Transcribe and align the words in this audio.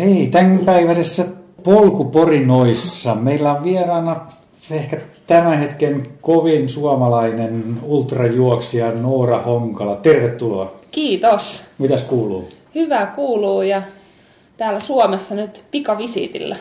Hei, 0.00 0.26
tämänpäiväisessä 0.26 1.24
polkuporinoissa 1.64 3.14
meillä 3.14 3.52
on 3.52 3.64
vieraana 3.64 4.26
ehkä 4.70 5.00
tämän 5.26 5.58
hetken 5.58 6.06
kovin 6.20 6.68
suomalainen 6.68 7.64
ultrajuoksija 7.82 8.92
Noora 8.92 9.42
Honkala. 9.42 9.96
Tervetuloa. 9.96 10.74
Kiitos. 10.90 11.62
Mitäs 11.78 12.04
kuuluu? 12.04 12.48
Hyvä 12.74 13.06
kuuluu 13.06 13.62
ja 13.62 13.82
täällä 14.56 14.80
Suomessa 14.80 15.34
nyt 15.34 15.62
pikavisiitillä. 15.70 16.56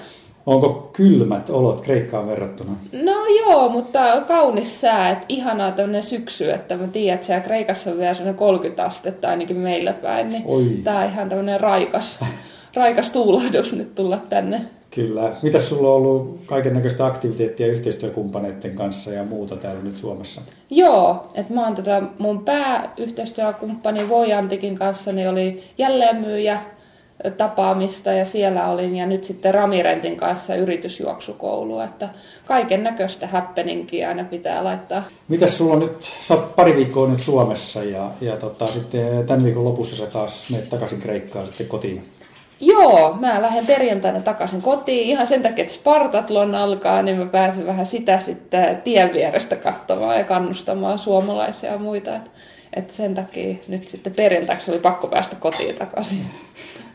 Onko 0.45 0.89
kylmät 0.93 1.49
olot 1.49 1.81
Kreikkaan 1.81 2.27
verrattuna? 2.27 2.71
No 3.03 3.25
joo, 3.39 3.69
mutta 3.69 4.21
kaunis 4.27 4.81
sää, 4.81 5.09
että 5.09 5.25
ihanaa 5.29 5.71
tämmöinen 5.71 6.03
syksy, 6.03 6.51
että 6.51 6.77
mä 6.77 6.87
tiedän, 6.87 7.15
että 7.15 7.25
siellä 7.25 7.43
Kreikassa 7.43 7.91
on 7.91 7.97
vielä 7.97 8.13
semmoinen 8.13 8.39
30 8.39 8.85
astetta 8.85 9.29
ainakin 9.29 9.57
meillä 9.57 9.93
päin, 9.93 10.29
niin 10.29 10.43
Oi. 10.45 10.65
tää 10.83 10.99
on 10.99 11.11
ihan 11.11 11.29
tämmöinen 11.29 11.59
raikas, 11.59 12.19
raikas 12.79 13.11
tuulahdus 13.11 13.73
nyt 13.73 13.95
tulla 13.95 14.17
tänne. 14.29 14.61
Kyllä. 14.91 15.31
Mitäs 15.41 15.69
sulla 15.69 15.89
on 15.89 15.95
ollut 15.95 16.39
kaiken 16.45 16.73
näköistä 16.73 17.05
aktiviteettia 17.05 17.67
yhteistyökumppaneiden 17.67 18.75
kanssa 18.75 19.11
ja 19.11 19.23
muuta 19.23 19.55
täällä 19.55 19.81
nyt 19.83 19.97
Suomessa? 19.97 20.41
Joo, 20.69 21.31
että 21.33 21.53
mä 21.53 21.65
oon 21.65 21.75
tätä 21.75 22.01
mun 22.17 22.45
pääyhteistyökumppani 22.45 24.09
Vojantikin 24.09 24.77
kanssa, 24.77 25.11
niin 25.11 25.29
oli 25.29 25.63
jälleenmyyjä 25.77 26.59
tapaamista 27.37 28.11
ja 28.11 28.25
siellä 28.25 28.67
olin 28.67 28.95
ja 28.95 29.05
nyt 29.05 29.23
sitten 29.23 29.53
Ramirentin 29.53 30.17
kanssa 30.17 30.55
yritysjuoksukoulu, 30.55 31.79
että 31.79 32.09
kaiken 32.45 32.83
näköistä 32.83 33.27
happeningia 33.27 34.09
aina 34.09 34.23
pitää 34.23 34.63
laittaa. 34.63 35.03
Mitäs 35.27 35.57
sulla 35.57 35.73
on 35.73 35.79
nyt, 35.79 36.11
sä 36.21 36.33
oot 36.33 36.55
pari 36.55 36.75
viikkoa 36.75 37.07
nyt 37.07 37.19
Suomessa 37.19 37.83
ja, 37.83 38.11
ja 38.21 38.37
tota, 38.37 38.67
sitten 38.67 39.25
tämän 39.27 39.43
viikon 39.43 39.63
lopussa 39.63 39.95
sä 39.95 40.05
taas 40.05 40.49
menet 40.51 40.69
takaisin 40.69 40.99
Kreikkaan 40.99 41.47
sitten 41.47 41.67
kotiin. 41.67 42.03
Joo, 42.61 43.17
mä 43.19 43.41
lähden 43.41 43.65
perjantaina 43.65 44.21
takaisin 44.21 44.61
kotiin 44.61 45.07
ihan 45.07 45.27
sen 45.27 45.41
takia, 45.41 45.61
että 45.61 45.73
Spartatlon 45.73 46.55
alkaa, 46.55 47.01
niin 47.01 47.17
mä 47.17 47.25
pääsen 47.25 47.65
vähän 47.65 47.85
sitä 47.85 48.19
sitten 48.19 48.81
tien 48.83 49.13
vierestä 49.13 49.55
katsomaan 49.55 50.17
ja 50.17 50.23
kannustamaan 50.23 50.99
suomalaisia 50.99 51.71
ja 51.71 51.77
muita. 51.77 52.15
Et, 52.15 52.21
et 52.73 52.91
sen 52.91 53.15
takia 53.15 53.55
nyt 53.67 53.87
sitten 53.87 54.13
perjantaiksi 54.13 54.71
oli 54.71 54.79
pakko 54.79 55.07
päästä 55.07 55.35
kotiin 55.35 55.75
takaisin. 55.75 56.25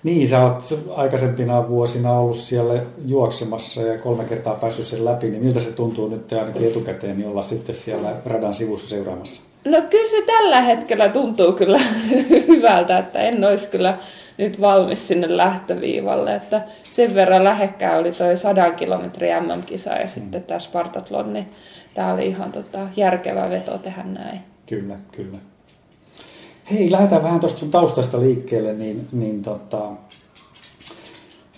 Niin, 0.03 0.29
sä 0.29 0.43
oot 0.43 0.81
aikaisempina 0.97 1.69
vuosina 1.69 2.12
ollut 2.12 2.37
siellä 2.37 2.75
juoksemassa 3.06 3.83
ja 3.83 3.99
kolme 3.99 4.25
kertaa 4.25 4.55
päässyt 4.55 4.87
sen 4.87 5.05
läpi, 5.05 5.31
niin 5.31 5.45
miltä 5.45 5.61
se 5.61 5.73
tuntuu 5.73 6.09
nyt 6.09 6.33
ainakin 6.33 6.67
etukäteen 6.67 7.17
niin 7.17 7.28
olla 7.28 7.43
sitten 7.43 7.75
siellä 7.75 8.12
radan 8.27 8.55
sivussa 8.55 8.89
seuraamassa? 8.89 9.43
No 9.65 9.83
kyllä 9.91 10.09
se 10.09 10.23
tällä 10.27 10.61
hetkellä 10.61 11.09
tuntuu 11.09 11.53
kyllä 11.53 11.81
hyvältä, 12.49 12.99
että 12.99 13.21
en 13.21 13.45
olisi 13.45 13.69
kyllä 13.69 13.99
nyt 14.39 14.61
valmis 14.61 15.09
sinne 15.09 15.37
lähtöviivalle, 15.37 16.35
että 16.35 16.63
sen 16.91 17.15
verran 17.15 17.45
lähekkää 17.45 17.99
oli 17.99 18.13
toi 18.13 18.37
100 18.37 18.71
kilometrin 18.71 19.31
MM-kisa 19.43 19.91
ja 19.91 20.09
sitten 20.09 20.43
tämä 20.43 20.61
Spartatlon, 20.61 21.33
niin 21.33 21.47
tämä 21.95 22.13
oli 22.13 22.27
ihan 22.27 22.53
tota 22.53 22.79
järkevä 22.97 23.51
veto 23.51 23.79
tehdä 23.79 24.03
näin. 24.03 24.41
Kyllä, 24.67 24.97
kyllä. 25.12 25.39
Hei, 26.71 26.91
lähdetään 26.91 27.23
vähän 27.23 27.41
tuosta 27.41 27.59
sun 27.59 27.71
taustasta 27.71 28.21
liikkeelle, 28.21 28.73
niin, 28.73 29.09
niin 29.12 29.43
tota, 29.43 29.91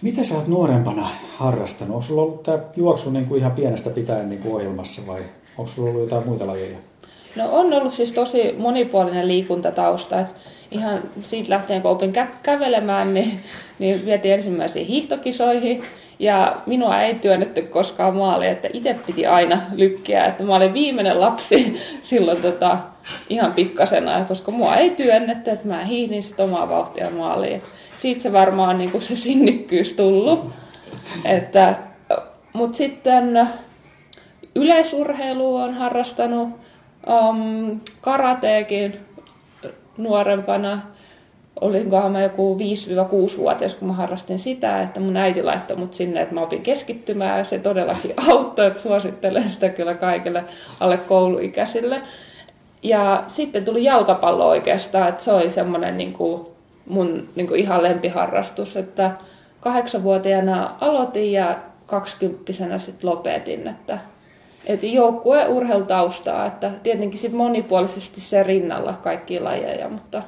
mitä 0.02 0.24
sä 0.24 0.34
oot 0.34 0.46
nuorempana 0.46 1.08
harrastanut? 1.36 1.94
Onko 1.94 2.06
sulla 2.06 2.22
ollut 2.22 2.42
tämä 2.42 2.58
juoksu 2.76 3.10
niin 3.10 3.26
kuin 3.26 3.40
ihan 3.40 3.52
pienestä 3.52 3.90
pitäen 3.90 4.28
niin 4.28 4.40
kuin 4.40 4.54
ohjelmassa 4.54 5.02
vai 5.06 5.22
onko 5.58 5.70
sulla 5.70 5.90
ollut 5.90 6.02
jotain 6.02 6.28
muita 6.28 6.46
lajeja? 6.46 6.78
No 7.36 7.48
on 7.52 7.72
ollut 7.72 7.92
siis 7.92 8.12
tosi 8.12 8.54
monipuolinen 8.58 9.28
liikuntatausta. 9.28 10.20
Että 10.20 10.34
ihan 10.70 11.02
siitä 11.20 11.50
lähtien, 11.50 11.82
kun 11.82 11.90
opin 11.90 12.12
kä- 12.16 12.36
kävelemään, 12.42 13.14
niin, 13.14 13.40
niin 13.78 14.06
vietiin 14.06 14.34
ensimmäisiin 14.34 14.86
hiihtokisoihin. 14.86 15.82
Ja 16.18 16.56
minua 16.66 17.00
ei 17.00 17.14
työnnetty 17.14 17.62
koskaan 17.62 18.16
maaliin, 18.16 18.52
että 18.52 18.68
itse 18.72 18.96
piti 19.06 19.26
aina 19.26 19.60
lykkiä. 19.74 20.24
Että 20.24 20.42
mä 20.42 20.56
olin 20.56 20.74
viimeinen 20.74 21.20
lapsi 21.20 21.80
silloin 22.02 22.42
tota, 22.42 22.78
ihan 23.28 23.52
pikkasena, 23.52 24.24
koska 24.24 24.50
mua 24.50 24.76
ei 24.76 24.90
työnnetty, 24.90 25.50
että 25.50 25.68
mä 25.68 25.84
hiihdin 25.84 26.22
sit 26.22 26.40
omaa 26.40 26.68
vauhtia 26.68 27.10
maaliin. 27.10 27.54
Et 27.54 27.64
siitä 27.96 28.22
se 28.22 28.32
varmaan 28.32 28.70
on 28.70 28.78
niin 28.78 29.02
se 29.02 29.16
sinnikkyys 29.16 29.92
tullut. 29.92 30.50
Että, 31.24 31.74
Mutta 32.52 32.76
sitten 32.76 33.48
yleisurheilu 34.54 35.56
on 35.56 35.74
harrastanut, 35.74 36.48
um, 37.06 37.80
karateekin 38.00 39.00
nuorempana. 39.96 40.82
Olinkohan 41.60 42.12
mä 42.12 42.22
joku 42.22 42.58
5-6-vuotias, 42.58 43.74
kun 43.74 43.88
mä 43.88 43.94
harrastin 43.94 44.38
sitä, 44.38 44.82
että 44.82 45.00
mun 45.00 45.16
äiti 45.16 45.42
laittoi 45.42 45.76
mut 45.76 45.94
sinne, 45.94 46.22
että 46.22 46.34
mä 46.34 46.40
opin 46.40 46.62
keskittymään 46.62 47.38
ja 47.38 47.44
se 47.44 47.58
todellakin 47.58 48.14
auttoi, 48.28 48.66
että 48.66 48.80
suosittelen 48.80 49.50
sitä 49.50 49.68
kyllä 49.68 49.94
kaikille 49.94 50.44
alle 50.80 50.98
kouluikäisille. 50.98 52.02
Ja 52.82 53.24
sitten 53.26 53.64
tuli 53.64 53.84
jalkapallo 53.84 54.48
oikeastaan, 54.48 55.08
että 55.08 55.24
se 55.24 55.32
oli 55.32 55.50
semmoinen 55.50 55.96
niin 55.96 56.16
mun 56.88 57.28
niin 57.36 57.46
kuin 57.48 57.60
ihan 57.60 57.82
lempiharrastus, 57.82 58.76
että 58.76 59.10
kahdeksanvuotiaana 59.60 60.76
aloitin 60.80 61.32
ja 61.32 61.56
kaksikymppisenä 61.86 62.78
sitten 62.78 63.10
lopetin, 63.10 63.68
että 63.68 63.98
että 64.66 64.86
joukkue 64.86 65.48
urheilutaustaa, 65.48 66.46
että 66.46 66.70
tietenkin 66.82 67.18
sit 67.18 67.32
monipuolisesti 67.32 68.20
se 68.20 68.42
rinnalla 68.42 68.92
kaikki 68.92 69.40
lajeja, 69.40 69.88
mutta, 69.88 70.22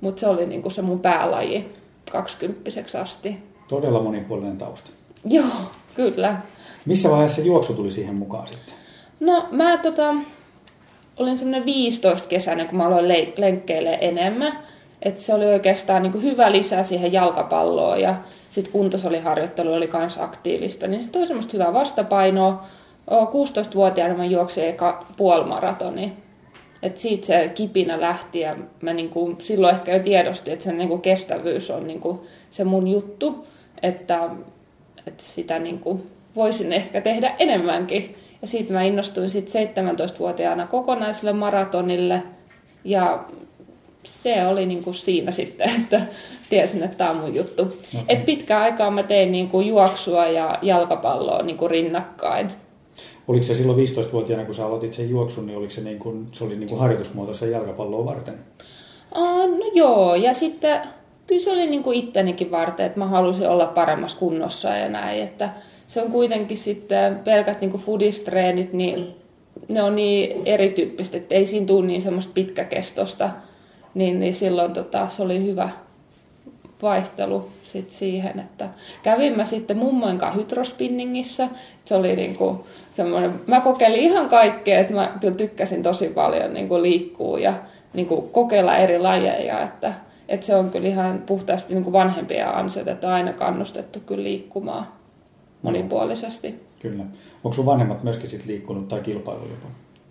mutta 0.00 0.20
se 0.20 0.26
oli 0.26 0.46
niinku 0.46 0.70
se 0.70 0.82
mun 0.82 1.00
päälaji 1.00 1.72
kaksikymppiseksi 2.12 2.96
asti. 2.96 3.36
Todella 3.68 4.02
monipuolinen 4.02 4.58
tausta. 4.58 4.90
Joo, 5.24 5.44
kyllä. 5.94 6.36
Missä 6.86 7.10
vaiheessa 7.10 7.40
juoksu 7.40 7.74
tuli 7.74 7.90
siihen 7.90 8.14
mukaan 8.14 8.46
sitten? 8.46 8.74
No 9.20 9.48
mä 9.50 9.76
tota, 9.76 10.14
olin 11.16 11.38
semmoinen 11.38 11.64
15 11.64 12.28
kesänä, 12.28 12.64
kun 12.64 12.78
mä 12.78 12.86
aloin 12.86 13.08
le- 13.08 13.32
lenkkeille 13.36 13.98
enemmän. 14.00 14.58
Että 15.02 15.20
se 15.20 15.34
oli 15.34 15.46
oikeastaan 15.46 16.02
niin 16.02 16.22
hyvä 16.22 16.52
lisä 16.52 16.82
siihen 16.82 17.12
jalkapalloon 17.12 18.00
ja 18.00 18.14
sitten 18.50 18.72
kuntosaliharjoittelu 18.72 19.72
oli 19.72 19.90
myös 19.92 20.18
aktiivista. 20.18 20.86
Niin 20.86 21.02
se 21.02 21.10
toi 21.10 21.26
semmoista 21.26 21.52
hyvää 21.52 21.72
vastapainoa. 21.72 22.66
16-vuotiaana 23.08 24.14
mä 24.14 24.24
juoksin 24.24 24.64
eka 24.64 25.06
puolimaratoni. 25.16 26.12
Et 26.82 26.98
siitä 26.98 27.26
se 27.26 27.50
kipinä 27.54 28.00
lähti 28.00 28.40
ja 28.40 28.56
mä 28.80 28.92
niinku 28.92 29.36
silloin 29.38 29.74
ehkä 29.74 29.96
jo 29.96 30.02
tiedostin, 30.02 30.52
että 30.52 30.64
se 30.64 30.72
niinku 30.72 30.98
kestävyys 30.98 31.70
on 31.70 31.86
niinku 31.86 32.26
se 32.50 32.64
mun 32.64 32.88
juttu. 32.88 33.46
Että, 33.82 34.30
että 35.06 35.22
sitä 35.22 35.58
niinku 35.58 36.00
voisin 36.36 36.72
ehkä 36.72 37.00
tehdä 37.00 37.34
enemmänkin. 37.38 38.16
Ja 38.42 38.48
siitä 38.48 38.72
mä 38.72 38.82
innostuin 38.82 39.30
sit 39.30 39.48
17-vuotiaana 39.48 40.66
kokonaiselle 40.66 41.32
maratonille. 41.32 42.22
Ja 42.84 43.24
se 44.02 44.46
oli 44.46 44.66
niinku 44.66 44.92
siinä 44.92 45.30
sitten, 45.30 45.70
että 45.82 46.00
tiesin, 46.50 46.82
että 46.82 46.96
tämä 46.96 47.10
on 47.10 47.16
mun 47.16 47.34
juttu. 47.34 47.62
Okay. 47.62 48.04
Et 48.08 48.26
pitkään 48.26 48.62
aikaa 48.62 48.90
mä 48.90 49.02
tein 49.02 49.32
niinku 49.32 49.60
juoksua 49.60 50.26
ja 50.26 50.58
jalkapalloa 50.62 51.42
niinku 51.42 51.68
rinnakkain. 51.68 52.50
Oliko 53.28 53.44
se 53.44 53.54
silloin 53.54 53.78
15-vuotiaana, 53.78 54.44
kun 54.44 54.54
sä 54.54 54.66
aloitit 54.66 54.92
sen 54.92 55.10
juoksun, 55.10 55.46
niin 55.46 55.58
oliko 55.58 55.70
se, 55.70 55.80
niin 55.80 55.98
kuin, 55.98 56.26
se 56.32 56.44
oli 56.44 56.56
niin 56.56 56.68
kuin 56.68 56.80
harjoitusmuoto 56.80 57.34
sen 57.34 57.50
jalkapalloa 57.50 58.04
varten? 58.04 58.34
Uh, 59.16 59.58
no 59.58 59.70
joo, 59.74 60.14
ja 60.14 60.34
sitten 60.34 60.80
kyllä 61.26 61.42
se 61.42 61.50
oli 61.50 61.66
niin 61.66 61.82
kuin 61.82 61.98
ittenikin 61.98 62.50
varten, 62.50 62.86
että 62.86 62.98
mä 62.98 63.06
halusin 63.06 63.48
olla 63.48 63.66
paremmassa 63.66 64.18
kunnossa 64.18 64.68
ja 64.68 64.88
näin, 64.88 65.22
että 65.22 65.50
se 65.86 66.02
on 66.02 66.12
kuitenkin 66.12 66.58
sitten 66.58 67.18
pelkät 67.18 67.60
niin 67.60 67.70
kuin 67.70 67.82
foodistreenit, 67.82 68.72
niin 68.72 69.14
ne 69.68 69.82
on 69.82 69.94
niin 69.94 70.42
erityyppistä, 70.44 71.16
että 71.16 71.34
ei 71.34 71.46
siinä 71.46 71.66
tule 71.66 71.86
niin 71.86 72.02
semmoista 72.02 72.32
pitkäkestosta, 72.34 73.30
niin, 73.94 74.20
niin 74.20 74.34
silloin 74.34 74.72
tota, 74.72 75.08
se 75.08 75.22
oli 75.22 75.44
hyvä 75.44 75.70
vaihtelu 76.82 77.48
sit 77.62 77.90
siihen, 77.90 78.38
että 78.40 78.68
kävin 79.02 79.36
mä 79.36 79.44
sitten 79.44 79.78
mummoin 79.78 80.18
kanssa 80.18 80.40
hydrospinningissä. 80.40 81.48
Se 81.84 81.94
oli 81.94 82.16
niinku 82.16 82.66
semmoinen, 82.90 83.40
mä 83.46 83.60
kokeilin 83.60 84.00
ihan 84.00 84.28
kaikkea, 84.28 84.78
että 84.78 84.94
mä 84.94 85.16
kyllä 85.20 85.34
tykkäsin 85.34 85.82
tosi 85.82 86.08
paljon 86.08 86.54
niinku 86.54 86.82
liikkuu 86.82 87.36
ja 87.36 87.54
niinku 87.94 88.22
kokeilla 88.22 88.76
eri 88.76 88.98
lajeja, 88.98 89.60
että, 89.60 89.94
että 90.28 90.46
se 90.46 90.54
on 90.54 90.70
kyllä 90.70 90.88
ihan 90.88 91.22
puhtaasti 91.26 91.74
niinku 91.74 91.92
vanhempia 91.92 92.50
ansiota, 92.50 92.90
että 92.90 93.06
on 93.06 93.12
aina 93.12 93.32
kannustettu 93.32 94.00
kyllä 94.00 94.22
liikkumaan 94.22 94.86
monipuolisesti. 95.62 96.50
No, 96.50 96.56
kyllä. 96.78 97.04
Onko 97.44 97.54
sun 97.54 97.66
vanhemmat 97.66 98.02
myöskin 98.02 98.30
sit 98.30 98.46
liikkunut 98.46 98.88
tai 98.88 99.00
kilpailu 99.00 99.40
jopa? 99.40 99.68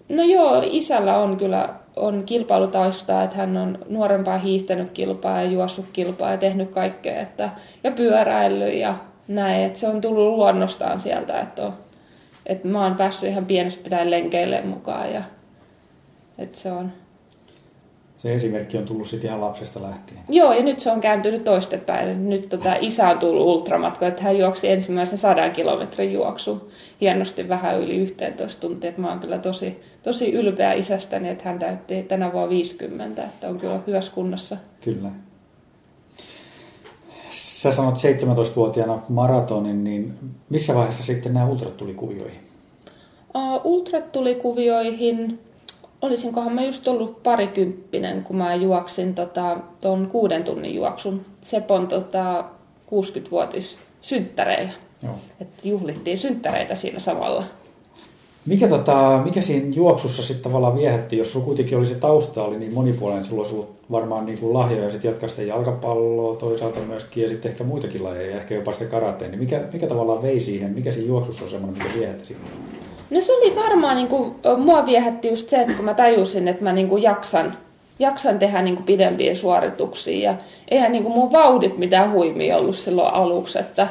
No 0.10 0.24
joo, 0.24 0.64
isällä 0.66 1.18
on 1.18 1.38
kyllä 1.38 1.70
on 1.96 2.24
kilpailutaustaa, 2.26 3.24
että 3.24 3.38
hän 3.38 3.58
on 3.58 3.78
nuorempaa 3.90 4.38
hiihtänyt 4.38 4.92
kilpaa 4.92 5.42
ja 5.42 5.52
juossut 5.52 5.86
kilpaa 5.94 6.32
ja 6.32 6.38
tehnyt 6.38 6.70
kaikkea, 6.70 7.22
että, 7.22 7.50
ja 7.84 7.92
pyöräillyt 7.92 8.74
ja 8.74 8.96
näin, 9.28 9.64
että 9.64 9.80
se 9.80 9.88
on 9.88 10.02
tullut 10.02 10.36
luonnostaan 10.36 11.00
sieltä, 11.00 11.40
että, 11.40 11.66
on, 11.66 11.74
että 12.46 12.68
mä 12.68 12.84
oon 12.84 12.96
päässyt 12.96 13.30
ihan 13.30 13.46
pienestä 13.46 13.84
pitäen 13.84 14.12
lenkeille 14.12 14.62
mukaan 14.62 15.14
ja 15.14 15.24
että 16.38 16.58
se 16.58 16.72
on. 16.72 16.92
Se 18.18 18.34
esimerkki 18.34 18.78
on 18.78 18.86
tullut 18.86 19.08
sitten 19.08 19.28
ihan 19.28 19.42
lapsesta 19.42 19.82
lähtien. 19.82 20.20
Joo, 20.30 20.54
ja 20.54 20.64
nyt 20.64 20.80
se 20.80 20.92
on 20.92 21.02
kääntynyt 21.02 21.44
toistepäin. 21.44 22.30
Nyt 22.30 22.50
tota, 22.50 22.76
isä 22.80 23.10
on 23.10 23.20
tullut 23.20 23.48
ultramatkoja, 23.48 24.10
että 24.10 24.24
hän 24.24 24.38
juoksi 24.38 24.70
ensimmäisen 24.70 25.18
sadan 25.18 25.52
kilometrin 25.52 26.14
juoksu 26.14 26.72
hienosti 27.02 27.50
vähän 27.50 27.82
yli 27.82 27.98
11 27.98 28.62
tuntia. 28.62 28.90
Että 28.90 29.02
mä 29.02 29.10
oon 29.10 29.20
kyllä 29.20 29.38
tosi, 29.38 29.82
tosi 30.08 30.32
ylpeä 30.32 30.74
isästäni, 30.74 31.30
että 31.30 31.44
hän 31.50 31.60
täytti 31.60 32.04
tänä 32.04 32.34
vuonna 32.34 32.50
50, 32.50 33.24
että 33.24 33.50
on 33.50 33.58
kyllä 33.58 33.80
hyvässä 33.88 34.12
kunnossa. 34.12 34.58
Kyllä. 34.84 35.10
Sä 37.32 37.72
sanot 37.72 37.96
17-vuotiaana 37.96 39.02
maratonin, 39.10 39.84
niin 39.84 40.14
missä 40.50 40.76
vaiheessa 40.76 41.04
sitten 41.04 41.34
nämä 41.34 41.46
ultrat 41.46 41.78
tuli 41.78 41.94
kuvioihin? 41.94 42.40
Uh, 43.36 43.62
ultrat 43.64 44.12
tuli 44.12 44.36
kuvioihin, 44.36 45.40
olisinkohan 46.02 46.54
mä 46.54 46.64
just 46.64 46.88
ollut 46.88 47.24
parikymppinen, 47.24 48.24
kun 48.24 48.36
mä 48.36 48.56
juoksin 48.56 49.16
tota, 49.16 49.58
ton 49.82 50.08
kuuden 50.08 50.44
tunnin 50.44 50.76
juoksun 50.76 51.26
Sepon 51.42 51.88
tota, 51.88 52.46
60-vuotis 52.86 53.80
synttäreillä. 54.02 54.74
Joo. 55.04 55.16
Että 55.42 55.68
juhlittiin 55.68 56.18
synttäreitä 56.18 56.76
siinä 56.76 57.00
samalla. 57.00 57.44
Mikä, 58.48 58.68
tota, 58.68 59.22
mikä 59.26 59.42
siinä 59.42 59.68
juoksussa 59.76 60.24
sitten 60.24 60.44
tavallaan 60.44 60.76
viehätti, 60.76 61.18
jos 61.18 61.32
sulla 61.32 61.46
kuitenkin 61.46 61.78
oli 61.78 61.86
se 61.86 61.96
tausta 61.96 62.44
oli 62.44 62.58
niin 62.58 62.74
monipuolinen, 62.74 63.18
että 63.18 63.30
sulla 63.30 63.42
olisi 63.42 63.56
ollut 63.56 63.76
varmaan 63.92 64.26
niin 64.26 64.38
kuin 64.38 64.54
lahjoja 64.54 64.84
ja 64.84 64.92
sitten 64.92 65.10
jatkaa 65.10 65.30
sitä 65.30 65.42
jalkapalloa 65.42 66.36
toisaalta 66.36 66.80
myöskin 66.80 67.24
ja 67.24 67.30
sitten 67.30 67.52
ehkä 67.52 67.64
muitakin 67.64 68.04
lajeja 68.04 68.32
ja 68.32 68.38
ehkä 68.38 68.56
jopa 68.56 68.72
sitä 68.72 68.86
karateen, 68.86 69.32
niin 69.32 69.40
mikä, 69.40 69.62
mikä 69.74 69.88
tavallaan 69.88 70.22
vei 70.22 70.40
siihen, 70.40 70.72
mikä 70.72 70.92
siinä 70.92 71.08
juoksussa 71.08 71.44
on 71.44 71.50
semmoinen, 71.50 71.84
mikä 71.84 72.00
viehätti 72.00 72.26
sitten? 72.26 72.52
No 73.10 73.22
se 73.22 73.34
oli 73.34 73.56
varmaan, 73.56 73.96
niin 73.96 74.08
kuin, 74.08 74.32
mua 74.58 74.86
viehätti 74.86 75.28
just 75.28 75.50
se, 75.50 75.62
että 75.62 75.74
kun 75.74 75.86
mä 75.86 75.94
tajusin, 75.94 76.48
että 76.48 76.64
mä 76.64 76.74
niin 76.74 76.90
kuin 76.90 77.04
jaksan, 77.04 77.58
jaksan 78.00 78.40
tehdä 78.40 78.62
niin 78.62 78.76
kuin 78.76 78.86
pidempiä 78.86 79.36
suorituksia. 79.36 80.32
Ja 80.32 80.38
eihän 80.72 80.92
niin 80.92 81.04
kuin 81.04 81.16
mun 81.16 81.32
vauhdit 81.32 81.78
mitään 81.78 82.12
huimia 82.12 82.58
ollut 82.58 82.76
silloin 82.76 83.14
aluksi. 83.14 83.60
Että, 83.60 83.88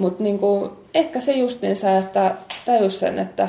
mutta 0.00 0.22
niin 0.22 0.38
kuin, 0.38 0.70
ehkä 0.94 1.20
se 1.20 1.32
justiinsa, 1.32 1.96
että 1.96 2.34
tajus 2.66 3.00
sen, 3.00 3.18
että, 3.18 3.48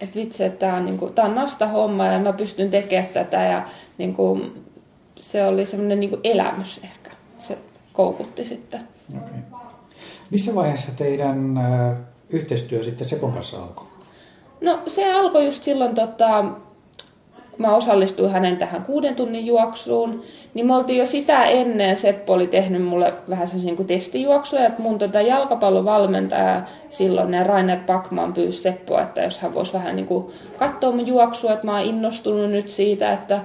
että 0.00 0.14
vitsi, 0.14 0.44
että 0.44 0.58
tämä 0.58 0.76
on, 0.76 0.84
niin 0.84 0.98
kuin, 0.98 1.14
tämä 1.14 1.28
on 1.28 1.34
nasta 1.34 1.66
homma 1.66 2.06
ja 2.06 2.18
mä 2.18 2.32
pystyn 2.32 2.70
tekemään 2.70 3.08
tätä. 3.12 3.42
Ja 3.42 3.68
niin 3.98 4.14
kuin, 4.14 4.64
se 5.16 5.46
oli 5.46 5.64
semmoinen 5.64 6.00
niin 6.00 6.10
kuin 6.10 6.20
elämys 6.24 6.80
ehkä. 6.84 7.10
Se 7.38 7.58
koukutti 7.92 8.44
sitten. 8.44 8.80
Okay. 9.16 9.38
Missä 10.30 10.54
vaiheessa 10.54 10.92
teidän 10.96 11.60
yhteistyö 12.30 12.82
sitten 12.82 13.08
Sepon 13.08 13.32
kanssa 13.32 13.62
alkoi? 13.62 13.86
No 14.60 14.82
se 14.86 15.12
alkoi 15.12 15.44
just 15.44 15.62
silloin, 15.62 15.94
tota, 15.94 16.44
kun 17.56 17.66
mä 17.66 17.74
osallistuin 17.74 18.30
hänen 18.30 18.56
tähän 18.56 18.82
kuuden 18.82 19.14
tunnin 19.14 19.46
juoksuun, 19.46 20.22
niin 20.54 20.66
me 20.66 20.76
oltiin 20.76 20.98
jo 20.98 21.06
sitä 21.06 21.44
ennen, 21.44 21.96
Seppo 21.96 22.32
oli 22.32 22.46
tehnyt 22.46 22.84
mulle 22.84 23.14
vähän 23.30 23.46
sellaisia 23.46 23.74
niin 23.74 23.86
testijuoksuja, 23.86 24.66
että 24.66 24.82
mun 24.82 24.98
tota 24.98 25.20
jalkapallovalmentaja 25.20 26.62
silloin, 26.90 27.30
ne 27.30 27.44
Rainer 27.44 27.78
Pakman 27.86 28.32
pyysi 28.32 28.62
Seppoa, 28.62 29.02
että 29.02 29.22
jos 29.22 29.38
hän 29.38 29.54
voisi 29.54 29.72
vähän 29.72 29.96
niin 29.96 30.06
kuin 30.06 30.26
katsoa 30.58 30.92
mun 30.92 31.06
juoksua, 31.06 31.52
että 31.52 31.66
mä 31.66 31.78
oon 31.78 31.88
innostunut 31.88 32.50
nyt 32.50 32.68
siitä, 32.68 33.12
että, 33.12 33.40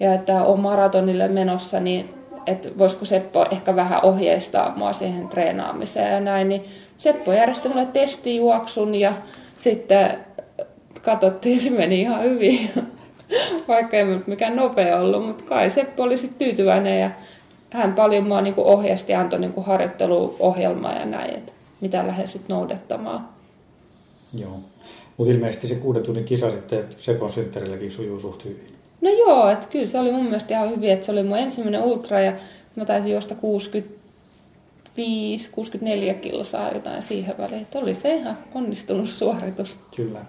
ja 0.00 0.14
että 0.14 0.44
on 0.44 0.60
maratonille 0.60 1.28
menossa, 1.28 1.80
niin 1.80 2.08
että 2.46 2.68
voisiko 2.78 3.04
Seppo 3.04 3.46
ehkä 3.50 3.76
vähän 3.76 4.04
ohjeistaa 4.04 4.76
mua 4.76 4.92
siihen 4.92 5.28
treenaamiseen 5.28 6.12
ja 6.12 6.20
näin, 6.20 6.48
niin 6.48 6.64
Seppo 6.98 7.32
järjesti 7.32 7.68
mulle 7.68 7.86
testijuoksun 7.86 8.94
ja 8.94 9.12
sitten 9.54 10.10
katsottiin, 11.02 11.60
se 11.60 11.70
meni 11.70 12.00
ihan 12.00 12.22
hyvin. 12.22 12.70
Vaikka 13.68 13.96
ei 13.96 14.04
mikään 14.26 14.56
nopea 14.56 15.00
ollut, 15.00 15.26
mutta 15.26 15.44
kai 15.44 15.70
Seppo 15.70 16.02
oli 16.02 16.16
sitten 16.16 16.46
tyytyväinen 16.46 17.00
ja 17.00 17.10
hän 17.70 17.92
paljon 17.92 18.26
mua 18.26 18.40
niinku 18.40 18.68
ohjasti 18.68 19.12
ja 19.12 19.20
antoi 19.20 19.40
niinku 19.40 19.62
harjoitteluohjelmaa 19.62 20.94
ja 20.94 21.04
näin, 21.04 21.34
että 21.34 21.52
mitä 21.80 22.06
lähden 22.06 22.28
sitten 22.28 22.56
noudattamaan. 22.56 23.28
Joo. 24.40 24.60
Mutta 25.16 25.32
ilmeisesti 25.32 25.68
se 25.68 25.74
kuuden 25.74 26.02
tunnin 26.02 26.24
kisa 26.24 26.50
sitten 26.50 26.84
Sepon 26.96 27.32
synttärilläkin 27.32 27.92
sujuu 27.92 28.18
suht 28.18 28.44
hyvin. 28.44 28.76
No 29.00 29.10
joo, 29.10 29.50
että 29.50 29.66
kyllä 29.70 29.86
se 29.86 29.98
oli 29.98 30.12
mun 30.12 30.24
mielestä 30.24 30.54
ihan 30.54 30.70
hyvin, 30.70 30.90
että 30.90 31.06
se 31.06 31.12
oli 31.12 31.22
mun 31.22 31.38
ensimmäinen 31.38 31.82
ultra 31.82 32.20
ja 32.20 32.32
mä 32.76 32.84
taisin 32.84 33.12
juosta 33.12 33.34
65, 33.34 35.50
64 35.50 36.14
kilsaa 36.14 36.72
jotain 36.72 37.02
siihen 37.02 37.38
väliin. 37.38 37.62
Että 37.62 37.78
oli 37.78 37.94
se 37.94 38.16
ihan 38.16 38.38
onnistunut 38.54 39.08
suoritus. 39.08 39.76
Kyllä. 39.96 40.24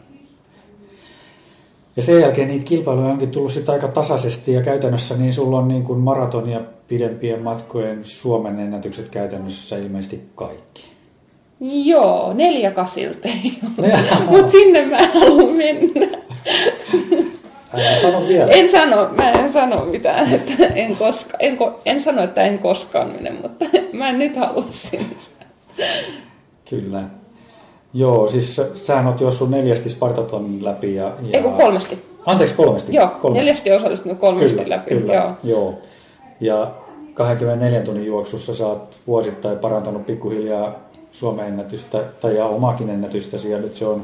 Ja 1.97 2.03
sen 2.03 2.21
jälkeen 2.21 2.47
niitä 2.47 2.65
kilpailuja 2.65 3.07
onkin 3.07 3.31
tullut 3.31 3.51
sitten 3.51 3.73
aika 3.73 3.87
tasaisesti 3.87 4.53
ja 4.53 4.61
käytännössä 4.61 5.17
niin 5.17 5.33
sulla 5.33 5.57
on 5.57 5.67
niin 5.67 5.83
kuin 5.83 5.99
maraton 5.99 6.49
ja 6.49 6.61
pidempien 6.87 7.41
matkojen 7.41 8.05
Suomen 8.05 8.59
ennätykset 8.59 9.09
käytännössä 9.09 9.77
ilmeisesti 9.77 10.21
kaikki. 10.35 10.83
Joo, 11.61 12.33
neljä 12.33 12.71
kasilta 12.81 13.27
Mutta 14.29 14.51
sinne 14.51 14.85
mä 14.85 14.97
en 14.97 15.09
halua 15.13 15.51
mennä. 15.53 16.17
Älä 17.73 18.01
sano 18.01 18.27
vielä. 18.27 18.51
En 18.51 18.71
sano, 18.71 19.09
mä 19.11 19.29
en 19.29 19.53
sano 19.53 19.85
mitään, 19.85 20.33
että 20.33 20.65
en, 20.65 20.95
koska, 20.95 21.37
en, 21.39 21.57
en 21.85 22.01
sano, 22.01 22.23
että 22.23 22.41
en 22.41 22.59
koskaan 22.59 23.07
mene, 23.07 23.31
mutta 23.41 23.65
mä 23.97 24.09
en 24.09 24.19
nyt 24.19 24.35
halua 24.35 24.65
sinne. 24.71 25.15
Kyllä. 26.69 27.03
Joo, 27.97 28.27
siis 28.27 28.61
sähän 28.73 29.07
oot 29.07 29.21
juossut 29.21 29.49
neljästi 29.49 29.89
Spartatonin 29.89 30.65
läpi. 30.65 30.95
Ja, 30.95 31.03
ja... 31.03 31.13
Ei 31.33 31.41
kun 31.41 31.53
kolmesti. 31.53 32.03
Anteeksi, 32.25 32.55
kolmesti. 32.55 32.95
Joo, 32.95 33.07
kolmesti. 33.07 33.39
neljästi 33.39 33.71
osallistunut 33.71 34.17
kolmesti 34.17 34.63
kyllä, 34.63 34.75
läpi. 34.75 34.95
Kyllä, 34.95 35.13
joo. 35.13 35.33
joo. 35.43 35.73
Ja 36.39 36.71
24 37.13 37.81
tunnin 37.81 38.05
juoksussa 38.05 38.53
sä 38.53 38.67
oot 38.67 38.99
vuosittain 39.07 39.59
parantanut 39.59 40.05
pikkuhiljaa 40.05 40.75
Suomen 41.11 41.47
ennätystä, 41.47 42.03
tai 42.19 42.35
ja 42.35 42.45
omaakin 42.45 42.89
ennätystäsi, 42.89 43.51
ja 43.51 43.57
nyt 43.57 43.75
se 43.75 43.85
on 43.85 44.03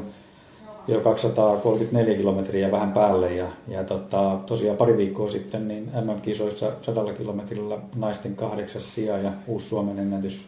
jo 0.88 1.00
234 1.00 2.16
kilometriä 2.16 2.70
vähän 2.70 2.92
päälle. 2.92 3.34
Ja, 3.34 3.46
ja 3.68 3.84
tota, 3.84 4.38
tosiaan 4.46 4.76
pari 4.76 4.96
viikkoa 4.96 5.28
sitten 5.28 5.68
niin 5.68 5.90
MM-kisoissa 6.04 6.72
100 6.80 7.12
kilometrillä 7.12 7.78
naisten 7.96 8.36
kahdeksas 8.36 8.94
sija 8.94 9.18
ja 9.18 9.32
uusi 9.46 9.68
Suomen 9.68 9.98
ennätys 9.98 10.46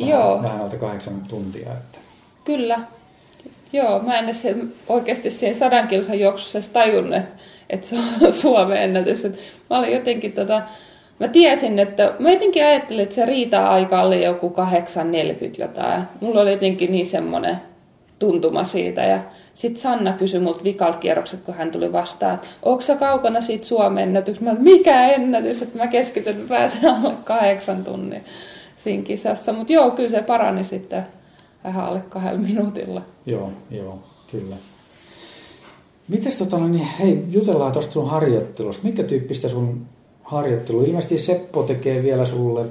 vähän, 0.00 0.12
Joo. 0.12 0.42
vähän 0.42 0.60
alta 0.60 0.76
kahdeksan 0.76 1.22
tuntia. 1.28 1.72
Että. 1.72 2.13
Kyllä. 2.44 2.80
Joo, 3.72 3.98
mä 3.98 4.18
en 4.18 4.24
edes 4.24 4.46
oikeasti 4.88 5.30
siinä 5.30 5.58
sadan 5.58 5.88
kilsan 5.88 6.20
juoksussa 6.20 6.58
edes 6.58 6.68
tajunnut, 6.68 7.16
että, 7.16 7.34
että 7.70 7.86
se 7.86 7.96
on 7.96 8.32
Suomen 8.42 8.82
ennätys. 8.82 9.24
Että 9.24 9.38
mä 9.70 9.78
olin 9.78 9.92
jotenkin 9.92 10.32
tota, 10.32 10.62
mä 11.20 11.28
tiesin, 11.28 11.78
että 11.78 12.12
mä 12.18 12.30
jotenkin 12.30 12.64
ajattelin, 12.64 13.02
että 13.02 13.14
se 13.14 13.26
riita-aika 13.26 14.02
oli 14.02 14.24
joku 14.24 14.54
8.40 15.50 15.60
jotain. 15.60 16.02
Mulla 16.20 16.40
oli 16.40 16.52
jotenkin 16.52 16.92
niin 16.92 17.06
semmoinen 17.06 17.56
tuntuma 18.18 18.64
siitä 18.64 19.00
ja 19.04 19.20
sitten 19.54 19.82
Sanna 19.82 20.12
kysyi 20.12 20.40
multa 20.40 20.64
vikalta 20.64 20.98
kierrokset, 20.98 21.40
kun 21.40 21.54
hän 21.54 21.70
tuli 21.70 21.92
vastaan, 21.92 22.34
että 22.34 22.46
onko 22.62 22.82
kaukana 22.98 23.40
siitä 23.40 23.66
Suomen 23.66 24.02
ennätyksestä? 24.02 24.52
Mä 24.52 24.58
mikä 24.60 25.06
ennätys, 25.06 25.62
että 25.62 25.78
mä 25.78 25.86
keskityn, 25.86 26.34
että 26.36 26.48
pääsen 26.48 26.90
alle 26.90 27.14
kahdeksan 27.24 27.84
tunnin 27.84 28.24
siinä 28.76 29.02
kisassa. 29.02 29.52
Mutta 29.52 29.72
joo, 29.72 29.90
kyllä 29.90 30.08
se 30.08 30.22
parani 30.22 30.64
sitten 30.64 31.06
vähän 31.64 31.84
alle 31.84 32.00
kahdella 32.08 32.40
minuutilla. 32.40 33.02
Joo, 33.26 33.52
joo, 33.70 33.98
kyllä. 34.30 34.56
Mites 36.08 36.36
tota, 36.36 36.58
no 36.58 36.68
niin, 36.68 36.88
hei, 37.00 37.24
jutellaan 37.30 37.72
tuosta 37.72 37.92
sun 37.92 38.10
harjoittelusta. 38.10 38.84
Minkä 38.84 39.02
tyyppistä 39.02 39.48
sun 39.48 39.86
harjoittelu? 40.22 40.82
Ilmeisesti 40.82 41.18
Seppo 41.18 41.62
tekee 41.62 42.02
vielä 42.02 42.24
sulle 42.24 42.64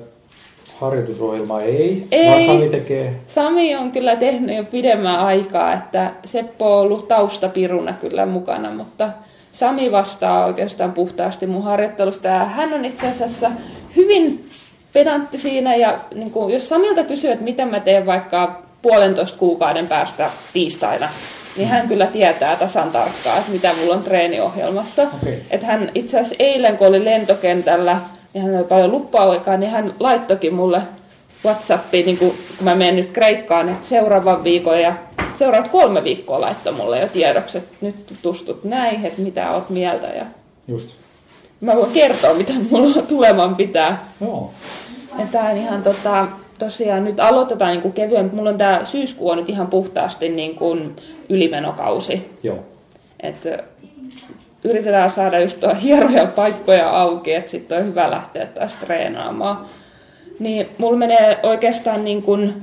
harjoitusohjelmaa, 0.80 1.62
ei? 1.62 2.08
Ei. 2.12 2.30
Vaan 2.30 2.46
Sami 2.46 2.70
tekee? 2.70 3.20
Sami 3.28 3.76
on 3.76 3.92
kyllä 3.92 4.16
tehnyt 4.16 4.58
jo 4.58 4.64
pidemmän 4.64 5.20
aikaa, 5.20 5.74
että 5.74 6.14
Seppo 6.26 6.74
on 6.74 6.82
ollut 6.82 7.08
taustapiruna 7.08 7.94
kyllä 7.94 8.26
mukana, 8.26 8.72
mutta 8.72 9.10
Sami 9.52 9.92
vastaa 9.92 10.46
oikeastaan 10.46 10.92
puhtaasti 10.92 11.48
mun 11.48 11.64
harjoittelusta 11.64 12.28
ja 12.28 12.46
hän 12.46 12.74
on 12.74 12.86
itse 12.86 13.08
asiassa 13.08 13.52
hyvin 13.96 14.46
pedantti 14.94 15.38
siinä 15.38 15.76
ja 15.76 16.00
niin 16.16 16.32
kuin, 16.32 16.54
jos 16.54 16.70
Samilta 16.70 17.04
kysyy, 17.04 17.32
että 17.32 17.44
mitä 17.44 17.66
mä 17.66 17.80
teen 17.80 18.06
vaikka 18.06 18.62
puolentoista 18.84 19.38
kuukauden 19.38 19.88
päästä 19.88 20.30
tiistaina, 20.54 21.10
niin 21.58 21.68
hän 21.68 21.88
kyllä 21.88 22.06
tietää 22.06 22.56
tasan 22.56 22.92
tarkkaan, 22.92 23.40
että 23.40 23.52
mitä 23.52 23.74
mulla 23.80 23.94
on 23.94 24.04
treeniohjelmassa. 24.04 25.02
Okei. 25.22 25.42
Että 25.50 25.68
hän 25.68 25.92
itse 25.96 26.20
asiassa 26.20 26.36
eilen, 26.40 26.78
kun 26.78 26.88
oli 26.88 27.06
lentokentällä, 27.06 27.98
niin 28.34 28.44
hän 28.44 28.56
oli 28.56 28.64
paljon 28.64 28.92
luppa-aikaa, 28.92 29.58
niin 29.58 29.72
hän 29.72 29.94
laittokin 30.00 30.54
mulle 30.54 30.82
Whatsappiin, 31.46 32.06
niin 32.06 32.18
kun, 32.18 32.36
kun 32.58 32.66
mä 32.66 32.76
menen 32.76 32.96
nyt 32.96 33.12
Kreikkaan, 33.12 33.70
että 33.70 33.88
seuraavan 33.88 34.44
viikon 34.44 34.82
ja 34.82 34.96
seuraavat 35.36 35.72
kolme 35.72 36.04
viikkoa 36.04 36.42
laittoi 36.42 36.74
mulle 36.74 37.00
jo 37.00 37.08
tiedoksi, 37.08 37.58
että 37.58 37.76
nyt 37.82 38.06
tutustut 38.06 38.64
näihin, 38.64 39.06
että 39.06 39.22
mitä 39.22 39.52
oot 39.52 39.70
mieltä. 39.70 40.08
Ja 40.08 40.26
Just. 40.68 40.96
mä 41.62 41.76
voin 41.76 41.92
kertoa, 41.92 42.34
mitä 42.34 42.54
mulla 42.70 43.02
tuleman 43.02 43.56
pitää. 43.56 44.08
Joo. 44.22 44.54
Ja 45.20 45.26
tää 45.32 45.50
on 45.50 45.58
ihan 45.58 45.84
tota, 45.84 46.28
tosiaan 46.64 47.04
nyt 47.04 47.20
aloitetaan 47.20 47.72
niin 47.72 47.82
kuin 47.82 47.94
kevyen, 47.94 48.30
mulla 48.34 48.50
on 48.50 48.58
tää 48.58 48.86
syyskuu 48.86 49.30
on 49.30 49.38
nyt 49.38 49.50
ihan 49.50 49.68
puhtaasti 49.68 50.30
niin 50.30 50.56
kuin 50.56 50.96
ylimenokausi. 51.30 52.30
Joo. 52.44 52.60
Et 53.20 53.48
yritetään 54.64 55.10
saada 55.10 55.40
just 55.40 55.60
tuo 55.60 55.76
hieroja 55.84 56.26
paikkoja 56.26 56.90
auki, 56.90 57.34
että 57.34 57.52
sitten 57.52 57.78
on 57.78 57.86
hyvä 57.86 58.12
lähteä 58.12 58.46
taas 58.46 58.76
treenaamaan. 58.76 59.66
Niin 60.40 60.68
mulla 60.78 60.98
menee 60.98 61.40
oikeastaan 61.44 62.06
niin 62.06 62.22
kuin 62.22 62.54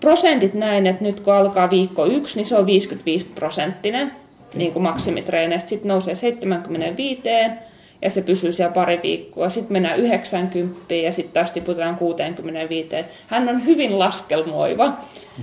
prosentit 0.00 0.54
näin, 0.54 0.86
että 0.86 1.04
nyt 1.04 1.20
kun 1.20 1.34
alkaa 1.34 1.70
viikko 1.70 2.06
yksi, 2.06 2.36
niin 2.36 2.46
se 2.46 2.56
on 2.56 2.66
55 2.66 3.26
prosenttinen 3.34 4.12
niin 4.54 4.72
kuin 4.72 4.82
maksimitreeneistä. 4.82 5.68
Sitten 5.68 5.88
nousee 5.88 6.14
75 6.14 7.22
ja 8.02 8.10
se 8.10 8.22
pysyy 8.22 8.52
siellä 8.52 8.72
pari 8.72 9.00
viikkoa. 9.02 9.50
Sitten 9.50 9.72
mennään 9.72 9.98
90 9.98 10.94
ja 10.94 11.12
sitten 11.12 11.34
taas 11.34 11.52
tiputetaan 11.52 11.96
65. 11.96 12.96
Hän 13.26 13.48
on 13.48 13.66
hyvin 13.66 13.98
laskelmoiva. 13.98 14.92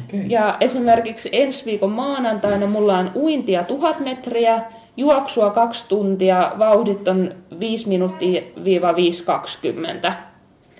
Okay. 0.05 0.25
Ja 0.27 0.57
esimerkiksi 0.61 1.29
ensi 1.31 1.65
viikon 1.65 1.91
maanantaina 1.91 2.67
mulla 2.67 2.97
on 2.97 3.11
uintia 3.15 3.63
1000 3.63 3.99
metriä, 3.99 4.61
juoksua 4.97 5.49
kaksi 5.49 5.85
tuntia, 5.89 6.51
vauhdit 6.59 7.07
on 7.07 7.33
5 7.59 7.87
minuuttia 7.87 8.41
5.20 10.07 10.11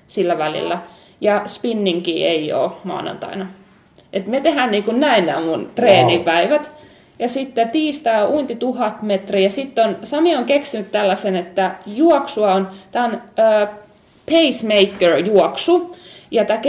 sillä 0.07 0.37
välillä. 0.37 0.79
Ja 1.21 1.41
spinningi 1.45 2.25
ei 2.25 2.53
ole 2.53 2.71
maanantaina. 2.83 3.47
Et 4.13 4.27
me 4.27 4.39
tehdään 4.39 4.71
niin 4.71 4.83
kuin 4.83 4.99
näin 4.99 5.25
nämä 5.25 5.41
mun 5.41 5.69
treenipäivät. 5.75 6.61
Wow. 6.61 6.76
Ja 7.19 7.29
sitten 7.29 7.69
tiistai 7.69 8.27
uinti 8.27 8.55
tuhat 8.55 9.01
metriä. 9.01 9.49
Sitten 9.49 9.85
on, 9.85 9.97
Sami 10.03 10.35
on 10.35 10.45
keksinyt 10.45 10.91
tällaisen, 10.91 11.35
että 11.35 11.75
juoksua 11.85 12.53
on, 12.53 12.67
tämä 12.91 13.05
on 13.05 13.21
äh, 13.39 13.69
pacemaker-juoksu. 14.25 15.95
Ja 16.31 16.45
tämä 16.45 16.61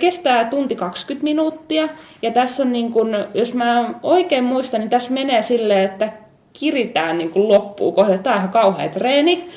kestää 0.00 0.44
tunti 0.44 0.76
20 0.76 1.24
minuuttia. 1.24 1.88
Ja 2.22 2.30
tässä 2.30 2.62
on 2.62 2.72
niin 2.72 2.92
kun, 2.92 3.16
jos 3.34 3.54
mä 3.54 3.94
oikein 4.02 4.44
muistan, 4.44 4.80
niin 4.80 4.90
tässä 4.90 5.12
menee 5.12 5.42
silleen, 5.42 5.84
että 5.84 6.12
kiritään 6.52 7.18
niin 7.18 7.30
kuin 7.30 7.48
loppuun 7.48 7.94
kohde. 7.94 8.18
Tämä 8.18 8.36
on 8.36 8.40
ihan 8.40 8.52
kauhea 8.52 8.88
treeni. 8.88 9.48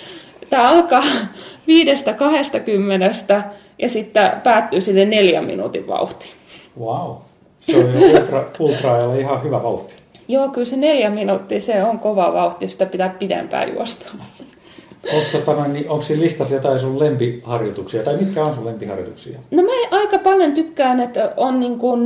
Tämä 0.50 0.70
alkaa 0.70 1.04
viidestä 1.68 2.14
kahdestakymmenestä 2.14 3.44
ja 3.80 3.90
sitten 3.90 4.32
päättyy 4.44 4.82
sitten 4.82 5.10
neljän 5.10 5.46
minuutin 5.46 5.88
vauhtiin. 5.88 6.32
Wow. 6.80 7.16
Se 7.62 7.78
on 7.78 7.96
ultra, 7.96 8.44
ultra 8.60 9.16
ihan 9.16 9.44
hyvä 9.44 9.64
vauhti. 9.64 10.05
Joo, 10.28 10.50
kyllä 10.50 10.68
se 10.68 10.78
neljä 10.78 11.10
minuuttia, 11.10 11.62
se 11.62 11.84
on 11.84 12.00
kova 12.00 12.34
vauhti, 12.34 12.70
sitä 12.70 12.86
pitää 12.86 13.10
pidempään 13.10 13.74
juosta. 13.74 14.12
Onko, 15.14 15.28
tota, 15.32 15.68
niin, 15.68 15.90
onko 15.90 16.02
siinä 16.02 16.24
listassa 16.24 16.54
jotain 16.54 16.80
sun 16.80 17.00
lempiharjoituksia, 17.00 18.04
tai 18.04 18.18
mitkä 18.18 18.46
on 18.46 18.54
sun 18.54 18.66
lempiharjoituksia? 18.66 19.40
No 19.52 19.64
mä 19.64 19.98
aika 20.00 20.20
paljon 20.20 20.54
tykkään, 20.54 21.00
että 21.00 21.34
on 21.38 21.60
niin 21.60 21.80
kun, 21.80 22.06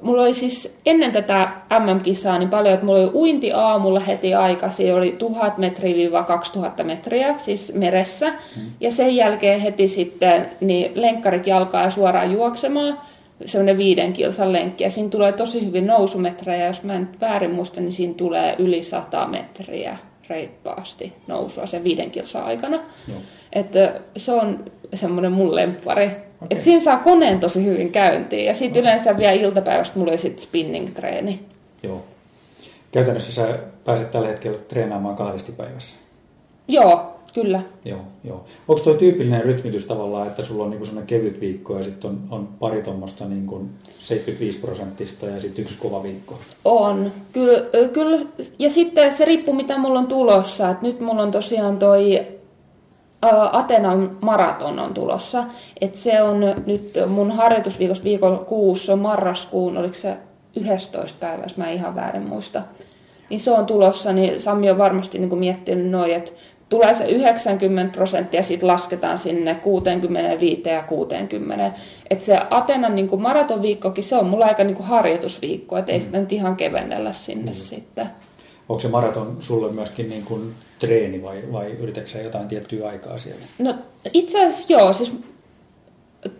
mulla 0.00 0.22
oli 0.22 0.34
siis 0.34 0.76
ennen 0.86 1.12
tätä 1.12 1.48
MM-kisaa 1.80 2.38
niin 2.38 2.48
paljon, 2.48 2.74
että 2.74 2.86
mulla 2.86 3.00
oli 3.00 3.10
uinti 3.14 3.52
aamulla 3.52 4.00
heti 4.00 4.34
aikaisin, 4.34 4.94
oli 4.94 5.16
1000 5.18 5.58
metriä 5.58 6.22
2000 6.26 6.84
metriä, 6.84 7.34
siis 7.38 7.72
meressä, 7.74 8.28
hmm. 8.28 8.70
ja 8.80 8.92
sen 8.92 9.16
jälkeen 9.16 9.60
heti 9.60 9.88
sitten 9.88 10.50
niin 10.60 10.92
lenkkarit 10.94 11.46
jalkaa 11.46 11.84
ja 11.84 11.90
suoraan 11.90 12.32
juoksemaan, 12.32 12.98
semmoinen 13.44 13.78
viiden 13.78 14.12
kilsan 14.12 14.52
lenkki, 14.52 14.84
ja 14.84 14.90
siinä 14.90 15.08
tulee 15.08 15.32
tosi 15.32 15.66
hyvin 15.66 15.86
nousumetrejä, 15.86 16.66
jos 16.66 16.82
mä 16.82 16.94
en 16.94 17.08
väärin 17.20 17.50
muista, 17.50 17.80
niin 17.80 17.92
siinä 17.92 18.14
tulee 18.14 18.56
yli 18.58 18.82
100 18.82 19.26
metriä 19.26 19.98
reippaasti 20.28 21.12
nousua 21.26 21.66
sen 21.66 21.84
viiden 21.84 22.10
kilsan 22.10 22.44
aikana. 22.44 22.76
No. 22.76 23.14
Että 23.52 24.00
se 24.16 24.32
on 24.32 24.64
semmoinen 24.94 25.32
mun 25.32 25.54
lemppari. 25.54 26.06
Okay. 26.06 26.46
Että 26.50 26.64
siinä 26.64 26.80
saa 26.80 26.98
koneen 26.98 27.40
tosi 27.40 27.64
hyvin 27.64 27.92
käyntiin. 27.92 28.44
Ja 28.44 28.54
sitten 28.54 28.84
no. 28.84 28.90
yleensä 28.90 29.16
vielä 29.16 29.32
iltapäivästä 29.32 29.98
mulla 29.98 30.16
sitten 30.16 30.42
spinning-treeni. 30.42 31.40
Joo. 31.82 32.04
Käytännössä 32.92 33.32
sä 33.32 33.58
pääset 33.84 34.10
tällä 34.10 34.28
hetkellä 34.28 34.58
treenaamaan 34.58 35.16
kahdesti 35.16 35.52
päivässä. 35.52 35.96
Joo, 36.68 37.19
Kyllä. 37.34 37.62
Joo, 37.84 38.00
joo. 38.24 38.44
Onko 38.68 38.82
tuo 38.82 38.94
tyypillinen 38.94 39.44
rytmitys 39.44 39.86
tavallaan, 39.86 40.26
että 40.26 40.42
sulla 40.42 40.64
on 40.64 40.70
niinku 40.70 40.84
sellainen 40.84 41.06
kevyt 41.06 41.40
viikko 41.40 41.76
ja 41.76 41.84
sitten 41.84 42.10
on, 42.10 42.20
on 42.30 42.48
pari 42.58 42.82
tuommoista 42.82 43.24
niinku 43.24 43.66
75 43.98 44.58
prosenttista 44.58 45.26
ja 45.26 45.40
sitten 45.40 45.62
yksi 45.62 45.78
kova 45.78 46.02
viikko? 46.02 46.38
On, 46.64 47.12
kyllä, 47.32 47.88
kyllä. 47.92 48.18
Ja 48.58 48.70
sitten 48.70 49.12
se 49.12 49.24
riippuu 49.24 49.54
mitä 49.54 49.78
mulla 49.78 49.98
on 49.98 50.06
tulossa. 50.06 50.70
Et 50.70 50.82
nyt 50.82 51.00
mulla 51.00 51.22
on 51.22 51.30
tosiaan 51.30 51.78
toi 51.78 52.26
Atenan 53.52 54.16
maraton 54.20 54.78
on 54.78 54.94
tulossa. 54.94 55.44
Et 55.80 55.94
se 55.94 56.22
on 56.22 56.40
nyt 56.66 56.98
mun 57.06 57.30
harjoitusviikossa 57.30 58.04
viikon 58.04 58.38
kuussa, 58.38 58.92
on 58.92 58.98
marraskuun, 58.98 59.76
oliko 59.76 59.94
se 59.94 60.16
11 60.56 61.18
päivä, 61.20 61.42
jos 61.42 61.56
mä 61.56 61.70
ihan 61.70 61.94
väärin 61.94 62.26
muista. 62.26 62.62
Niin 63.30 63.40
se 63.40 63.50
on 63.50 63.66
tulossa, 63.66 64.12
niin 64.12 64.40
Sami 64.40 64.70
on 64.70 64.78
varmasti 64.78 65.18
niin 65.18 65.38
miettinyt 65.38 65.90
noin, 65.90 66.14
että 66.14 66.32
tulee 66.70 66.94
se 66.94 67.04
90 67.04 67.96
prosenttia, 67.96 68.42
sitten 68.42 68.66
lasketaan 68.66 69.18
sinne 69.18 69.54
65 69.54 70.68
ja 70.68 70.82
60. 70.82 71.72
Että 72.10 72.24
se 72.24 72.38
Atenan 72.50 72.94
niin 72.94 73.08
kuin 73.08 73.22
maratonviikkokin, 73.22 74.04
se 74.04 74.16
on 74.16 74.26
mulla 74.26 74.46
aika 74.46 74.64
niin 74.64 74.76
kuin 74.76 74.86
harjoitusviikko, 74.86 75.78
että 75.78 75.92
ei 75.92 75.98
mm. 75.98 76.02
sitä 76.02 76.18
nyt 76.18 76.32
ihan 76.32 76.56
kevennellä 76.56 77.12
sinne 77.12 77.50
mm. 77.50 77.56
sitten. 77.56 78.06
Onko 78.68 78.80
se 78.80 78.88
maraton 78.88 79.36
sulle 79.40 79.72
myöskin 79.72 80.10
niin 80.10 80.24
kuin 80.24 80.54
treeni 80.78 81.22
vai, 81.22 81.42
vai 81.52 81.70
yritätkö 81.70 82.18
jotain 82.18 82.48
tiettyä 82.48 82.88
aikaa 82.88 83.18
siellä? 83.18 83.42
No 83.58 83.74
itse 84.12 84.46
asiassa 84.46 84.72
joo, 84.72 84.92
siis 84.92 85.12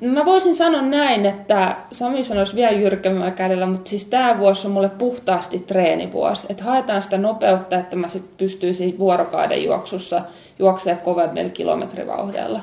Mä 0.00 0.24
voisin 0.24 0.54
sanoa 0.54 0.82
näin, 0.82 1.26
että 1.26 1.76
Sami 1.92 2.24
sanoisi 2.24 2.54
vielä 2.54 2.70
jyrkemmällä 2.70 3.30
kädellä, 3.30 3.66
mutta 3.66 3.90
siis 3.90 4.04
tämä 4.04 4.38
vuosi 4.38 4.66
on 4.66 4.72
mulle 4.72 4.88
puhtaasti 4.88 5.58
treenivuosi. 5.58 6.46
Että 6.50 6.64
haetaan 6.64 7.02
sitä 7.02 7.18
nopeutta, 7.18 7.78
että 7.78 7.96
mä 7.96 8.08
sitten 8.08 8.36
pystyisin 8.36 8.98
vuorokauden 8.98 9.64
juoksussa 9.64 10.22
juoksemaan 10.58 11.02
kovemmilla 11.02 11.50
kilometrivauhdella. 11.50 12.60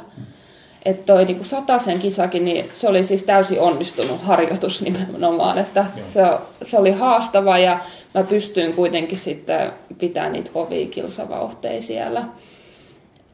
Että 0.85 1.13
toi 1.13 1.25
niinku 1.25 1.43
sataisen 1.43 1.99
kisakin, 1.99 2.45
niin 2.45 2.69
se 2.73 2.87
oli 2.87 3.03
siis 3.03 3.23
täysin 3.23 3.61
onnistunut 3.61 4.21
harjoitus 4.21 4.81
nimenomaan, 4.81 5.57
että 5.57 5.85
se, 6.05 6.21
se, 6.63 6.77
oli 6.77 6.91
haastava 6.91 7.57
ja 7.57 7.79
mä 8.13 8.23
pystyin 8.23 8.73
kuitenkin 8.73 9.17
sitten 9.17 9.71
pitämään 9.97 10.33
niitä 10.33 10.51
kovia 10.53 10.87
kilsavauhteja 10.87 11.81
siellä. 11.81 12.23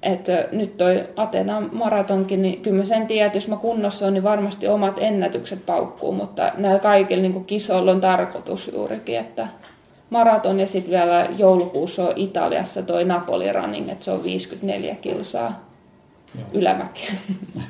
Että 0.03 0.47
nyt 0.51 0.77
toi 0.77 1.03
Atenan 1.15 1.69
maratonkin, 1.71 2.41
niin 2.41 2.61
kyllä 2.61 2.77
mä 2.77 2.83
sen 2.83 3.07
tiedän, 3.07 3.27
että 3.27 3.37
jos 3.37 3.47
mä 3.47 3.57
kunnossa 3.57 4.07
on, 4.07 4.13
niin 4.13 4.23
varmasti 4.23 4.67
omat 4.67 4.95
ennätykset 4.97 5.65
paukkuu, 5.65 6.11
mutta 6.11 6.51
näillä 6.57 6.79
kaikilla 6.79 7.21
niin 7.21 7.45
kisoilla 7.45 7.91
on 7.91 8.01
tarkoitus 8.01 8.71
juurikin, 8.73 9.17
että 9.17 9.47
maraton 10.09 10.59
ja 10.59 10.67
sitten 10.67 10.91
vielä 10.91 11.27
joulukuussa 11.37 12.03
on 12.03 12.13
Italiassa 12.15 12.81
toi 12.81 13.05
Napoli 13.05 13.53
running, 13.53 13.89
että 13.89 14.05
se 14.05 14.11
on 14.11 14.23
54 14.23 14.95
kilsaa 14.95 15.65
Joo. 16.35 16.47
ylämäkiä. 16.53 17.11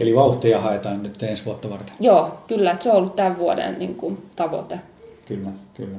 Eli 0.00 0.14
vauhtia 0.14 0.60
haetaan 0.60 1.02
nyt 1.02 1.22
ensi 1.22 1.44
vuotta 1.44 1.70
varten. 1.70 1.94
Joo, 2.00 2.38
kyllä, 2.46 2.72
että 2.72 2.82
se 2.82 2.90
on 2.90 2.96
ollut 2.96 3.16
tämän 3.16 3.38
vuoden 3.38 3.78
niin 3.78 3.94
kuin, 3.94 4.26
tavoite. 4.36 4.80
Kyllä, 5.24 5.48
kyllä. 5.74 5.96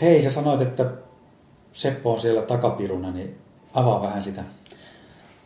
Hei, 0.00 0.22
sä 0.22 0.30
sanoit, 0.30 0.60
että 0.60 0.86
Seppo 1.72 2.12
on 2.12 2.20
siellä 2.20 2.42
takapiruna, 2.42 3.10
niin 3.10 3.34
avaa 3.74 4.02
vähän 4.02 4.22
sitä. 4.22 4.42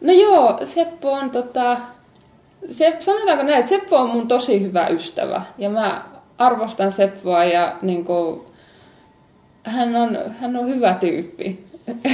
No 0.06 0.12
joo, 0.12 0.60
Seppo 0.64 1.12
on 1.12 1.30
tota... 1.30 1.76
Se, 2.68 2.96
sanotaanko 3.00 3.44
näin, 3.44 3.58
että 3.58 3.68
Seppo 3.68 3.96
on 3.96 4.10
mun 4.10 4.28
tosi 4.28 4.60
hyvä 4.60 4.86
ystävä. 4.86 5.42
Ja 5.58 5.70
mä 5.70 6.04
arvostan 6.38 6.92
Seppoa 6.92 7.44
ja 7.44 7.76
niin 7.82 8.04
kuin, 8.04 8.40
hän, 9.62 9.96
on, 9.96 10.18
hän 10.40 10.56
on 10.56 10.68
hyvä 10.68 10.94
tyyppi. 11.00 11.64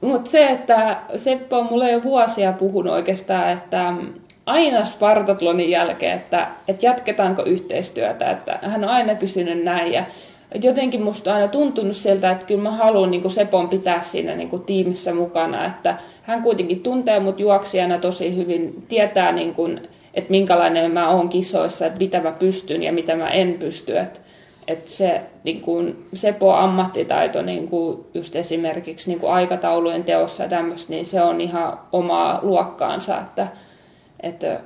Mutta 0.00 0.30
se, 0.30 0.46
että 0.46 0.96
Seppo 1.16 1.58
on 1.58 1.66
mulle 1.70 1.90
jo 1.90 2.02
vuosia 2.02 2.52
puhunut 2.52 2.92
oikeastaan, 2.92 3.50
että 3.50 3.92
aina 4.46 4.84
Spartatlonin 4.84 5.70
jälkeen, 5.70 6.16
että, 6.16 6.48
että 6.68 6.86
jatketaanko 6.86 7.42
yhteistyötä. 7.42 8.30
Että 8.30 8.58
hän 8.62 8.84
on 8.84 8.90
aina 8.90 9.14
kysynyt 9.14 9.64
näin 9.64 9.92
ja 9.92 10.04
jotenkin 10.54 11.02
musta 11.02 11.30
on 11.30 11.36
aina 11.36 11.48
tuntunut 11.48 11.96
sieltä, 11.96 12.30
että 12.30 12.46
kyllä 12.46 12.62
mä 12.62 12.70
haluan 12.70 13.10
niin 13.10 13.30
Sepon 13.30 13.68
pitää 13.68 14.02
siinä 14.02 14.34
niin 14.34 14.62
tiimissä 14.66 15.14
mukana, 15.14 15.66
että 15.66 15.96
hän 16.22 16.42
kuitenkin 16.42 16.80
tuntee 16.80 17.20
mut 17.20 17.40
juoksijana 17.40 17.98
tosi 17.98 18.36
hyvin, 18.36 18.84
tietää 18.88 19.32
niin 19.32 19.54
kuin, 19.54 19.88
että 20.14 20.30
minkälainen 20.30 20.90
mä 20.90 21.08
oon 21.08 21.28
kisoissa, 21.28 21.86
että 21.86 21.98
mitä 21.98 22.20
mä 22.20 22.32
pystyn 22.32 22.82
ja 22.82 22.92
mitä 22.92 23.16
mä 23.16 23.28
en 23.28 23.54
pysty, 23.54 23.98
että 23.98 24.20
että 24.68 24.90
se 24.90 25.20
niin 25.44 25.60
kuin, 25.60 26.06
Sepo 26.14 26.52
ammattitaito 26.52 27.42
niin 27.42 27.68
kuin 27.68 28.06
just 28.14 28.36
esimerkiksi 28.36 29.10
niin 29.10 29.20
kuin 29.20 29.32
aikataulujen 29.32 30.04
teossa 30.04 30.42
ja 30.42 30.48
tämmöistä, 30.48 30.92
niin 30.92 31.06
se 31.06 31.22
on 31.22 31.40
ihan 31.40 31.78
omaa 31.92 32.38
luokkaansa, 32.42 33.20
että, 33.20 33.46
että 34.20 34.60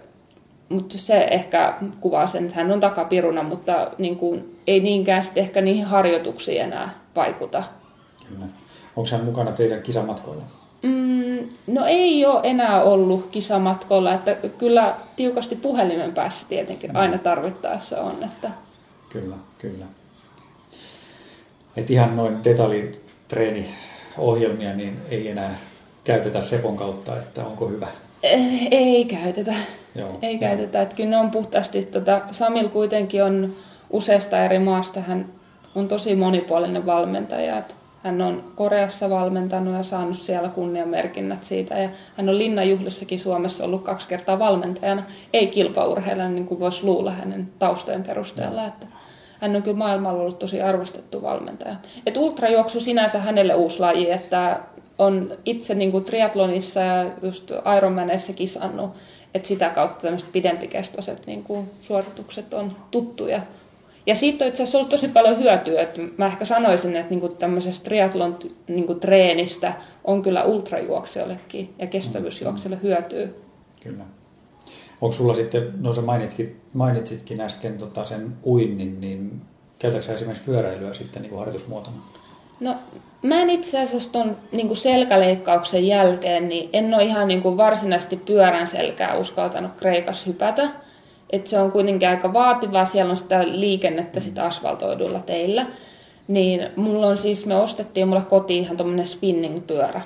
mutta 0.69 0.99
se 0.99 1.25
ehkä 1.25 1.75
kuvaa 2.01 2.27
sen, 2.27 2.45
että 2.45 2.57
hän 2.57 2.73
on 2.73 2.81
takapiruna, 2.81 3.43
mutta 3.43 3.91
niin 3.99 4.17
kuin, 4.17 4.52
ei 4.67 4.81
niinkään 4.81 5.23
sitten 5.23 5.45
ehkä 5.45 5.61
niihin 5.61 5.85
harjoituksiin 5.85 6.61
enää 6.61 6.95
vaikuta. 7.17 7.65
Kyllä. 8.29 8.47
Onko 8.97 9.11
hän 9.13 9.25
mukana 9.25 9.53
teidän 9.53 9.83
kisamatkoilla? 9.83 10.43
Mm, 10.83 11.39
no 11.67 11.87
ei 11.87 12.27
ole 12.27 12.41
enää 12.43 12.83
ollut 12.83 13.29
kisamatkoilla, 13.31 14.15
että 14.15 14.37
kyllä 14.59 14.95
tiukasti 15.17 15.57
puhelimen 15.57 16.13
päässä 16.13 16.47
tietenkin 16.49 16.91
mm. 16.91 16.97
aina 16.97 17.19
tarvittaessa 17.19 18.01
on. 18.01 18.25
Että... 18.25 18.51
Kyllä, 19.13 19.37
kyllä. 19.59 19.85
Et 21.77 21.91
ihan 21.91 22.17
noin 22.17 22.45
detaljit 22.45 23.03
treeni 23.29 23.67
ohjelmia, 24.19 24.75
niin 24.75 24.97
ei 25.11 25.29
enää 25.29 25.59
käytetä 26.05 26.41
Sepon 26.41 26.77
kautta, 26.77 27.19
että 27.19 27.47
onko 27.47 27.69
hyvä? 27.69 27.89
Eh, 28.23 28.69
Ei 28.71 29.05
käytetä. 29.05 29.55
Joo. 29.95 30.19
Ei 30.23 30.39
käytetä. 30.39 30.83
Että 30.83 30.97
kyllä 30.97 31.11
ne 31.11 31.17
on 31.17 31.31
puhtaasti, 31.31 31.83
tota, 31.83 32.21
Samil 32.31 32.69
kuitenkin 32.69 33.25
on 33.25 33.55
useasta 33.93 34.45
eri 34.45 34.59
maasta. 34.59 35.01
Hän 35.01 35.27
on 35.75 35.89
tosi 35.89 36.15
monipuolinen 36.15 36.87
valmentaja. 36.87 37.59
Että 37.59 37.75
hän 38.03 38.23
on 38.23 38.45
Koreassa 38.55 39.11
valmentanut 39.11 39.75
ja 39.75 39.83
saanut 39.83 40.19
siellä 40.19 40.49
kunniamerkinnät 40.49 41.45
siitä. 41.45 41.79
Ja 41.79 41.89
hän 42.17 42.29
on 42.29 42.39
Linnanjuhlissakin 42.39 43.21
Suomessa 43.21 43.65
ollut 43.65 43.85
kaksi 43.85 44.09
kertaa 44.09 44.39
valmentajana. 44.39 45.03
Ei 45.33 45.47
kilpaurheilijana, 45.47 46.35
niin 46.35 46.47
kuin 46.47 46.61
voisi 46.61 46.85
luulla 46.85 47.11
hänen 47.11 47.49
taustojen 47.59 48.03
perusteella. 48.03 48.67
Että 48.67 48.87
hän 49.41 49.57
on 49.57 49.63
kyllä 49.63 49.77
maailmalla 49.77 50.23
ollut 50.23 50.39
tosi 50.39 50.63
arvostettu 50.63 51.23
valmentaja. 51.23 51.77
Et 52.07 52.17
ultrajuoksu 52.17 52.81
sinänsä 52.81 53.19
hänelle 53.19 53.55
uusi 53.55 53.81
laji, 53.81 54.11
että 54.11 54.61
on 54.99 55.33
itse 55.45 55.75
niin 55.75 55.93
kuin 55.93 56.05
triathlonissa 56.05 56.81
ja 56.81 57.11
just 57.23 57.53
Ironmaneissa 57.77 58.33
kisannut, 58.33 58.91
että 59.35 59.49
sitä 59.49 59.69
kautta 59.69 60.03
tämmöiset 60.03 60.33
pidempikestoiset 60.33 61.27
niin 61.27 61.43
kuin 61.45 61.71
suoritukset 61.81 62.55
on 62.55 62.73
tuttuja. 62.91 63.41
Ja 64.07 64.15
siitä 64.15 64.45
on 64.45 64.49
itse 64.49 64.63
asiassa 64.63 64.79
ollut 64.79 64.91
tosi 64.91 65.09
paljon 65.09 65.39
hyötyä, 65.39 65.83
että 65.83 66.03
mä 66.17 66.27
ehkä 66.27 66.45
sanoisin, 66.45 66.97
että 66.97 67.11
niin 67.11 67.21
kuin 67.21 67.37
tämmöisestä 67.37 67.85
triathlon 67.85 68.39
niin 68.69 68.87
kuin 68.87 69.01
treenistä 69.01 69.73
on 70.05 70.23
kyllä 70.23 70.45
ultrajuoksijoillekin 70.45 71.75
ja 71.79 71.87
kestävyysjuoksijoille 71.87 72.83
hyötyä. 72.83 73.29
Kyllä. 73.83 74.05
Onko 75.01 75.13
sulla 75.13 75.35
sitten, 75.35 75.73
no 75.81 75.93
sä 75.93 76.03
mainitsitkin, 76.03 76.61
mainitsitkin 76.73 77.41
äsken 77.41 77.79
tota 77.79 78.05
sen 78.05 78.33
uinnin, 78.47 79.01
niin 79.01 79.43
käytätkö 79.79 80.13
esimerkiksi 80.13 80.45
pyöräilyä 80.45 80.95
sitten 80.95 81.23
niin 81.23 81.39
harjoitusmuotona? 81.39 81.97
No, 82.61 82.77
mä 83.23 83.41
en 83.41 83.51
itse 83.51 83.81
asiassa 83.83 84.13
ton 84.13 84.37
niin 84.53 84.77
selkäleikkauksen 84.77 85.87
jälkeen, 85.87 86.49
niin 86.49 86.71
en 86.73 86.95
ole 86.95 87.05
ihan 87.05 87.29
niin 87.29 87.43
kuin 87.43 87.57
varsinaisesti 87.57 88.17
pyörän 88.17 88.67
selkää 88.67 89.17
uskaltanut 89.17 89.73
Kreikassa 89.77 90.27
hypätä. 90.27 90.71
Et 91.33 91.47
se 91.47 91.59
on 91.59 91.73
kuitenkin 91.73 92.09
aika 92.09 92.33
vaativaa, 92.33 92.85
siellä 92.85 93.11
on 93.11 93.17
sitä 93.17 93.45
liikennettä 93.49 94.21
sitä 94.21 94.45
asfaltoiduilla 94.45 95.21
teillä. 95.21 95.67
Niin 96.29 96.69
mulla 96.77 97.07
on 97.07 97.19
siis, 97.19 97.47
me 97.47 97.57
ostettiin 97.57 98.09
mulle 98.09 98.23
kotiin 98.23 98.65
ihan 98.65 98.77
tommonen 98.77 99.07
spinning-pyörä. 99.07 100.01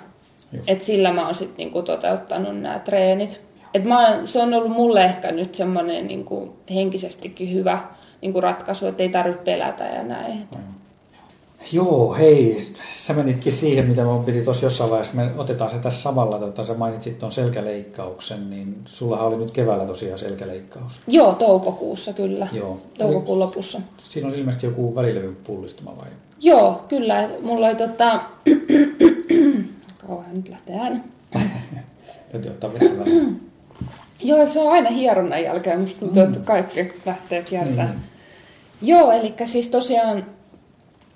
Et 0.67 0.83
sillä 0.83 1.13
mä 1.13 1.25
oon 1.25 1.35
sitten 1.35 1.57
niinku 1.57 1.83
toteuttanut 1.83 2.61
nämä 2.61 2.79
treenit. 2.79 3.41
Et 3.75 3.85
mä 3.85 4.09
oon, 4.09 4.27
se 4.27 4.43
on 4.43 4.55
ollut 4.55 4.73
mulle 4.73 5.05
ehkä 5.05 5.33
nyt 5.33 5.55
semmoinen 5.55 6.07
niinku 6.07 6.57
henkisestikin 6.75 7.53
hyvä 7.55 7.79
niinku 8.21 8.41
ratkaisu, 8.41 8.87
että 8.87 9.03
ei 9.03 9.09
tarvitse 9.09 9.43
pelätä 9.43 9.85
ja 9.85 10.03
näin. 10.03 10.49
Joo, 11.73 12.15
hei, 12.15 12.73
sä 12.97 13.15
menitkin 13.15 13.53
siihen, 13.53 13.87
mitä 13.87 14.05
mä 14.05 14.23
piti 14.27 14.45
tuossa 14.45 14.67
jossain 14.67 14.91
vaiheessa, 14.91 15.15
me 15.17 15.31
otetaan 15.37 15.71
se 15.71 15.79
tässä 15.79 16.03
samalla, 16.03 16.39
tota, 16.39 16.65
sä 16.65 16.75
mainitsit 16.75 17.19
tuon 17.19 17.33
selkäleikkauksen, 17.33 18.51
niin 18.51 18.77
sullahan 18.85 19.27
oli 19.27 19.37
nyt 19.37 19.51
keväällä 19.51 19.87
tosiaan 19.87 20.19
selkäleikkaus. 20.19 21.01
Joo, 21.07 21.35
toukokuussa 21.35 22.13
kyllä. 22.13 22.49
Joo. 22.53 22.81
Toukokuun 22.99 23.39
lopussa. 23.39 23.81
Siinä 23.99 24.29
on 24.29 24.35
ilmeisesti 24.35 24.67
joku 24.67 24.95
välilevyn 24.95 25.37
pullistuma 25.45 25.97
vai? 25.97 26.09
Joo, 26.41 26.85
kyllä. 26.89 27.29
Mulla 27.43 27.67
oli 27.67 27.77
tota... 27.77 28.23
Kauan 30.07 30.25
nyt 30.35 30.49
lähtee 30.49 30.79
ääni. 30.79 31.01
Täytyy 32.33 32.51
ottaa 32.51 32.73
vettä 32.73 32.99
vähän. 32.99 33.41
Joo, 34.23 34.47
se 34.47 34.61
on 34.61 34.73
aina 34.73 34.91
hieronnan 34.91 35.43
jälkeen. 35.43 35.81
Musta 35.81 36.01
tuntuu, 36.01 36.23
että 36.23 36.39
kaikki 36.39 36.93
lähtee 37.07 37.43
kiertämään. 37.43 37.89
Niin. 37.89 38.91
Joo, 38.91 39.13
eli 39.13 39.35
siis 39.45 39.69
tosiaan 39.69 40.27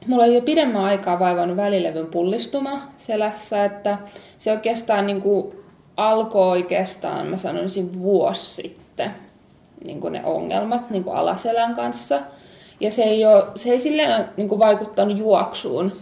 mulla 0.06 0.24
on 0.24 0.34
jo 0.34 0.42
pidemmän 0.42 0.84
aikaa 0.84 1.18
vaivannut 1.18 1.56
välilevyn 1.56 2.06
pullistuma 2.06 2.82
selässä, 2.98 3.64
että 3.64 3.98
se 4.38 4.52
oikeastaan 4.52 5.06
niin 5.06 5.22
kuin 5.22 5.52
alkoi 5.96 6.48
oikeastaan, 6.48 7.26
mä 7.26 7.36
sanoisin 7.36 8.02
vuosi 8.02 8.62
sitten, 8.62 9.10
niin 9.86 10.00
kuin 10.00 10.12
ne 10.12 10.24
ongelmat 10.24 10.90
niin 10.90 11.04
kuin 11.04 11.16
alaselän 11.16 11.74
kanssa. 11.74 12.20
Ja 12.80 12.90
se 12.90 13.02
ei, 13.02 13.24
ole, 13.24 13.44
se 13.54 13.70
ei 13.70 13.78
silleen 13.78 14.24
niin 14.36 14.48
kuin 14.48 14.58
vaikuttanut 14.58 15.18
juoksuun 15.18 15.92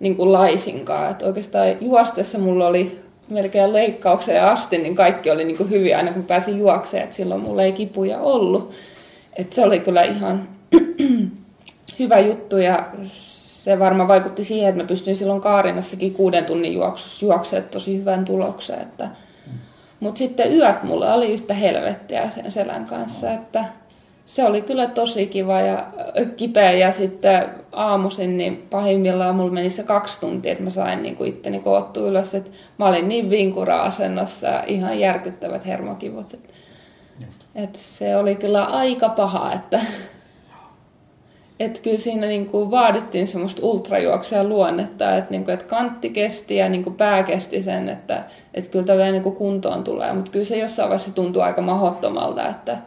niin 0.00 0.16
kuin 0.16 0.32
laisinkaan. 0.32 1.10
Että 1.10 1.26
oikeastaan 1.26 1.68
juostessa 1.80 2.38
mulla 2.38 2.66
oli 2.66 3.00
melkein 3.28 3.72
leikkaukseen 3.72 4.44
asti, 4.44 4.78
niin 4.78 4.94
kaikki 4.94 5.30
oli 5.30 5.44
niin 5.44 5.56
kuin 5.56 5.70
hyviä 5.70 5.96
aina 5.96 6.12
kun 6.12 6.24
pääsin 6.24 6.58
juokseen, 6.58 7.04
että 7.04 7.16
silloin 7.16 7.40
mulla 7.40 7.62
ei 7.62 7.72
kipuja 7.72 8.18
ollut. 8.18 8.70
Että 9.36 9.54
se 9.54 9.64
oli 9.64 9.80
kyllä 9.80 10.02
ihan 10.02 10.48
hyvä 11.98 12.18
juttu 12.18 12.56
ja 12.56 12.88
se 13.08 13.78
varmaan 13.78 14.08
vaikutti 14.08 14.44
siihen, 14.44 14.68
että 14.68 14.82
mä 14.82 14.88
pystyin 14.88 15.16
silloin 15.16 15.40
Kaarinassakin 15.40 16.14
kuuden 16.14 16.44
tunnin 16.44 16.72
juoksussa 16.72 17.26
juoksemaan 17.26 17.68
tosi 17.68 17.98
hyvän 17.98 18.24
tuloksen. 18.24 18.80
Että... 18.80 19.08
Mutta 20.00 20.18
sitten 20.18 20.52
yöt 20.52 20.82
mulla 20.82 21.14
oli 21.14 21.32
yhtä 21.32 21.54
helvettiä 21.54 22.30
sen 22.30 22.52
selän 22.52 22.84
kanssa, 22.84 23.32
että 23.32 23.64
se 24.26 24.44
oli 24.44 24.62
kyllä 24.62 24.86
tosi 24.86 25.26
kiva 25.26 25.60
ja 25.60 25.86
kipeä 26.36 26.72
ja 26.72 26.92
sitten 26.92 27.48
aamuisin 27.72 28.36
niin 28.36 28.66
pahimmillaan 28.70 29.34
mulla 29.34 29.52
meni 29.52 29.70
se 29.70 29.82
kaksi 29.82 30.20
tuntia, 30.20 30.52
että 30.52 30.64
mä 30.64 30.70
sain 30.70 31.02
niin 31.02 31.16
kuin 31.16 31.28
itteni 31.28 31.60
koottua 31.60 32.08
ylös, 32.08 32.34
että 32.34 32.50
mä 32.78 32.86
olin 32.86 33.08
niin 33.08 33.30
vinkura-asennossa 33.30 34.46
ja 34.46 34.64
ihan 34.66 35.00
järkyttävät 35.00 35.66
hermokivut. 35.66 36.34
Että, 36.34 36.48
että 37.54 37.78
se 37.78 38.16
oli 38.16 38.34
kyllä 38.34 38.64
aika 38.64 39.08
paha, 39.08 39.52
että 39.52 39.80
että 41.60 41.80
kyllä 41.82 41.98
siinä 41.98 42.26
niin 42.26 42.46
kuin 42.46 42.70
vaadittiin 42.70 43.26
semmoista 43.26 43.66
ultrajuoksea 43.66 44.44
luonnetta, 44.44 45.16
että, 45.16 45.30
niin 45.30 45.44
kuin, 45.44 45.54
että 45.54 45.66
kantti 45.66 46.10
kesti 46.10 46.56
ja 46.56 46.68
niin 46.68 46.84
kuin 46.84 46.96
pää 46.96 47.22
kesti 47.22 47.62
sen, 47.62 47.88
että, 47.88 48.24
että 48.54 48.70
kyllä 48.70 48.84
tämä 48.84 49.10
niin 49.10 49.22
kuin 49.22 49.36
kuntoon 49.36 49.84
tulee. 49.84 50.12
Mutta 50.12 50.30
kyllä 50.30 50.44
se 50.44 50.58
jossain 50.58 50.88
vaiheessa 50.88 51.12
tuntuu 51.12 51.42
aika 51.42 51.62
mahottomalta, 51.62 52.48
että 52.48 52.78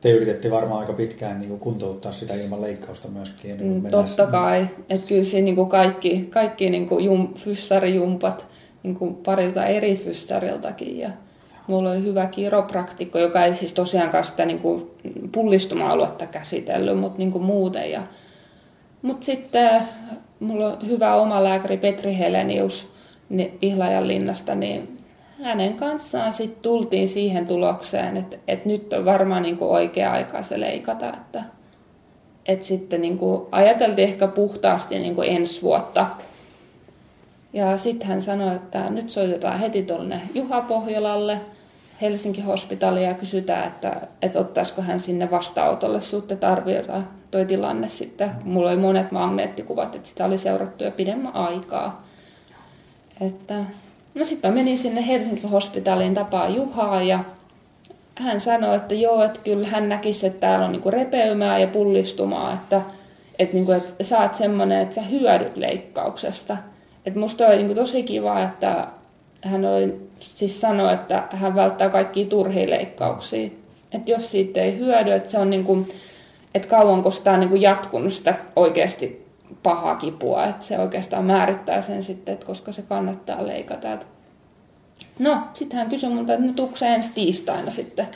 Te 0.00 0.10
yrititte 0.10 0.50
varmaan 0.50 0.80
aika 0.80 0.92
pitkään 0.92 1.38
niin 1.38 1.48
kuin 1.48 1.60
kuntouttaa 1.60 2.12
sitä 2.12 2.34
ilman 2.34 2.62
leikkausta 2.62 3.08
myöskin. 3.08 3.50
ennen 3.50 3.68
kuin 3.68 3.82
mm, 3.82 3.90
totta 3.90 4.26
kai, 4.26 4.66
että 4.90 5.08
kyllä 5.08 5.24
siinä 5.24 5.44
niin 5.44 5.56
kuin 5.56 5.68
kaikki, 5.68 6.26
kaikki 6.30 6.70
niin 6.70 6.88
kuin 6.88 7.04
jum, 7.04 7.34
fyssarijumpat 7.34 8.46
niin 8.82 8.94
kuin 8.94 9.14
parilta 9.14 9.66
eri 9.66 9.96
fyssariltakin 10.04 10.98
ja 10.98 11.10
Mulla 11.66 11.90
oli 11.90 12.02
hyvä 12.02 12.26
kiropraktikko, 12.26 13.18
joka 13.18 13.44
ei 13.44 13.54
siis 13.54 13.72
tosiaankaan 13.72 14.24
sitä 14.24 14.44
niin 14.44 14.58
kuin 14.58 14.90
pullistuma-aluetta 15.32 16.26
käsitellyt, 16.26 16.98
mutta 16.98 17.18
niin 17.18 17.32
kuin 17.32 17.44
muuten. 17.44 17.90
Ja... 17.90 18.02
Mutta 19.02 19.24
sitten 19.24 19.82
mulla 20.40 20.66
on 20.66 20.86
hyvä 20.86 21.14
oma 21.14 21.44
lääkäri 21.44 21.76
Petri 21.76 22.18
Helenius 22.18 22.88
Pihlajan 23.60 24.08
linnasta, 24.08 24.54
niin 24.54 24.96
hänen 25.42 25.74
kanssaan 25.74 26.32
sitten 26.32 26.62
tultiin 26.62 27.08
siihen 27.08 27.46
tulokseen, 27.46 28.16
että, 28.16 28.36
että 28.48 28.68
nyt 28.68 28.92
on 28.92 29.04
varmaan 29.04 29.42
niin 29.42 29.56
kuin 29.56 29.70
oikea 29.70 30.12
aika 30.12 30.42
se 30.42 30.60
leikata. 30.60 31.08
Että, 31.08 31.44
että 32.46 32.66
sitten 32.66 33.00
niin 33.00 33.18
kuin 33.18 33.42
ajateltiin 33.52 34.08
ehkä 34.08 34.26
puhtaasti 34.26 34.98
niin 34.98 35.14
kuin 35.14 35.28
ensi 35.28 35.62
vuotta. 35.62 36.06
Ja 37.52 37.78
sitten 37.78 38.08
hän 38.08 38.22
sanoi, 38.22 38.56
että 38.56 38.90
nyt 38.90 39.10
soitetaan 39.10 39.60
heti 39.60 39.82
tuonne 39.82 40.20
Juha 40.34 40.60
Pohjolalle 40.60 41.38
Helsinki-hospitaaliin 42.02 43.06
ja 43.06 43.14
kysytään, 43.14 43.68
että, 43.68 43.96
että 44.22 44.38
ottaisiko 44.38 44.82
hän 44.82 45.00
sinne 45.00 45.30
vastaanotolle 45.30 46.00
suhteen, 46.00 46.36
että 46.36 46.52
arvioidaan 46.52 47.08
toi 47.30 47.44
tilanne 47.44 47.88
sitten. 47.88 48.30
Mulla 48.44 48.70
oli 48.70 48.78
monet 48.78 49.12
magneettikuvat, 49.12 49.94
että 49.94 50.08
sitä 50.08 50.24
oli 50.24 50.38
seurattu 50.38 50.84
jo 50.84 50.90
pidemmän 50.90 51.36
aikaa. 51.36 52.06
Että, 53.20 53.54
no 54.14 54.24
sitten 54.24 54.50
mä 54.50 54.54
menin 54.54 54.78
sinne 54.78 55.06
Helsinki-hospitaaliin 55.06 56.14
tapaa 56.14 56.48
Juhaa 56.48 57.02
ja 57.02 57.24
hän 58.14 58.40
sanoi, 58.40 58.76
että 58.76 58.94
joo, 58.94 59.24
että 59.24 59.40
kyllä 59.44 59.68
hän 59.68 59.88
näkisi, 59.88 60.26
että 60.26 60.40
täällä 60.40 60.64
on 60.64 60.72
niinku 60.72 60.90
repeymää 60.90 61.58
ja 61.58 61.66
pullistumaa, 61.66 62.52
että, 62.52 62.82
että, 63.38 63.54
niinku, 63.54 63.72
että 63.72 64.04
sä 64.04 64.20
oot 64.20 64.34
semmoinen, 64.34 64.80
että 64.80 64.94
sä 64.94 65.02
hyödyt 65.02 65.56
leikkauksesta. 65.56 66.56
Että 67.06 67.20
musta 67.20 67.46
oli 67.46 67.56
niinku 67.56 67.74
tosi 67.74 68.02
kiva, 68.02 68.42
että 68.42 68.86
hän 69.42 69.64
oli, 69.64 70.00
siis 70.20 70.60
sanoi, 70.60 70.94
että 70.94 71.24
hän 71.30 71.54
välttää 71.54 71.90
kaikkia 71.90 72.26
turhia 72.26 72.70
leikkauksia. 72.70 73.50
Että 73.92 74.10
jos 74.10 74.30
siitä 74.30 74.60
ei 74.60 74.78
hyödy, 74.78 75.12
että 75.12 75.30
se 75.30 75.38
on 75.38 75.50
niinku, 75.50 75.86
että 76.54 76.68
kauanko 76.68 77.10
sitä 77.10 77.32
on 77.32 77.40
niinku 77.40 77.56
jatkunut 77.56 78.12
sitä 78.12 78.34
oikeasti 78.56 79.26
pahaa 79.62 79.96
kipua, 79.96 80.44
että 80.44 80.64
se 80.64 80.78
oikeastaan 80.78 81.24
määrittää 81.24 81.82
sen 81.82 82.02
sitten, 82.02 82.34
että 82.34 82.46
koska 82.46 82.72
se 82.72 82.82
kannattaa 82.82 83.46
leikata. 83.46 83.92
Et 83.92 84.06
No, 85.18 85.38
sitten 85.54 85.78
hän 85.78 85.90
kysyi 85.90 86.10
multa, 86.10 86.32
että 86.32 86.46
no 86.46 86.52
tuutko 86.52 86.76
sä 86.76 86.94
ensi 86.94 87.12
tiistaina 87.14 87.70
sitten 87.70 88.06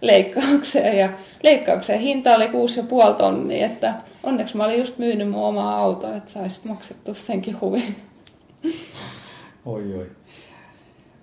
leikkaukseen. 0.00 0.98
Ja 0.98 1.08
leikkauksen 1.42 2.00
hinta 2.00 2.34
oli 2.34 2.46
6,5 2.46 2.52
tonnia, 3.18 3.66
että 3.66 3.94
onneksi 4.22 4.56
mä 4.56 4.64
olin 4.64 4.78
just 4.78 4.98
myynyt 4.98 5.30
mun 5.30 5.44
omaa 5.44 5.78
autoa, 5.78 6.16
että 6.16 6.30
saisit 6.30 6.64
maksettu 6.64 7.14
senkin 7.14 7.60
huvin. 7.60 7.96
Oi, 9.66 9.94
oi. 9.94 10.10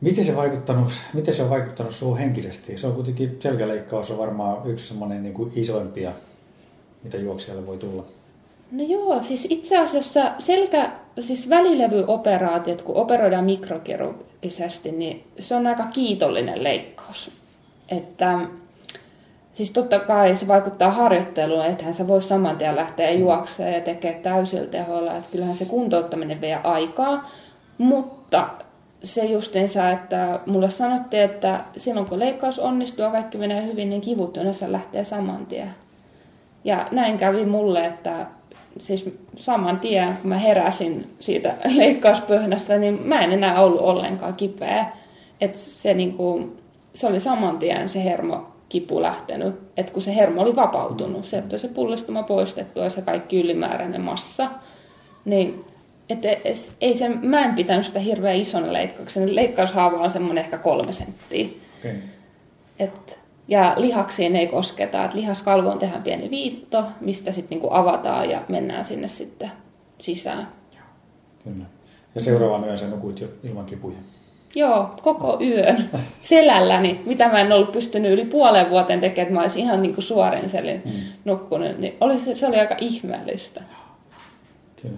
Miten 0.04 0.26
se, 0.26 0.36
vaikuttanut, 0.36 0.92
miten 1.14 1.34
se 1.34 1.44
on 1.44 1.50
vaikuttanut 1.50 1.96
sinuun 1.96 2.18
henkisesti? 2.18 2.78
Se 2.78 2.88
on 2.88 2.94
kuitenkin, 2.94 3.38
selkäleikkaus 3.40 4.12
on 4.12 4.18
varmaan 4.18 4.70
yksi 4.70 4.88
semmoinen 4.88 5.24
niin 5.24 5.34
kuin 5.34 5.52
isoimpia, 5.56 6.12
mitä 7.04 7.18
juoksijalle 7.18 7.68
voi 7.68 7.78
tulla. 7.78 8.06
No 8.72 8.84
joo, 8.84 9.24
siis 9.24 9.48
itse 9.50 9.78
asiassa 9.78 10.32
selkä, 10.40 10.92
siis 11.20 11.50
välilevyoperaatiot, 11.50 12.82
kun 12.82 12.96
operoidaan 12.96 13.46
mikrokirurgisesti, 13.46 14.92
niin 14.92 15.24
se 15.40 15.56
on 15.56 15.68
aika 15.68 15.86
kiitollinen 15.86 16.64
leikkaus. 16.64 17.32
Että 17.90 18.40
siis 19.54 19.72
totta 19.72 20.00
kai 20.00 20.36
se 20.36 20.48
vaikuttaa 20.48 20.92
harjoitteluun, 20.92 21.66
ethän 21.66 21.94
sä 21.94 22.08
voi 22.08 22.22
saman 22.22 22.58
tien 22.58 22.76
lähteä 22.76 23.12
juoksemaan 23.12 23.74
ja 23.74 23.82
tekee 23.82 24.14
täysillä 24.14 24.68
tehoilla. 24.68 25.16
Että 25.16 25.32
kyllähän 25.32 25.56
se 25.56 25.66
kuntouttaminen 25.66 26.42
vie 26.42 26.60
aikaa, 26.64 27.30
mutta 27.78 28.50
se 29.04 29.26
justiinsa, 29.26 29.90
että 29.90 30.40
mulle 30.46 30.70
sanottiin, 30.70 31.24
että 31.24 31.64
silloin 31.78 32.10
kun 32.10 32.20
leikkaus 32.20 32.60
onnistuu 32.60 33.06
ja 33.06 33.12
kaikki 33.12 33.38
menee 33.38 33.66
hyvin, 33.66 33.90
niin 33.90 34.02
kivut 34.02 34.38
yleensä 34.38 34.72
lähtee 34.72 35.04
saman 35.04 35.46
tien. 35.46 35.70
Ja 36.64 36.88
näin 36.92 37.18
kävi 37.18 37.46
mulle, 37.46 37.86
että 37.86 38.26
siis 38.80 39.10
saman 39.36 39.80
tien, 39.80 40.18
kun 40.18 40.30
mä 40.30 40.38
heräsin 40.38 41.16
siitä 41.20 41.54
leikkauspöhnästä, 41.78 42.78
niin 42.78 43.02
mä 43.06 43.20
en 43.20 43.32
enää 43.32 43.62
ollut 43.62 43.82
ollenkaan 43.82 44.34
kipeä. 44.34 44.86
Että 45.42 45.58
se, 45.60 45.94
niinku, 45.94 46.56
se 46.94 47.08
oli 47.08 47.20
saman 47.20 47.58
tien 47.58 47.90
se 47.90 48.04
hermo 48.04 48.48
kipu 48.70 49.02
lähtenyt, 49.02 49.56
että 49.78 49.94
kun 49.94 50.02
se 50.02 50.16
hermo 50.16 50.42
oli 50.42 50.56
vapautunut, 50.56 51.26
se, 51.26 51.38
että 51.38 51.58
se 51.58 51.68
pullistuma 51.68 52.24
poistettu 52.24 52.80
ja 52.80 52.90
se 52.90 53.02
kaikki 53.02 53.42
ylimääräinen 53.42 54.02
massa, 54.02 54.50
niin 55.26 55.66
että 56.10 56.28
ei 56.82 56.96
se, 56.96 57.10
mä 57.10 57.46
en 57.46 57.56
pitänyt 57.56 57.86
sitä 57.86 58.00
hirveän 58.00 58.36
ison 58.36 58.74
leikkauksen. 58.74 59.36
Leikkaushaava 59.36 59.98
on 59.98 60.12
semmoinen 60.12 60.44
ehkä 60.44 60.58
kolme 60.58 60.92
senttiä. 60.92 61.48
Okay. 61.80 61.96
Et, 62.80 63.20
ja 63.48 63.74
lihaksiin 63.78 64.36
ei 64.36 64.48
kosketa. 64.48 65.06
Et 65.06 65.14
lihaskalvoon 65.14 65.80
tehdään 65.80 66.04
pieni 66.04 66.30
viitto, 66.30 66.86
mistä 67.02 67.32
sitten 67.32 67.56
niinku 67.56 67.68
avataan 67.72 68.30
ja 68.30 68.42
mennään 68.48 68.84
sinne 68.84 69.08
sitten 69.08 69.52
sisään. 70.00 70.48
Joo, 70.76 70.86
kyllä. 71.44 71.66
Ja 72.16 72.24
seuraavan 72.24 72.64
yön 72.64 72.78
sä 72.78 72.88
nukuit 72.88 73.20
jo 73.20 73.28
ilman 73.44 73.66
kipuja. 73.66 73.98
Joo, 74.56 74.90
koko 75.02 75.38
yön 75.42 75.90
selälläni, 76.22 77.02
mitä 77.06 77.30
mä 77.30 77.42
en 77.42 77.52
ollut 77.52 77.72
pystynyt 77.72 78.12
yli 78.12 78.26
puolen 78.26 78.70
vuoteen 78.70 79.02
tekemään, 79.02 79.24
että 79.24 79.34
mä 79.34 79.42
olisin 79.42 79.64
ihan 79.64 79.82
niin 79.82 79.94
kuin 79.94 80.06
suorin 80.06 80.50
selin 80.50 80.84
hmm. 80.84 80.94
nukkunut, 81.26 81.78
niin 81.78 81.98
oli 82.02 82.20
se, 82.20 82.36
se 82.36 82.48
oli 82.48 82.60
aika 82.60 82.76
ihmeellistä. 82.80 83.62
Kyllä. 84.84 84.98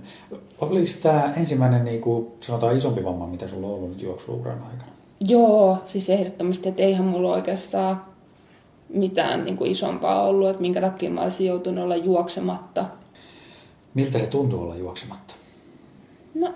Oliko 0.61 0.91
tämä 1.01 1.33
ensimmäinen 1.37 1.83
niin 1.83 2.01
kuin, 2.01 2.27
sanotaan 2.41 2.77
isompi 2.77 3.03
vamma, 3.03 3.27
mitä 3.27 3.47
sulla 3.47 3.67
on 3.67 3.73
ollut 3.73 3.89
nyt 3.89 4.01
juoksuuran 4.01 4.63
aikana? 4.71 4.91
Joo, 5.19 5.77
siis 5.85 6.09
ehdottomasti, 6.09 6.69
että 6.69 6.83
eihän 6.83 7.05
mulla 7.05 7.33
oikeastaan 7.33 8.01
mitään 8.89 9.45
niin 9.45 9.57
kuin 9.57 9.71
isompaa 9.71 10.23
ollut, 10.23 10.49
että 10.49 10.61
minkä 10.61 10.81
takia 10.81 11.09
mä 11.09 11.21
olisin 11.21 11.47
joutunut 11.47 11.83
olla 11.83 11.95
juoksematta. 11.95 12.85
Miltä 13.93 14.19
se 14.19 14.25
tuntuu 14.25 14.61
olla 14.61 14.75
juoksematta? 14.75 15.33
No, 16.33 16.53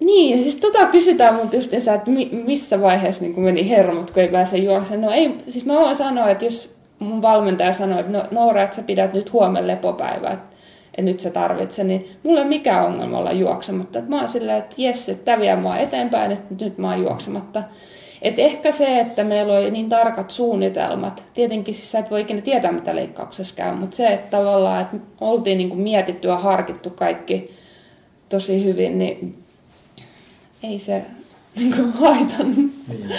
niin, 0.00 0.42
siis 0.42 0.56
tota 0.56 0.86
kysytään 0.86 1.34
mut 1.34 1.52
just 1.54 1.74
että 1.74 2.10
missä 2.32 2.80
vaiheessa 2.80 3.22
niin 3.22 3.40
meni 3.40 3.68
hermot, 3.68 4.10
kun 4.10 4.22
ei 4.22 4.28
pääse 4.28 4.56
juoksemaan. 4.56 5.02
No 5.02 5.10
ei, 5.10 5.38
siis 5.48 5.64
mä 5.64 5.74
voin 5.74 5.96
sanoa, 5.96 6.30
että 6.30 6.44
jos 6.44 6.74
mun 6.98 7.22
valmentaja 7.22 7.72
sanoi, 7.72 8.00
että 8.00 8.12
no, 8.12 8.24
Noora, 8.30 8.62
että 8.62 8.76
sä 8.76 8.82
pidät 8.82 9.12
nyt 9.12 9.32
huomenna 9.32 9.66
lepopäivää, 9.66 10.32
että, 10.32 10.56
että 11.00 11.10
nyt 11.10 11.20
sä 11.20 11.30
tarvitset, 11.30 11.86
niin 11.86 12.08
mulla 12.22 12.40
ei 12.40 12.48
mikään 12.48 12.86
ongelma 12.86 13.18
olla 13.18 13.32
juoksematta. 13.32 14.02
Mä 14.08 14.18
oon 14.18 14.28
silleen, 14.28 14.58
että 14.58 14.74
jes, 14.78 15.08
että 15.08 15.24
tämä 15.24 15.40
vie 15.40 15.56
mua 15.56 15.76
eteenpäin, 15.76 16.32
että 16.32 16.64
nyt 16.64 16.78
mä 16.78 16.90
oon 16.90 17.02
juoksematta. 17.02 17.62
Et 18.22 18.38
ehkä 18.38 18.72
se, 18.72 19.00
että 19.00 19.24
meillä 19.24 19.58
oli 19.58 19.70
niin 19.70 19.88
tarkat 19.88 20.30
suunnitelmat, 20.30 21.24
tietenkin 21.34 21.74
siis 21.74 21.92
sä 21.92 21.98
et 21.98 22.10
voi 22.10 22.20
ikinä 22.20 22.40
tietää, 22.40 22.72
mitä 22.72 22.96
leikkauksessa 22.96 23.56
käy, 23.56 23.74
mutta 23.74 23.96
se, 23.96 24.08
että 24.08 24.36
tavallaan, 24.36 24.82
että 24.82 24.96
oltiin 25.20 25.58
niin 25.58 25.68
kuin 25.68 25.80
mietitty 25.80 26.28
ja 26.28 26.38
harkittu 26.38 26.90
kaikki 26.90 27.54
tosi 28.28 28.64
hyvin, 28.64 28.98
niin 28.98 29.42
ei 30.62 30.78
se 30.78 31.02
niin 31.56 31.74
kuin 31.76 31.92
haitannut. 31.92 32.56
Niin. 32.88 33.10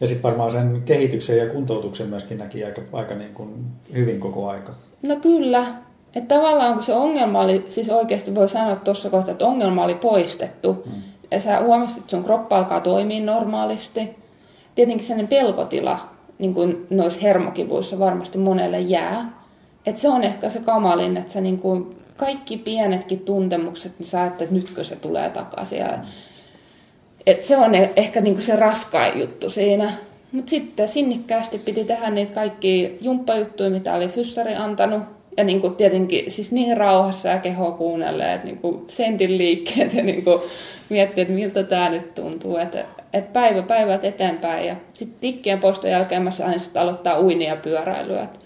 Ja 0.00 0.06
sitten 0.06 0.22
varmaan 0.22 0.50
sen 0.50 0.82
kehityksen 0.84 1.38
ja 1.38 1.46
kuntoutuksen 1.46 2.08
myöskin 2.08 2.38
näki 2.38 2.64
aika, 2.64 2.82
aika 2.92 3.14
niin 3.14 3.34
kuin 3.34 3.50
hyvin 3.94 4.20
koko 4.20 4.48
aika. 4.48 4.74
No 5.02 5.16
kyllä. 5.16 5.85
Että 6.16 6.34
tavallaan 6.34 6.74
kun 6.74 6.82
se 6.82 6.94
ongelma 6.94 7.40
oli, 7.40 7.66
siis 7.68 7.88
oikeasti 7.88 8.34
voi 8.34 8.48
sanoa 8.48 8.76
tuossa 8.76 9.10
kohtaa, 9.10 9.32
että 9.32 9.46
ongelma 9.46 9.84
oli 9.84 9.94
poistettu. 9.94 10.72
Hmm. 10.72 11.02
Ja 11.30 11.40
sä 11.40 11.60
huomasit, 11.60 11.96
että 11.96 12.10
sun 12.10 12.24
kroppa 12.24 12.58
alkaa 12.58 12.80
toimia 12.80 13.24
normaalisti. 13.24 14.16
Tietenkin 14.74 15.06
sellainen 15.06 15.28
pelkotila 15.28 15.98
niin 16.38 16.54
kuin 16.54 16.86
noissa 16.90 17.20
hermokivuissa 17.20 17.98
varmasti 17.98 18.38
monelle 18.38 18.80
jää. 18.80 19.32
Että 19.86 20.00
se 20.00 20.08
on 20.08 20.24
ehkä 20.24 20.48
se 20.48 20.60
kamalin, 20.60 21.16
että 21.16 21.32
sä 21.32 21.40
niin 21.40 21.58
kuin 21.58 21.96
kaikki 22.16 22.56
pienetkin 22.56 23.20
tuntemukset, 23.20 23.92
niin 23.98 24.06
sä 24.06 24.26
että 24.26 24.44
nytkö 24.50 24.84
se 24.84 24.96
tulee 24.96 25.30
takaisin. 25.30 25.78
Ja 25.78 25.98
et 27.26 27.44
se 27.44 27.56
on 27.56 27.74
e- 27.74 27.92
ehkä 27.96 28.20
niinku 28.20 28.42
se 28.42 28.56
raskain 28.56 29.20
juttu 29.20 29.50
siinä. 29.50 29.92
Mutta 30.32 30.50
sitten 30.50 30.88
sinnikkäästi 30.88 31.58
piti 31.58 31.84
tehdä 31.84 32.10
niitä 32.10 32.32
kaikki 32.32 32.98
jumppajuttuja, 33.00 33.70
mitä 33.70 33.94
oli 33.94 34.08
fyssari 34.08 34.54
antanut. 34.54 35.15
Ja 35.36 35.44
niinku 35.44 35.70
tietenkin 35.70 36.30
siis 36.30 36.52
niin 36.52 36.76
rauhassa 36.76 37.28
ja 37.28 37.38
keho 37.38 37.72
kuunnelle, 37.72 38.34
että 38.34 38.46
niinku 38.46 38.84
sentin 38.88 39.38
liikkeet 39.38 39.94
ja 39.94 40.02
niinku 40.02 40.42
miettiä, 40.88 41.22
että 41.22 41.34
miltä 41.34 41.62
tämä 41.62 41.88
nyt 41.88 42.14
tuntuu. 42.14 42.56
Että 42.56 42.84
et 43.12 43.32
päivä 43.32 43.62
päivät 43.62 44.04
eteenpäin. 44.04 44.66
Ja 44.66 44.76
sitten 44.92 45.20
tikkien 45.20 45.60
poston 45.60 45.90
jälkeen 45.90 46.22
mä 46.22 46.30
sain 46.30 46.60
sitten 46.60 46.82
aloittaa 46.82 47.20
uinia 47.20 47.48
ja 47.48 47.56
pyöräilyä. 47.56 48.22
Että 48.22 48.38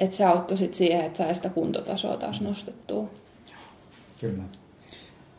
et 0.00 0.12
se 0.12 0.24
auttoi 0.24 0.56
sitten 0.56 0.78
siihen, 0.78 1.04
että 1.04 1.18
sai 1.18 1.34
sitä 1.34 1.48
kuntotasoa 1.48 2.16
taas 2.16 2.40
nostettua. 2.40 3.08
Kyllä. 4.20 4.42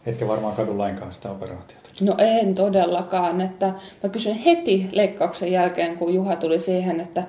Etkä 0.06 0.28
varmaan 0.28 0.56
kadu 0.56 0.78
lainkaan 0.78 1.13
sitä 1.13 1.32
operaatiota. 1.32 1.89
No 2.02 2.16
en 2.18 2.56
todellakaan. 2.56 3.42
Että 3.42 3.74
mä 4.04 4.10
kysyin 4.10 4.36
heti 4.36 4.89
leikkauksen 4.92 5.52
jälkeen, 5.52 5.98
kun 5.98 6.13
Juha 6.13 6.36
tuli 6.36 6.60
siihen, 6.60 7.00
että 7.00 7.24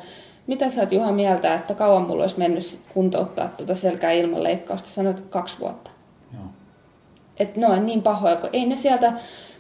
mitä 0.47 0.71
sä 0.71 0.81
oot 0.81 0.93
Juha 0.93 1.13
mieltä, 1.13 1.55
että 1.55 1.75
kauan 1.75 2.03
mulla 2.03 2.23
olisi 2.23 2.39
mennyt 2.39 2.79
kuntouttaa 2.95 3.49
tuota 3.49 3.75
selkää 3.75 4.13
ilman 4.13 4.43
leikkausta? 4.43 4.89
Sanoit 4.89 5.21
kaksi 5.21 5.59
vuotta. 5.61 5.91
Joo. 6.33 6.43
Että 7.37 7.61
no 7.61 7.77
niin 7.77 8.03
pahoja, 8.03 8.37
kun 8.37 8.51
ei 8.53 8.67
ne 8.67 8.77
sieltä, 8.77 9.13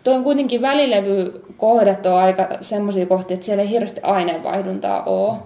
tuo 0.04 0.14
on 0.14 0.24
kuitenkin 0.24 0.62
välilevykohdat 0.62 2.06
on 2.06 2.18
aika 2.18 2.48
semmoisia 2.60 3.06
kohtia, 3.06 3.34
että 3.34 3.46
siellä 3.46 3.62
ei 3.62 3.70
hirveästi 3.70 4.00
aineenvaihduntaa 4.02 5.02
ole. 5.02 5.38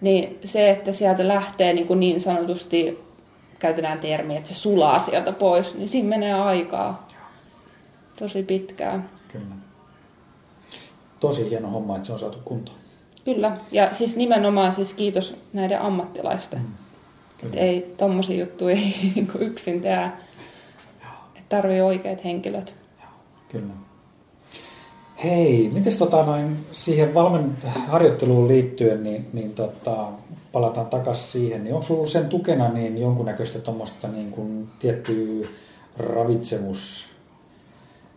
Niin 0.00 0.38
se, 0.44 0.70
että 0.70 0.92
sieltä 0.92 1.28
lähtee 1.28 1.72
niin, 1.72 1.86
kuin 1.86 2.00
niin 2.00 2.20
sanotusti, 2.20 3.06
käytetään 3.58 3.98
termiä, 3.98 4.38
että 4.38 4.48
se 4.48 4.54
sulaa 4.54 4.98
sieltä 4.98 5.32
pois, 5.32 5.74
niin 5.74 5.88
siinä 5.88 6.08
menee 6.08 6.34
aikaa 6.34 7.08
tosi 8.18 8.42
pitkään. 8.42 9.10
Kyllä. 9.28 9.54
Tosi 11.20 11.50
hieno 11.50 11.68
homma, 11.68 11.96
että 11.96 12.06
se 12.06 12.12
on 12.12 12.18
saatu 12.18 12.38
kuntoon. 12.44 12.78
Kyllä, 13.26 13.56
ja 13.72 13.94
siis 13.94 14.16
nimenomaan 14.16 14.72
siis 14.72 14.92
kiitos 14.92 15.36
näiden 15.52 15.80
ammattilaisten. 15.80 16.60
Mm. 17.42 17.50
ei 17.52 17.94
tommosia 17.96 18.40
juttuja 18.40 18.76
niinku 19.14 19.38
yksin 19.38 19.82
tehdä. 19.82 20.12
Että 21.34 21.56
tarvii 21.56 21.80
oikeat 21.80 22.24
henkilöt. 22.24 22.74
Kyllä. 23.48 23.72
Hei, 25.24 25.70
miten 25.72 25.98
tota 25.98 26.22
noin 26.22 26.56
siihen 26.72 27.14
valmen 27.14 27.56
harjoitteluun 27.88 28.48
liittyen, 28.48 29.04
niin, 29.04 29.26
niin 29.32 29.54
tota, 29.54 30.08
palataan 30.52 30.86
takaisin 30.86 31.28
siihen, 31.28 31.64
niin 31.64 31.74
onko 31.74 31.86
sulla 31.86 32.06
sen 32.06 32.28
tukena 32.28 32.68
niin 32.68 32.98
jonkunnäköistä 32.98 33.58
tuommoista 33.58 34.08
niin 34.08 34.30
kuin 34.30 34.68
tiettyä 34.78 35.48
ravitsemus 35.96 37.08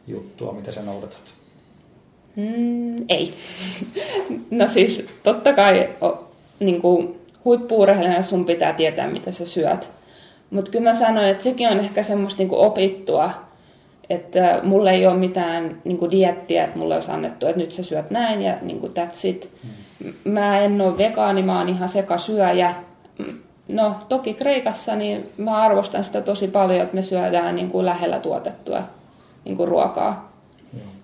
juttua, 0.07 0.53
mitä 0.53 0.71
sä 0.71 0.81
noudatat? 0.81 1.38
Mm, 2.39 3.06
ei. 3.10 3.34
no 4.52 4.67
siis 4.67 5.06
totta 5.23 5.54
kai 5.54 5.89
niin 6.60 6.82
huippuurheilijana 7.45 8.23
sun 8.23 8.45
pitää 8.45 8.73
tietää, 8.73 9.10
mitä 9.10 9.32
sä 9.32 9.45
syöt. 9.45 9.91
Mutta 10.49 10.71
kyllä 10.71 10.89
mä 10.89 10.95
sanoin, 10.95 11.28
että 11.28 11.43
sekin 11.43 11.69
on 11.69 11.80
ehkä 11.80 12.04
semmoista 12.04 12.43
niin 12.43 12.52
opittua, 12.52 13.32
että 14.10 14.60
mulla 14.63 14.91
ei 14.91 15.08
ole 15.08 15.17
mitään 15.17 15.82
niin 15.84 15.97
kuin 15.97 16.12
diettiä, 16.12 16.63
että 16.63 16.78
mulle 16.78 16.95
olisi 16.95 17.12
annettu, 17.12 17.47
että 17.47 17.60
nyt 17.60 17.71
sä 17.71 17.84
syöt 17.84 18.12
näin 18.12 18.41
ja 18.41 18.58
niin 18.62 18.80
kuin 18.80 18.93
that's 18.97 19.28
it. 19.28 19.49
Hmm. 19.63 20.13
Mä 20.23 20.60
en 20.60 20.82
ole 20.82 20.97
vegaani, 20.97 21.41
mä 21.41 21.58
oon 21.58 21.69
ihan 21.69 21.89
sekasyöjä. 21.89 22.75
No 23.67 23.95
toki 24.10 24.34
Kreikassa 24.34 24.95
niin 24.95 25.30
mä 25.38 25.58
arvostan 25.58 26.04
sitä 26.04 26.21
tosi 26.21 26.47
paljon, 26.47 26.82
että 26.82 26.95
me 26.95 27.02
syödään 27.02 27.56
niin 27.56 27.69
kuin 27.69 27.86
lähellä 27.86 28.19
tuotettua 28.19 28.84
niin 29.45 29.58
kuin 29.58 29.67
ruokaa. 29.67 30.28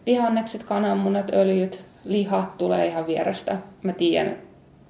Vihannekset, 0.05 0.63
kananmunat, 0.63 1.33
öljyt, 1.33 1.83
lihat 2.03 2.57
tulee 2.57 2.87
ihan 2.87 3.07
vierestä. 3.07 3.57
Mä 3.83 3.93
tiedän, 3.93 4.35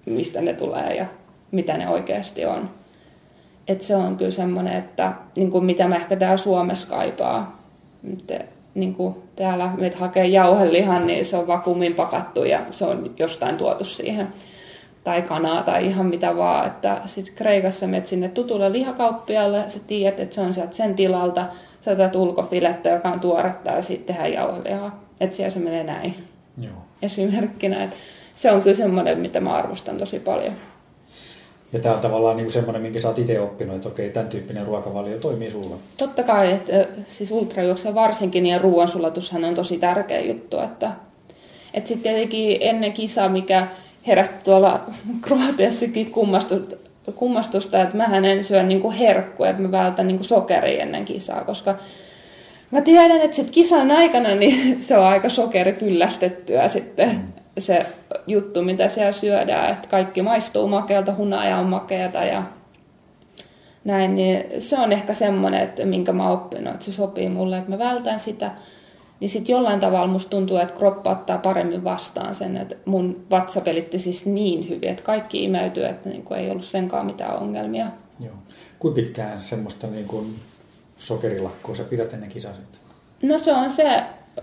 mistä 0.06 0.41
ne 0.41 0.54
tulee 0.54 0.95
ja 0.95 1.06
mitä 1.51 1.78
ne 1.78 1.89
oikeasti 1.89 2.45
on. 2.45 2.69
Et 3.67 3.82
se 3.82 3.95
on 3.95 4.17
kyllä 4.17 4.32
semmoinen, 4.32 4.73
että 4.73 5.13
niin 5.36 5.51
kuin 5.51 5.65
mitä 5.65 5.88
mä 5.88 5.95
ehkä 5.95 6.15
täällä 6.15 6.38
Suomessa 6.38 6.88
kaipaa. 6.88 7.62
Nyt, 8.04 8.34
niin 8.75 8.93
kuin 8.95 9.15
täällä 9.36 9.69
meitä 9.78 9.97
hakee 9.97 10.25
jauhelihan, 10.25 11.08
niin 11.08 11.25
se 11.25 11.38
on 11.38 11.47
vakuumin 11.47 11.93
pakattu 11.93 12.43
ja 12.43 12.60
se 12.71 12.86
on 12.86 13.13
jostain 13.19 13.58
tuotu 13.58 13.86
siihen. 13.86 14.28
tai 15.04 15.21
kanaa 15.21 15.63
tai 15.63 15.86
ihan 15.86 16.06
mitä 16.06 16.38
vaan. 16.38 16.67
Että 16.67 17.01
sitten 17.06 17.36
Kreikassa 17.36 17.88
menet 17.88 18.08
sinne 18.08 18.28
tutulle 18.30 18.71
lihakauppialle, 18.71 19.63
sä 19.67 19.80
tiedät, 19.88 20.19
että 20.19 20.36
se 20.36 20.41
on 20.41 20.54
sieltä 20.54 20.75
sen 20.75 20.95
tilalta, 20.95 21.45
sä 21.82 21.91
otat 21.91 22.15
ulkofilettä, 22.15 22.89
joka 22.89 23.10
on 23.10 23.19
tuoretta 23.19 23.71
ja 23.71 23.82
sitten 23.82 24.15
tehdään 24.15 24.34
jauhelihaa. 24.34 25.05
Että 25.19 25.36
siellä 25.36 25.54
se 25.54 25.60
menee 25.60 25.84
näin. 25.84 26.15
Joo. 26.62 26.73
Esimerkkinä. 27.01 27.84
Että 27.84 27.95
se 28.36 28.51
on 28.51 28.62
kyllä 28.62 28.75
semmoinen, 28.75 29.19
mitä 29.19 29.39
mä 29.39 29.54
arvostan 29.54 29.97
tosi 29.97 30.19
paljon. 30.19 30.54
Ja 31.73 31.80
tämä 31.80 31.95
on 31.95 32.01
tavallaan 32.01 32.38
niin 32.38 32.51
semmoinen, 32.51 32.82
minkä 32.82 33.01
sä 33.01 33.08
oot 33.08 33.19
itse 33.19 33.39
oppinut, 33.39 33.75
että 33.75 33.89
okei, 33.89 34.10
tämän 34.10 34.30
tyyppinen 34.30 34.65
ruokavalio 34.65 35.17
toimii 35.17 35.51
sulla. 35.51 35.75
Totta 35.97 36.23
kai, 36.23 36.51
että 36.51 36.88
siis 37.08 37.32
ultrajuoksen 37.32 37.95
varsinkin 37.95 38.45
ja 38.45 38.58
ruoansulatushan 38.58 39.45
on 39.45 39.56
tosi 39.56 39.78
tärkeä 39.78 40.19
juttu, 40.19 40.60
että, 40.60 40.91
että 41.73 41.88
sitten 41.88 42.13
tietenkin 42.13 42.58
ennen 42.62 42.93
kisaa, 42.93 43.30
mikä 43.30 43.67
herätti 44.08 44.43
tuolla 44.43 44.86
Kroatiassakin 45.21 46.12
kummastusta, 46.12 46.75
kummastusta, 47.15 47.82
että 47.82 47.97
mä 47.97 48.06
en 48.06 48.43
syö 48.43 48.63
niinku 48.63 48.91
herkkuja, 48.91 49.49
että 49.49 49.62
mä 49.62 49.71
vältän 49.71 50.08
niinku 50.08 50.23
sokeria 50.23 50.82
ennen 50.82 51.06
kisaa, 51.06 51.43
koska 51.43 51.75
mä 52.71 52.82
tiedän, 52.82 53.21
että 53.21 53.36
sit 53.36 53.49
kisan 53.49 53.91
aikana 53.91 54.36
niin 54.36 54.78
se 54.84 54.97
on 54.97 55.06
aika 55.06 55.30
sokerikyllästettyä 55.30 56.67
sitten 56.67 57.12
se 57.58 57.86
juttu, 58.28 58.62
mitä 58.62 58.88
siellä 58.88 59.12
syödään, 59.12 59.73
että 59.73 59.88
kaikki 59.88 60.21
maistuu 60.21 60.67
makealta, 60.67 61.15
hunaja 61.15 61.58
on 61.58 61.65
makeata 61.65 62.23
ja 62.23 62.43
näin, 63.84 64.15
niin 64.15 64.62
se 64.62 64.80
on 64.80 64.91
ehkä 64.91 65.13
semmoinen, 65.13 65.62
että 65.62 65.86
minkä 65.86 66.13
mä 66.13 66.30
oon 66.30 66.39
oppinut, 66.39 66.73
että 66.73 66.86
se 66.86 66.91
sopii 66.91 67.30
mulle, 67.30 67.58
että 67.58 67.69
mä 67.69 67.78
vältän 67.78 68.19
sitä. 68.19 68.51
Niin 69.19 69.30
sitten 69.30 69.54
jollain 69.54 69.80
tavalla 69.80 70.08
musta 70.08 70.30
tuntuu, 70.30 70.58
että 70.58 70.75
kroppa 70.75 71.12
ottaa 71.12 71.38
paremmin 71.38 71.84
vastaan 71.84 72.36
sen, 72.36 72.58
että 72.58 72.75
mun 72.86 73.25
vatsa 73.30 73.62
pelitti 73.62 73.99
siis 73.99 74.25
niin 74.25 74.69
hyvin, 74.69 74.89
että 74.89 75.04
kaikki 75.04 75.43
imeytyy, 75.43 75.86
että 75.86 76.10
niin 76.10 76.23
kuin 76.23 76.39
ei 76.39 76.51
ollut 76.51 76.65
senkaan 76.65 77.06
mitään 77.06 77.38
ongelmia. 77.38 77.86
Joo. 78.19 78.34
Kuinka 78.80 79.01
pitkään 79.01 79.39
semmoista 79.39 79.88
niin 79.88 80.08
kuin 80.08 80.36
sokerilakkoa 81.06 81.76
sä 81.76 81.84
pidät 81.84 82.13
ennen 82.13 82.30
kisaa 82.30 82.54
sitten? 82.54 82.82
No 83.22 83.38
se 83.38 83.54
on 83.54 83.72
se 83.72 84.04
ö, 84.38 84.41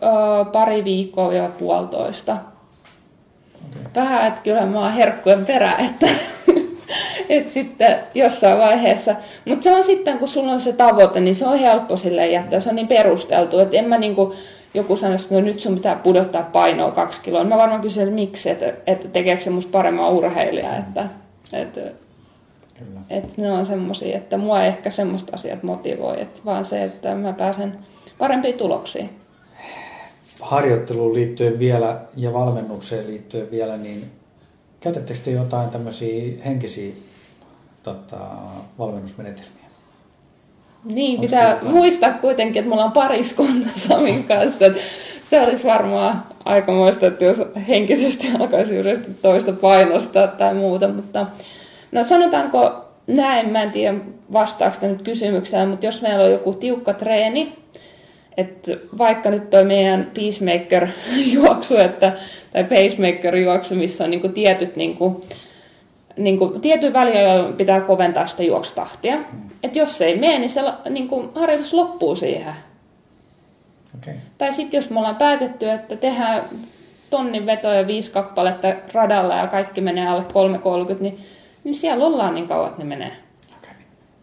pari 0.53 0.85
viikkoa 0.85 1.35
ja 1.35 1.49
puolitoista. 1.59 2.37
Okay. 3.71 3.83
Vähän, 3.95 4.27
että 4.27 4.41
kyllä 4.41 4.67
mä 4.67 4.81
oon 4.81 4.93
herkkujen 4.93 5.47
perä, 5.47 5.77
että, 5.77 6.07
että 7.29 7.53
sitten 7.53 7.99
jossain 8.15 8.59
vaiheessa. 8.59 9.17
Mutta 9.45 9.65
se 9.65 9.75
on 9.75 9.85
sitten, 9.85 10.19
kun 10.19 10.29
sulla 10.29 10.53
on 10.53 10.61
se 10.61 10.73
tavoite, 10.73 11.21
niin 11.21 11.35
se 11.35 11.47
on 11.47 11.59
helppo 11.59 11.97
sille 11.97 12.27
jättää. 12.27 12.61
Se 12.61 12.71
on 12.71 12.77
niin 12.77 12.89
perusteltu, 12.89 13.59
että 13.59 13.77
en 13.77 13.89
mä 13.89 13.99
niinku, 13.99 14.35
joku 14.75 14.97
sanoisi, 14.97 15.25
että 15.25 15.35
no 15.35 15.41
nyt 15.41 15.61
sun 15.61 15.75
pitää 15.75 15.97
pudottaa 15.97 16.43
painoa 16.43 16.91
kaksi 16.91 17.21
kiloa. 17.23 17.45
Mä 17.45 17.57
varmaan 17.57 17.81
kysyn, 17.81 18.03
että 18.03 18.15
miksi, 18.15 18.51
että, 18.51 18.73
että 18.87 19.09
tekeekö 19.09 19.43
se 19.43 19.51
musta 19.51 19.73
paremman 19.73 20.13
urheilija, 20.13 20.77
että, 20.77 21.07
että 21.53 21.81
Kyllä. 22.87 23.01
että 23.11 23.33
ne 23.37 23.53
on 23.53 23.67
semmoisia, 23.67 24.17
että 24.17 24.37
mua 24.37 24.63
ei 24.63 24.69
ehkä 24.69 24.91
semmoista 24.91 25.33
asiat 25.35 25.63
motivoi, 25.63 26.21
että 26.23 26.41
vaan 26.45 26.65
se, 26.65 26.85
että 26.85 27.15
mä 27.15 27.33
pääsen 27.33 27.79
parempiin 28.19 28.55
tuloksiin. 28.55 29.11
Harjoitteluun 30.41 31.15
liittyen 31.15 31.59
vielä 31.59 32.01
ja 32.17 32.33
valmennukseen 32.33 33.07
liittyen 33.07 33.51
vielä, 33.51 33.77
niin 33.77 34.11
käytättekö 34.81 35.21
te 35.25 35.31
jotain 35.31 35.71
tämmöisiä 35.71 36.33
henkisiä 36.45 36.93
tota, 37.83 38.19
valmennusmenetelmiä? 38.79 39.63
Niin, 40.85 41.21
Onks 41.21 41.31
pitää 41.31 41.51
jotain? 41.55 41.73
muistaa 41.73 42.13
kuitenkin, 42.13 42.61
että 42.61 42.69
mulla 42.71 42.85
on 42.85 42.93
pariskunta 42.93 43.69
Samin 43.89 44.25
kanssa. 44.25 44.67
että 44.67 44.81
Se 45.25 45.41
olisi 45.41 45.65
varmaan 45.65 46.23
aikamoista, 46.45 47.07
että 47.07 47.25
jos 47.25 47.43
henkisesti 47.69 48.29
alkaisi 48.41 48.75
yrittää 48.75 49.15
toista 49.23 49.53
painostaa 49.53 50.27
tai 50.27 50.55
muuta. 50.55 50.89
Mutta 50.89 51.27
no 51.93 52.05
sanotaanko 52.05 52.85
näin, 53.07 53.49
mä 53.51 53.63
en 53.63 53.71
tiedä 53.71 53.99
vastaako 54.33 54.87
nyt 54.87 55.03
kysymykseen, 55.03 55.69
mutta 55.69 55.87
jos 55.87 56.03
meillä 56.03 56.25
on 56.25 56.31
joku 56.31 56.53
tiukka 56.53 56.95
treeni, 56.95 57.53
että 58.37 58.73
vaikka 58.99 59.31
nyt 59.31 59.51
toi 59.51 59.65
meidän 59.65 60.11
peacemaker-juoksu, 60.15 61.77
että, 61.87 62.13
tai 62.53 62.65
pacemaker-juoksu, 62.65 63.75
missä 63.75 64.05
on 64.05 64.11
niinku 64.11 64.29
tietyt 64.29 64.77
niinku, 64.77 65.25
niinku, 66.17 66.49
tietyn 66.49 66.93
väliajoin 66.93 67.55
pitää 67.55 67.81
koventaa 67.81 68.27
sitä 68.27 68.43
juoksutahtia. 68.43 69.19
Että 69.63 69.79
jos 69.79 69.99
se 69.99 70.05
ei 70.05 70.19
mene, 70.19 70.39
niin 70.39 70.51
se 70.51 70.61
niinku, 70.91 71.31
harjoitus 71.35 71.73
loppuu 71.73 72.17
siihen. 72.17 72.55
Okay. 73.99 74.15
Tai 74.39 74.53
sitten 74.53 74.79
jos 74.79 74.91
me 74.91 74.99
ollaan 74.99 75.17
päätetty, 75.17 75.71
että 75.71 75.97
tehdään 75.97 76.45
tonnin 77.11 77.47
vetoja 77.47 77.87
viisi 77.87 78.11
kappaletta 78.11 78.69
radalla 78.93 79.37
ja 79.37 79.47
kaikki 79.47 79.81
menee 79.81 80.07
alle 80.07 80.25
3.30, 80.93 80.97
niin, 81.01 81.19
niin 81.65 81.75
siellä 81.75 82.07
ollaan 82.07 82.35
niin 82.35 82.49
kauan, 82.49 82.69
että 82.69 82.83
ne 82.83 82.89
menee. 82.89 83.13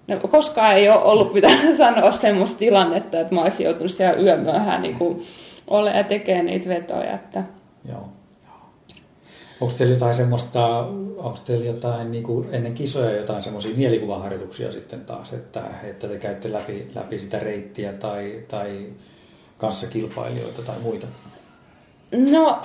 No, 0.07 0.19
koskaan 0.27 0.75
ei 0.75 0.89
ole 0.89 1.03
ollut 1.03 1.33
pitää 1.33 1.57
sanoa 1.77 2.11
semmoista 2.11 2.57
tilannetta, 2.57 3.19
että 3.19 3.35
mä 3.35 3.41
olisin 3.41 3.63
joutunut 3.63 3.91
siellä 3.91 4.21
yömyöhään 4.21 4.81
niin 4.81 4.97
kuin 4.97 5.23
ole 5.67 5.91
ja 5.91 6.03
tekee 6.03 6.43
niitä 6.43 6.69
vetoja. 6.69 7.13
Että... 7.13 7.43
Joo. 7.89 8.09
Onko 9.61 9.73
teillä 9.77 9.93
jotain 9.93 10.15
semmoista, 10.15 10.79
onko 11.17 11.37
teillä 11.45 11.65
jotain 11.65 12.11
niin 12.11 12.23
kuin 12.23 12.47
ennen 12.51 12.73
kisoja 12.73 13.17
jotain 13.17 13.43
semmoisia 13.43 13.75
mielikuvaharjoituksia 13.75 14.71
sitten 14.71 15.05
taas, 15.05 15.33
että, 15.33 15.63
että 15.83 16.07
te 16.07 16.17
käytte 16.17 16.51
läpi, 16.51 16.91
läpi 16.95 17.19
sitä 17.19 17.39
reittiä 17.39 17.93
tai, 17.93 18.43
tai 18.47 18.85
kanssakilpailijoita 19.57 20.61
tai 20.61 20.79
muita? 20.79 21.07
No, 22.11 22.61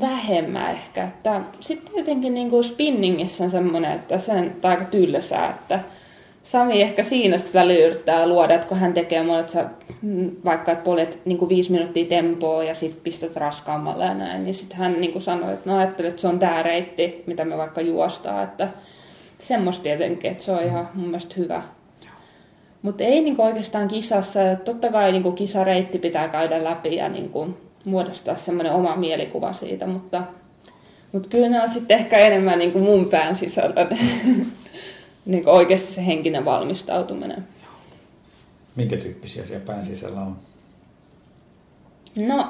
vähemmän 0.00 0.70
ehkä. 0.70 1.04
Että 1.04 1.40
sitten 1.60 1.94
tietenkin 1.94 2.34
niin 2.34 2.50
kuin 2.50 2.64
spinningissä 2.64 3.44
on 3.44 3.50
semmoinen, 3.50 3.92
että 3.92 4.18
se 4.18 4.32
on 4.32 4.52
aika 4.62 4.84
tylsää, 4.84 5.50
että 5.50 5.80
Sami 6.46 6.82
ehkä 6.82 7.02
siinä 7.02 7.38
sitten 7.38 7.60
välillä 7.60 7.86
yrittää 7.86 8.26
luoda, 8.26 8.54
että 8.54 8.66
kun 8.66 8.78
hän 8.78 8.94
tekee 8.94 9.22
mulle, 9.22 9.40
että 9.40 9.52
sä 9.52 9.64
vaikka 10.44 10.72
että 10.72 10.84
poljet 10.84 11.20
niin 11.24 11.38
kuin 11.38 11.48
viisi 11.48 11.72
minuuttia 11.72 12.04
tempoa 12.04 12.64
ja 12.64 12.74
sitten 12.74 13.00
pistät 13.04 13.36
raskaammalle 13.36 14.04
ja 14.04 14.14
näin, 14.14 14.44
niin 14.44 14.54
sitten 14.54 14.78
hän 14.78 15.00
niin 15.00 15.12
kuin 15.12 15.22
sanoi, 15.22 15.52
että 15.52 15.70
no 15.70 15.82
että 15.82 16.12
se 16.16 16.28
on 16.28 16.38
tämä 16.38 16.62
reitti, 16.62 17.22
mitä 17.26 17.44
me 17.44 17.56
vaikka 17.56 17.80
juostaa, 17.80 18.42
että 18.42 18.68
semmoista 19.38 19.82
tietenkin, 19.82 20.30
että 20.30 20.44
se 20.44 20.52
on 20.52 20.64
ihan 20.64 20.88
mun 20.94 21.08
mielestä 21.08 21.34
hyvä. 21.38 21.62
Mutta 22.82 23.04
ei 23.04 23.20
niinku 23.20 23.42
oikeastaan 23.42 23.88
kisassa. 23.88 24.40
Totta 24.64 24.88
kai 24.88 25.12
niinku 25.12 25.32
kisareitti 25.32 25.98
pitää 25.98 26.28
käydä 26.28 26.64
läpi 26.64 26.96
ja 26.96 27.08
niinku 27.08 27.56
muodostaa 27.86 28.36
semmoinen 28.36 28.72
oma 28.72 28.96
mielikuva 28.96 29.52
siitä, 29.52 29.86
mutta, 29.86 30.22
mutta 31.12 31.28
kyllä 31.28 31.48
ne 31.48 31.62
on 31.62 31.68
sitten 31.68 31.98
ehkä 31.98 32.18
enemmän 32.18 32.58
niinku 32.58 32.78
mun 32.78 33.06
pään 33.06 33.36
sisällä 33.36 33.86
niinku 35.26 35.50
oikeasti 35.50 35.92
se 35.92 36.06
henkinen 36.06 36.44
valmistautuminen. 36.44 37.44
Minkä 38.76 38.96
tyyppisiä 38.96 39.44
siellä 39.44 39.66
pään 39.66 39.84
sisällä 39.84 40.20
on? 40.20 40.36
No, 42.16 42.46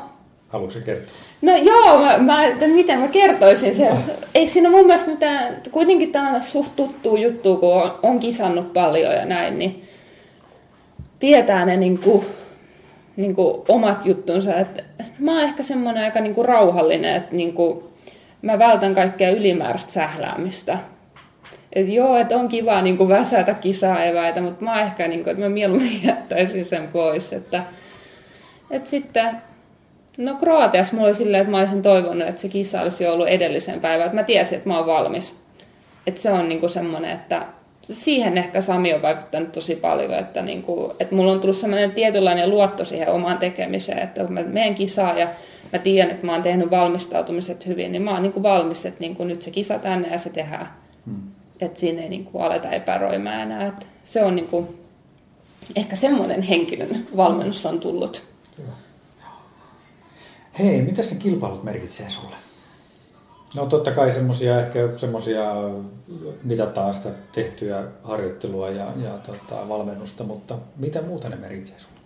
Haluatko 0.49 0.79
kertoa? 0.85 1.15
No 1.43 1.57
joo, 1.57 1.99
mä, 1.99 2.19
mä, 2.19 2.47
että 2.47 2.69
miten 2.69 2.99
mä 2.99 3.09
kertoisin 3.09 3.75
sen. 3.75 3.97
Ei 4.35 4.49
siinä 4.49 4.71
mun 4.71 4.87
mielestä 4.87 5.11
mitään, 5.11 5.57
kuitenkin 5.71 6.13
tämä 6.13 6.35
on 6.35 6.43
suht 6.43 6.77
tuttu 6.77 7.17
juttu, 7.17 7.57
kun 7.57 7.75
on, 7.75 7.99
on 8.03 8.21
kisannut 8.21 8.73
paljon 8.73 9.15
ja 9.15 9.25
näin, 9.25 9.59
niin 9.59 9.85
tietää 11.19 11.67
ne 11.67 11.77
niinku, 11.77 12.25
niinku 13.17 13.65
omat 13.69 14.07
juttunsa. 14.07 14.55
Et 14.55 14.85
mä 15.19 15.33
oon 15.33 15.43
ehkä 15.43 15.63
semmoinen 15.63 16.05
aika 16.05 16.21
niinku 16.21 16.43
rauhallinen, 16.43 17.15
että 17.15 17.37
niinku, 17.37 17.93
mä 18.43 18.59
vältän 18.59 18.95
kaikkea 18.95 19.31
ylimääräistä 19.31 19.93
sähläämistä. 19.93 20.79
Et 21.73 21.89
joo, 21.89 22.17
että 22.17 22.37
on 22.37 22.49
kiva 22.49 22.83
niinku 22.83 23.09
väsätä 23.09 23.55
kisaeväitä, 23.55 24.41
mutta 24.41 24.65
mä 24.65 24.83
ehkä, 24.83 25.09
niinku, 25.09 25.31
että 25.31 25.43
mä 25.43 25.49
mieluummin 25.49 26.05
jättäisin 26.07 26.67
sen 26.67 26.89
pois. 26.89 27.33
Että, 27.33 27.63
et 28.71 28.87
sitten 28.87 29.31
No 30.17 30.35
Kroatiassa 30.35 30.95
mulla 30.95 31.07
oli 31.07 31.15
silleen, 31.15 31.41
että 31.41 31.51
mä 31.51 31.59
olisin 31.59 31.83
toivonut, 31.83 32.29
että 32.29 32.41
se 32.41 32.49
kisa 32.49 32.83
olisi 32.83 33.05
jo 33.05 33.13
ollut 33.13 33.29
edellisen 33.29 33.81
päivän. 33.81 34.15
Mä 34.15 34.23
tiesin, 34.23 34.59
että 34.59 34.69
mä 34.69 34.77
oon 34.77 34.87
valmis. 34.87 35.37
Että 36.07 36.21
se 36.21 36.31
on 36.31 36.49
niinku 36.49 36.69
semmoinen, 36.69 37.11
että 37.11 37.43
siihen 37.93 38.39
ehkä 38.39 38.61
Sami 38.61 38.95
on 38.95 39.03
vaikuttanut 39.03 39.53
tosi 39.53 39.77
paljon. 39.77 40.15
Että, 40.15 40.43
niinku, 40.43 40.95
että 41.01 41.15
mulla 41.15 41.33
on 41.33 41.41
tullut 41.41 41.57
semmoinen 41.57 41.93
tietynlainen 41.93 42.51
luotto 42.51 42.85
siihen 42.85 43.09
omaan 43.09 43.39
tekemiseen. 43.39 43.99
Että 43.99 44.25
kun 44.25 44.33
mä 44.33 44.43
menen 44.43 44.75
kisaan 44.75 45.19
ja 45.19 45.29
mä 45.73 45.79
tiedän, 45.79 46.11
että 46.11 46.27
mä 46.27 46.33
oon 46.33 46.43
tehnyt 46.43 46.71
valmistautumiset 46.71 47.67
hyvin, 47.67 47.93
niin 47.93 48.03
mä 48.03 48.13
oon 48.13 48.23
niinku 48.23 48.43
valmis, 48.43 48.87
että 48.87 49.01
niinku 49.01 49.25
nyt 49.25 49.43
se 49.43 49.51
kisa 49.51 49.79
tänne 49.79 50.09
ja 50.09 50.19
se 50.19 50.31
tehdään. 50.31 50.69
Hmm. 51.07 51.23
Että 51.61 51.81
siinä 51.81 52.03
ei 52.03 52.09
niinku 52.09 52.39
aleta 52.39 52.71
epäröimään 52.71 53.43
enää. 53.43 53.67
Että 53.67 53.87
se 54.05 54.25
on 54.25 54.37
niinku, 54.37 54.75
ehkä 55.77 55.97
semmoinen 55.97 56.43
henkinen 56.43 57.07
valmennus 57.17 57.67
on 57.67 57.81
tullut. 57.81 58.27
Hei, 60.59 60.83
mitä 60.83 61.03
ne 61.03 61.17
kilpailut 61.19 61.65
merkitsee 61.65 62.11
sulle? 62.11 62.37
No 63.57 63.67
totta 63.67 63.93
kai 63.93 64.11
semmosia 64.11 64.61
ehkä 64.61 64.89
semmosia 64.97 65.53
mitataan 66.45 66.95
sitä 66.95 67.09
tehtyä 67.33 67.85
harjoittelua 68.03 68.71
ja, 68.71 68.87
ja 69.05 69.11
tota, 69.11 69.69
valmennusta, 69.69 70.25
mutta 70.25 70.59
mitä 70.77 71.03
muuta 71.03 71.29
ne 71.29 71.37
merkitsee 71.37 71.79
sulle? 71.79 71.97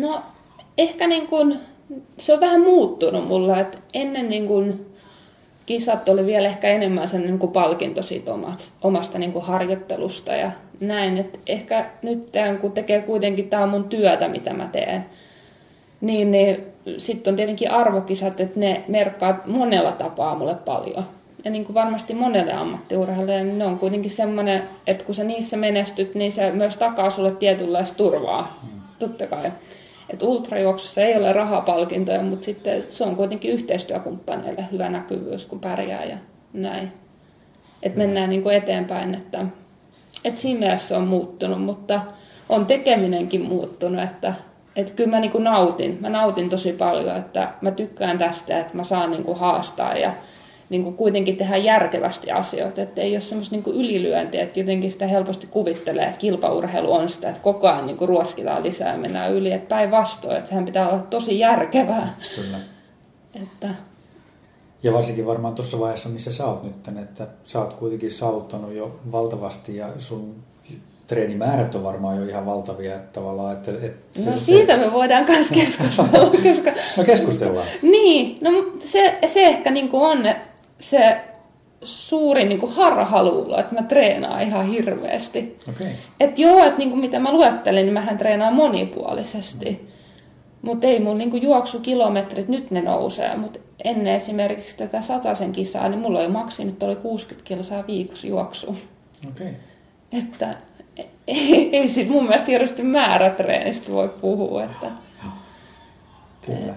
No 0.00 0.22
ehkä 0.78 1.06
niin 1.06 1.26
kuin, 1.26 1.60
se 2.18 2.34
on 2.34 2.40
vähän 2.40 2.60
muuttunut 2.60 3.28
mulla, 3.28 3.60
että 3.60 3.78
ennen 3.94 4.28
niin 4.28 4.46
kuin 4.46 4.86
kisat 5.66 6.08
oli 6.08 6.26
vielä 6.26 6.48
ehkä 6.48 6.68
enemmän 6.68 7.08
sen 7.08 7.22
niin 7.22 7.38
palkinto 7.38 8.02
siitä 8.02 8.34
omasta, 8.34 8.72
omasta 8.82 9.18
niin 9.18 9.42
harjoittelusta 9.42 10.32
ja 10.32 10.50
näin. 10.80 11.18
Että 11.18 11.38
ehkä 11.46 11.90
nyt 12.02 12.30
kun 12.60 12.72
tekee 12.72 13.02
kuitenkin, 13.02 13.48
tämä 13.48 13.62
on 13.62 13.68
mun 13.68 13.88
työtä, 13.88 14.28
mitä 14.28 14.54
mä 14.54 14.68
teen, 14.72 15.06
niin, 16.00 16.30
niin 16.30 16.75
sitten 16.98 17.32
on 17.32 17.36
tietenkin 17.36 17.70
arvokisat, 17.70 18.40
että 18.40 18.60
ne 18.60 18.84
merkkaa 18.88 19.40
monella 19.46 19.92
tapaa 19.92 20.34
mulle 20.34 20.54
paljon. 20.54 21.04
Ja 21.44 21.50
niin 21.50 21.64
kuin 21.64 21.74
varmasti 21.74 22.14
monelle 22.14 22.52
ammattiurheilijalle, 22.52 23.44
niin 23.44 23.58
ne 23.58 23.64
on 23.64 23.78
kuitenkin 23.78 24.10
semmoinen, 24.10 24.62
että 24.86 25.04
kun 25.04 25.14
sä 25.14 25.24
niissä 25.24 25.56
menestyt, 25.56 26.14
niin 26.14 26.32
se 26.32 26.50
myös 26.50 26.76
takaa 26.76 27.10
sulle 27.10 27.30
tietynlaista 27.30 27.96
turvaa. 27.96 28.58
Mm. 28.62 28.80
Totta 28.98 29.26
kai. 29.26 29.52
Että 30.10 30.26
ultrajuoksussa 30.26 31.00
ei 31.00 31.16
ole 31.16 31.32
rahapalkintoja, 31.32 32.22
mutta 32.22 32.44
sitten 32.44 32.82
se 32.90 33.04
on 33.04 33.16
kuitenkin 33.16 33.50
yhteistyökumppaneille 33.50 34.64
hyvä 34.72 34.88
näkyvyys, 34.88 35.46
kun 35.46 35.60
pärjää 35.60 36.04
ja 36.04 36.16
näin. 36.52 36.92
Että 37.82 37.98
mennään 37.98 38.30
niin 38.30 38.42
kuin 38.42 38.56
eteenpäin, 38.56 39.14
että, 39.14 39.46
että 40.24 40.40
siinä 40.40 40.60
mielessä 40.60 40.88
se 40.88 40.94
on 40.94 41.06
muuttunut, 41.06 41.62
mutta 41.62 42.00
on 42.48 42.66
tekeminenkin 42.66 43.42
muuttunut, 43.42 44.04
että, 44.04 44.34
että 44.76 44.92
kyllä 44.92 45.10
mä 45.10 45.20
niin 45.20 45.30
kuin 45.30 45.44
nautin. 45.44 45.98
Mä 46.00 46.08
nautin 46.08 46.48
tosi 46.48 46.72
paljon, 46.72 47.16
että 47.16 47.52
mä 47.60 47.70
tykkään 47.70 48.18
tästä, 48.18 48.60
että 48.60 48.76
mä 48.76 48.84
saan 48.84 49.10
niin 49.10 49.24
kuin 49.24 49.38
haastaa 49.38 49.96
ja 49.96 50.14
niin 50.68 50.82
kuin 50.82 50.96
kuitenkin 50.96 51.36
tehdä 51.36 51.56
järkevästi 51.56 52.30
asioita, 52.30 52.82
että 52.82 53.00
ei 53.00 53.12
ole 53.12 53.20
semmoista 53.20 53.54
niin 53.54 53.62
kuin 53.62 53.76
ylilyöntiä, 53.76 54.42
että 54.42 54.60
jotenkin 54.60 54.92
sitä 54.92 55.06
helposti 55.06 55.46
kuvittelee, 55.46 56.06
että 56.06 56.18
kilpaurheilu 56.18 56.92
on 56.92 57.08
sitä, 57.08 57.28
että 57.28 57.40
koko 57.42 57.68
ajan 57.68 57.86
niin 57.86 57.96
kuin 57.96 58.08
ruoskitaan 58.08 58.62
lisää 58.62 58.92
ja 58.92 58.98
mennään 58.98 59.32
yli, 59.32 59.52
että 59.52 59.68
päinvastoin, 59.68 60.36
että 60.36 60.48
sehän 60.48 60.64
pitää 60.64 60.88
olla 60.88 61.02
tosi 61.02 61.38
järkevää. 61.38 62.14
Kyllä. 62.36 62.58
Että... 63.42 63.68
Ja 64.82 64.92
varsinkin 64.92 65.26
varmaan 65.26 65.54
tuossa 65.54 65.80
vaiheessa, 65.80 66.08
missä 66.08 66.32
sä 66.32 66.46
oot 66.46 66.62
nyt, 66.62 66.98
että 67.02 67.26
sä 67.42 67.60
oot 67.60 67.72
kuitenkin 67.72 68.10
saavuttanut 68.10 68.72
jo 68.72 69.00
valtavasti 69.12 69.76
ja 69.76 69.88
sun 69.98 70.34
treenimäärät 71.06 71.74
on 71.74 71.84
varmaan 71.84 72.16
jo 72.16 72.24
ihan 72.24 72.46
valtavia. 72.46 72.94
Että 72.94 73.20
tavallaan, 73.20 73.52
että, 73.52 73.70
että 73.82 74.20
se, 74.20 74.30
no 74.30 74.38
siitä 74.38 74.72
se... 74.72 74.84
me 74.84 74.92
voidaan 74.92 75.26
myös 75.28 75.50
keskustella. 75.50 76.30
koska... 76.54 76.72
no 76.96 77.04
keskustellaan. 77.04 77.66
niin, 77.82 78.38
no 78.40 78.50
se, 78.84 79.18
se 79.28 79.46
ehkä 79.46 79.70
niin 79.70 79.88
kuin 79.88 80.02
on 80.02 80.34
se 80.78 81.20
suuri 81.82 82.44
niin 82.44 82.60
kuin 82.60 82.72
harhaluulo, 82.72 83.60
että 83.60 83.74
mä 83.74 83.82
treenaan 83.82 84.42
ihan 84.42 84.66
hirveästi. 84.66 85.58
Okay. 85.68 85.86
Että 86.20 86.40
joo, 86.40 86.64
että 86.64 86.78
niin 86.78 86.90
kuin 86.90 87.00
mitä 87.00 87.18
mä 87.18 87.32
luettelin, 87.32 87.86
niin 87.86 87.94
mähän 87.94 88.18
treenaan 88.18 88.54
monipuolisesti. 88.54 89.70
Mm. 89.70 89.88
Mutta 90.62 90.86
ei 90.86 91.00
mun 91.00 91.18
niin 91.18 91.42
juoksukilometrit, 91.42 92.48
nyt 92.48 92.70
ne 92.70 92.80
nousee. 92.80 93.36
Mutta 93.36 93.58
ennen 93.84 94.14
esimerkiksi 94.14 94.76
tätä 94.76 95.00
sataisen 95.00 95.52
kisaa, 95.52 95.88
niin 95.88 96.00
mulla 96.00 96.18
oli 96.18 96.28
maksimit 96.28 96.82
oli 96.82 96.96
60 96.96 97.48
kilosaa 97.48 97.86
viikossa 97.86 98.26
juoksu. 98.26 98.76
Okay. 99.28 99.48
Että 100.12 100.56
ei, 101.26 101.76
ei 101.76 101.88
siis 101.88 102.08
mun 102.08 102.24
mielestä 102.24 102.50
hirveästi 102.50 102.82
määrätreenistä 102.82 103.92
voi 103.92 104.08
puhua. 104.08 104.64
Että, 104.64 104.90
Kyllä. 106.46 106.74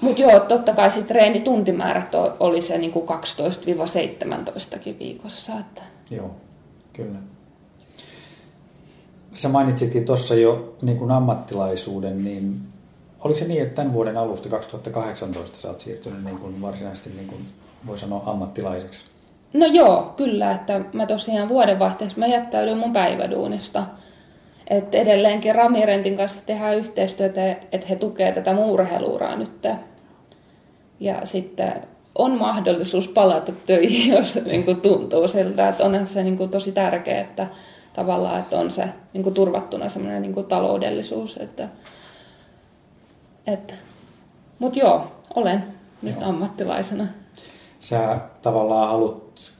Mutta 0.00 0.22
joo, 0.22 0.40
totta 0.40 0.72
kai 0.72 0.90
sit 0.90 1.06
treenituntimäärät 1.06 2.12
oli 2.40 2.60
se 2.60 2.78
niin 2.78 2.92
12-17 2.92 2.96
viikossa. 4.98 5.58
Että... 5.58 5.82
Joo, 6.10 6.30
kyllä. 6.92 7.18
Sä 9.34 9.48
mainitsitkin 9.48 10.04
tuossa 10.04 10.34
jo 10.34 10.76
niin 10.82 10.98
kuin 10.98 11.10
ammattilaisuuden, 11.10 12.24
niin 12.24 12.60
oliko 13.20 13.38
se 13.38 13.48
niin, 13.48 13.62
että 13.62 13.74
tämän 13.74 13.92
vuoden 13.92 14.16
alusta 14.16 14.48
2018 14.48 15.58
sä 15.58 15.68
oot 15.68 15.80
siirtynyt 15.80 16.24
niin 16.24 16.38
kuin 16.38 16.60
varsinaisesti, 16.60 17.10
niin 17.10 17.28
kuin 17.28 17.46
voi 17.86 17.98
sanoa, 17.98 18.22
ammattilaiseksi? 18.26 19.04
No 19.52 19.66
joo, 19.66 20.14
kyllä, 20.16 20.50
että 20.50 20.80
mä 20.92 21.06
tosiaan 21.06 21.48
vuodenvaihteessa 21.48 22.18
mä 22.18 22.26
jättäydyin 22.26 22.78
mun 22.78 22.92
päiväduunista– 22.92 23.82
että 24.68 24.98
edelleenkin 24.98 25.54
Ramirentin 25.54 26.16
kanssa 26.16 26.40
tehdään 26.46 26.76
yhteistyötä, 26.76 27.50
että 27.50 27.86
he 27.90 27.96
tukevat 27.96 28.34
tätä 28.34 28.52
muurheiluuraa 28.52 29.36
nyt. 29.36 29.66
Ja 31.00 31.26
sitten 31.26 31.72
on 32.14 32.38
mahdollisuus 32.38 33.08
palata 33.08 33.52
töihin, 33.66 34.12
jos 34.16 34.32
se 34.32 34.40
niin 34.40 34.64
kuin 34.64 34.80
tuntuu 34.80 35.28
siltä, 35.28 35.68
että 35.68 35.84
onhan 35.84 36.06
se 36.06 36.22
niin 36.22 36.36
kuin 36.36 36.50
tosi 36.50 36.72
tärkeää, 36.72 37.20
että 37.20 37.46
tavallaan, 37.92 38.40
että 38.40 38.58
on 38.58 38.70
se 38.70 38.88
niin 39.12 39.24
kuin 39.24 39.34
turvattuna 39.34 39.88
semmoinen 39.88 40.22
niin 40.22 40.34
kuin 40.34 40.46
taloudellisuus. 40.46 41.36
Että, 41.36 41.68
että, 43.46 43.74
Mutta 44.58 44.78
joo, 44.78 45.12
olen 45.34 45.64
nyt 46.02 46.20
joo. 46.20 46.30
ammattilaisena. 46.30 47.06
Sä 47.88 48.18
tavallaan 48.42 48.88
haluat 48.88 49.52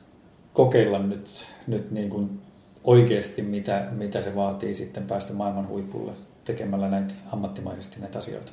kokeilla 0.53 0.99
nyt, 0.99 1.47
nyt 1.67 1.91
niin 1.91 2.11
kuin 2.11 2.41
oikeasti, 2.85 3.43
mitä, 3.43 3.87
mitä 3.91 4.21
se 4.21 4.37
vaatii 4.37 4.75
sitten 4.75 5.07
päästä 5.07 5.33
maailman 5.33 5.69
huipulle 5.69 6.13
tekemällä 6.45 6.89
näitä 6.89 7.15
ammattimaisesti 7.33 8.01
näitä 8.01 8.19
asioita. 8.19 8.53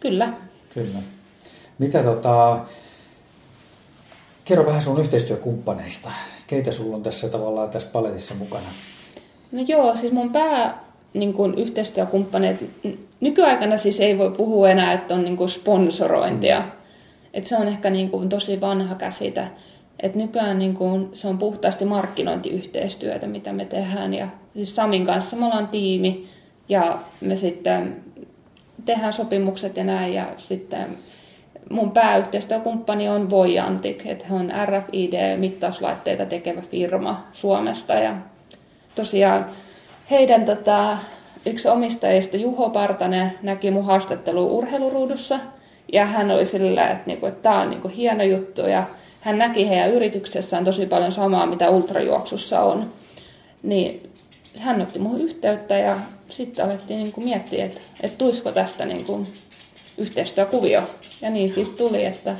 Kyllä. 0.00 0.32
Kyllä. 0.74 0.98
Mitä 1.78 2.02
tota, 2.02 2.58
kerro 4.44 4.66
vähän 4.66 4.82
sun 4.82 5.00
yhteistyökumppaneista. 5.00 6.10
Keitä 6.46 6.72
sulla 6.72 6.96
on 6.96 7.02
tässä 7.02 7.28
tavallaan 7.28 7.70
tässä 7.70 7.88
paletissa 7.92 8.34
mukana? 8.34 8.68
No 9.52 9.64
joo, 9.68 9.96
siis 9.96 10.12
mun 10.12 10.32
pää 10.32 10.84
niin 11.14 11.34
kuin 11.34 11.54
yhteistyökumppaneet, 11.54 12.64
nykyaikana 13.20 13.78
siis 13.78 14.00
ei 14.00 14.18
voi 14.18 14.30
puhua 14.30 14.70
enää, 14.70 14.92
että 14.92 15.14
on 15.14 15.24
niin 15.24 15.36
kuin 15.36 15.48
sponsorointia. 15.48 16.60
Mm. 16.60 16.83
Et 17.34 17.46
se 17.46 17.56
on 17.56 17.68
ehkä 17.68 17.90
niin 17.90 18.10
kuin 18.10 18.28
tosi 18.28 18.60
vanha 18.60 18.94
käsite. 18.94 19.46
Et 20.00 20.14
nykyään 20.14 20.58
niin 20.58 20.74
kuin, 20.74 21.10
se 21.12 21.28
on 21.28 21.38
puhtaasti 21.38 21.84
markkinointiyhteistyötä, 21.84 23.26
mitä 23.26 23.52
me 23.52 23.64
tehdään. 23.64 24.14
Ja 24.14 24.28
siis 24.54 24.76
Samin 24.76 25.06
kanssa 25.06 25.36
me 25.36 25.44
ollaan 25.44 25.68
tiimi 25.68 26.28
ja 26.68 26.98
me 27.20 27.36
sitten 27.36 27.96
tehdään 28.84 29.12
sopimukset 29.12 29.76
ja 29.76 29.84
näin. 29.84 30.14
Ja 30.14 30.26
sitten 30.38 30.98
mun 31.70 31.90
pääyhteistyökumppani 31.90 33.08
on 33.08 33.30
Voyantic, 33.30 34.06
että 34.06 34.24
he 34.30 34.34
on 34.34 34.52
RFID-mittauslaitteita 34.66 36.26
tekevä 36.26 36.60
firma 36.60 37.26
Suomesta. 37.32 37.94
Ja 37.94 38.16
tosiaan 38.94 39.46
heidän 40.10 40.44
tota, 40.44 40.98
yksi 41.46 41.68
omistajista, 41.68 42.36
Juho 42.36 42.70
Partanen, 42.70 43.32
näki 43.42 43.70
mun 43.70 43.84
haastattelu 43.84 44.58
urheiluruudussa. 44.58 45.40
Ja 45.92 46.06
hän 46.06 46.30
oli 46.30 46.46
sillä, 46.46 46.88
että, 46.88 47.02
niinku, 47.06 47.26
että 47.26 47.42
tämä 47.42 47.60
on 47.60 47.70
niinku 47.70 47.88
hieno 47.88 48.24
juttu 48.24 48.60
ja 48.60 48.86
hän 49.20 49.38
näki 49.38 49.68
heidän 49.68 49.90
yrityksessään 49.90 50.64
tosi 50.64 50.86
paljon 50.86 51.12
samaa, 51.12 51.46
mitä 51.46 51.70
ultrajuoksussa 51.70 52.60
on. 52.60 52.90
Niin 53.62 54.10
hän 54.58 54.82
otti 54.82 54.98
muuhun 54.98 55.20
yhteyttä 55.20 55.78
ja 55.78 55.98
sitten 56.28 56.64
alettiin 56.64 56.98
niin 56.98 57.12
kuin 57.12 57.24
miettiä, 57.24 57.64
että, 57.64 57.80
että 58.00 58.18
tuisiko 58.18 58.52
tästä 58.52 58.86
niin 58.86 59.04
kuin 59.04 59.32
yhteistyökuvio. 59.98 60.82
Ja 61.22 61.30
niin 61.30 61.50
siitä 61.50 61.76
tuli, 61.76 62.04
että, 62.04 62.36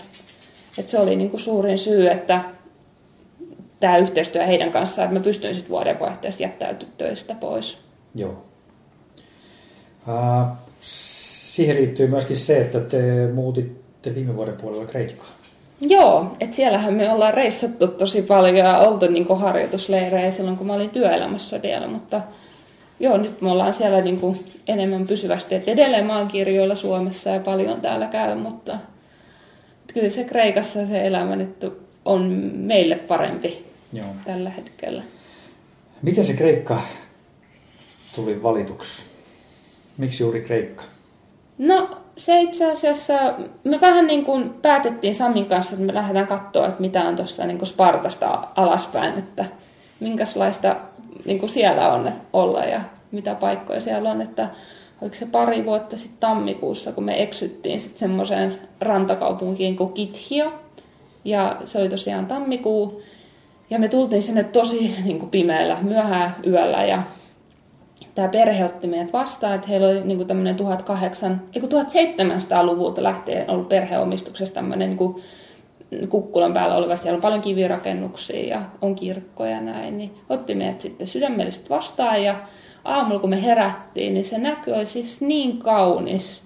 että 0.79 0.91
se 0.91 0.99
oli 0.99 1.17
niin 1.17 1.31
kuin 1.31 1.41
suurin 1.41 1.79
syy, 1.79 2.09
että 2.09 2.41
tämä 3.81 3.97
yhteistyö 3.97 4.47
heidän 4.47 4.73
kanssaan, 4.73 5.07
että 5.07 5.19
mä 5.19 5.25
pystyin 5.25 5.55
sitten 5.55 5.71
vuodenvaihteessa 5.71 6.43
jättäytyä 6.43 6.89
töistä 6.99 7.35
pois. 7.35 7.79
Joo. 8.15 8.45
Uh, 10.09 10.57
siihen 11.55 11.77
liittyy 11.77 12.07
myöskin 12.07 12.37
se, 12.37 12.61
että 12.61 12.81
te 12.81 13.29
muutitte 13.35 14.15
viime 14.15 14.37
vuoden 14.37 14.57
puolella 14.57 14.87
Kreikkaan. 14.87 15.33
Joo, 15.81 16.37
että 16.41 16.57
siellähän 16.57 16.95
me 16.95 17.11
ollaan 17.11 17.35
reissattu 17.35 17.89
tosi 17.89 18.23
paljon 18.23 18.57
ja 18.57 18.79
oltu 18.79 19.07
niin 19.07 19.27
harjoitusleirejä 19.39 20.31
silloin, 20.31 20.57
kun 20.57 20.67
mä 20.67 20.73
olin 20.73 20.91
työelämässä 20.91 21.63
vielä, 21.63 21.87
mutta 21.87 22.21
joo, 23.01 23.17
nyt 23.17 23.41
me 23.41 23.51
ollaan 23.51 23.73
siellä 23.73 24.01
niin 24.01 24.21
kuin 24.21 24.47
enemmän 24.69 25.07
pysyvästi, 25.07 25.55
että 25.55 25.71
edelleen 25.71 26.07
mä 26.07 26.19
oon 26.19 26.29
kirjoilla 26.29 26.75
Suomessa 26.75 27.31
ja 27.31 27.41
paljon 27.41 27.81
täällä 27.81 28.07
käy, 28.07 28.35
mutta 28.35 28.79
kyllä 29.95 30.11
se 30.11 30.25
Kreikassa 30.25 30.87
se 30.87 31.07
elämä 31.07 31.37
nyt 31.37 31.73
on 32.05 32.23
meille 32.55 32.97
parempi 32.97 33.65
joo. 33.93 34.07
tällä 34.25 34.51
hetkellä. 34.51 35.03
Miten 36.03 36.27
se 36.27 36.33
Kreikka 36.33 36.83
tuli 38.15 38.43
valituksi? 38.43 39.03
Miksi 39.99 40.23
juuri 40.23 40.43
Kreikka? 40.43 40.94
No 41.59 41.89
se 42.17 42.41
itse 42.41 42.71
asiassa, 42.71 43.15
me 43.65 43.81
vähän 43.81 44.07
niin 44.07 44.25
kuin 44.25 44.55
päätettiin 44.63 45.15
Samin 45.15 45.47
kanssa, 45.47 45.75
että 45.75 45.87
me 45.87 45.95
lähdetään 45.95 46.27
katsoa, 46.27 46.67
että 46.67 46.81
mitä 46.81 47.05
on 47.05 47.17
tuossa 47.17 47.47
niin 47.47 47.67
Spartasta 47.67 48.49
alaspäin, 48.57 49.19
että 49.19 49.45
minkälaista 50.01 50.77
niin 51.25 51.39
kuin 51.39 51.51
siellä 51.51 51.93
on 51.93 52.13
olla 52.33 52.61
ja 52.61 52.81
mitä 53.11 53.35
paikkoja 53.35 53.81
siellä 53.81 54.11
on, 54.11 54.21
että 54.21 54.49
oliko 55.03 55.17
se 55.17 55.27
pari 55.27 55.65
vuotta 55.65 55.97
sitten 55.97 56.21
tammikuussa, 56.21 56.93
kun 56.93 57.05
me 57.05 57.23
eksyttiin 57.23 57.81
sitten 57.81 57.99
semmoiseen 57.99 58.55
rantakaupunkiin 58.81 59.77
kuin 59.77 59.93
Kithio, 59.93 60.53
ja 61.25 61.57
se 61.65 61.79
oli 61.79 61.89
tosiaan 61.89 62.27
tammikuu, 62.27 63.03
ja 63.71 63.79
me 63.79 63.89
tultiin 63.89 64.23
sinne 64.23 64.45
tosi 64.45 64.95
niin 65.05 65.19
kuin 65.19 65.31
pimeällä, 65.31 65.77
myöhään 65.83 66.35
yöllä, 66.47 66.85
ja 66.85 67.03
tämä 68.15 68.29
perhe 68.29 68.65
otti 68.65 68.87
meidät 68.87 69.13
vastaan, 69.13 69.55
että 69.55 69.69
heillä 69.69 69.89
oli 69.89 70.05
niin 70.05 70.27
tämmöinen 70.27 70.57
1800, 70.57 71.39
1700-luvulta 71.57 73.03
lähtien 73.03 73.51
ollut 73.51 73.69
perheomistuksessa 73.69 74.55
tämmöinen 74.55 74.97
niin 74.97 76.09
kukkulan 76.09 76.53
päällä 76.53 76.77
oleva, 76.77 76.97
siellä 76.97 77.17
on 77.17 77.23
paljon 77.23 77.43
kivirakennuksia 77.43 78.49
ja 78.49 78.63
on 78.83 78.95
kirkkoja 78.95 79.51
ja 79.51 79.61
näin, 79.61 79.99
niin 79.99 80.15
otti 80.29 80.55
meidät 80.55 80.81
sitten 80.81 81.07
sydämellisesti 81.07 81.71
vastaan 81.71 82.23
ja 82.23 82.37
aamulla 82.85 83.21
kun 83.21 83.31
me 83.31 83.43
herättiin, 83.43 84.15
niin 84.15 84.25
se 84.25 84.39
näky 84.39 84.73
oli 84.73 84.87
siis 84.87 85.21
niin 85.21 85.59
kaunis. 85.59 86.43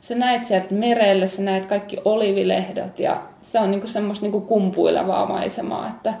Sä 0.00 0.14
näit 0.14 0.44
sieltä 0.44 0.74
merelle, 0.74 1.28
sä 1.28 1.42
näit 1.42 1.66
kaikki 1.66 1.98
olivilehdot 2.04 2.98
ja 2.98 3.22
se 3.42 3.60
on 3.60 3.70
niinku 3.70 3.86
semmoista 3.86 4.24
niinku 4.24 4.40
kumpuilevaa 4.40 5.26
maisemaa. 5.26 5.88
Että... 5.88 6.14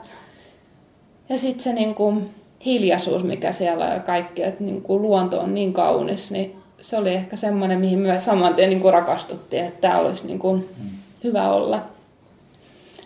Ja 1.28 1.38
sitten 1.38 1.64
se 1.64 1.72
niinku 1.72 2.22
hiljaisuus, 2.64 3.24
mikä 3.24 3.52
siellä 3.52 3.84
on 3.86 3.92
ja 3.92 4.00
kaikki, 4.00 4.42
että 4.42 4.64
niinku 4.64 5.02
luonto 5.02 5.40
on 5.40 5.54
niin 5.54 5.72
kaunis, 5.72 6.30
niin 6.30 6.56
se 6.80 6.96
oli 6.96 7.14
ehkä 7.14 7.36
semmoinen, 7.36 7.80
mihin 7.80 7.98
me 7.98 8.20
saman 8.20 8.54
tien 8.54 8.70
niinku 8.70 8.90
rakastuttiin, 8.90 9.64
että 9.64 9.80
tämä 9.80 9.98
olisi 9.98 10.26
niinku 10.26 10.56
mm. 10.56 10.90
hyvä 11.24 11.50
olla. 11.50 11.82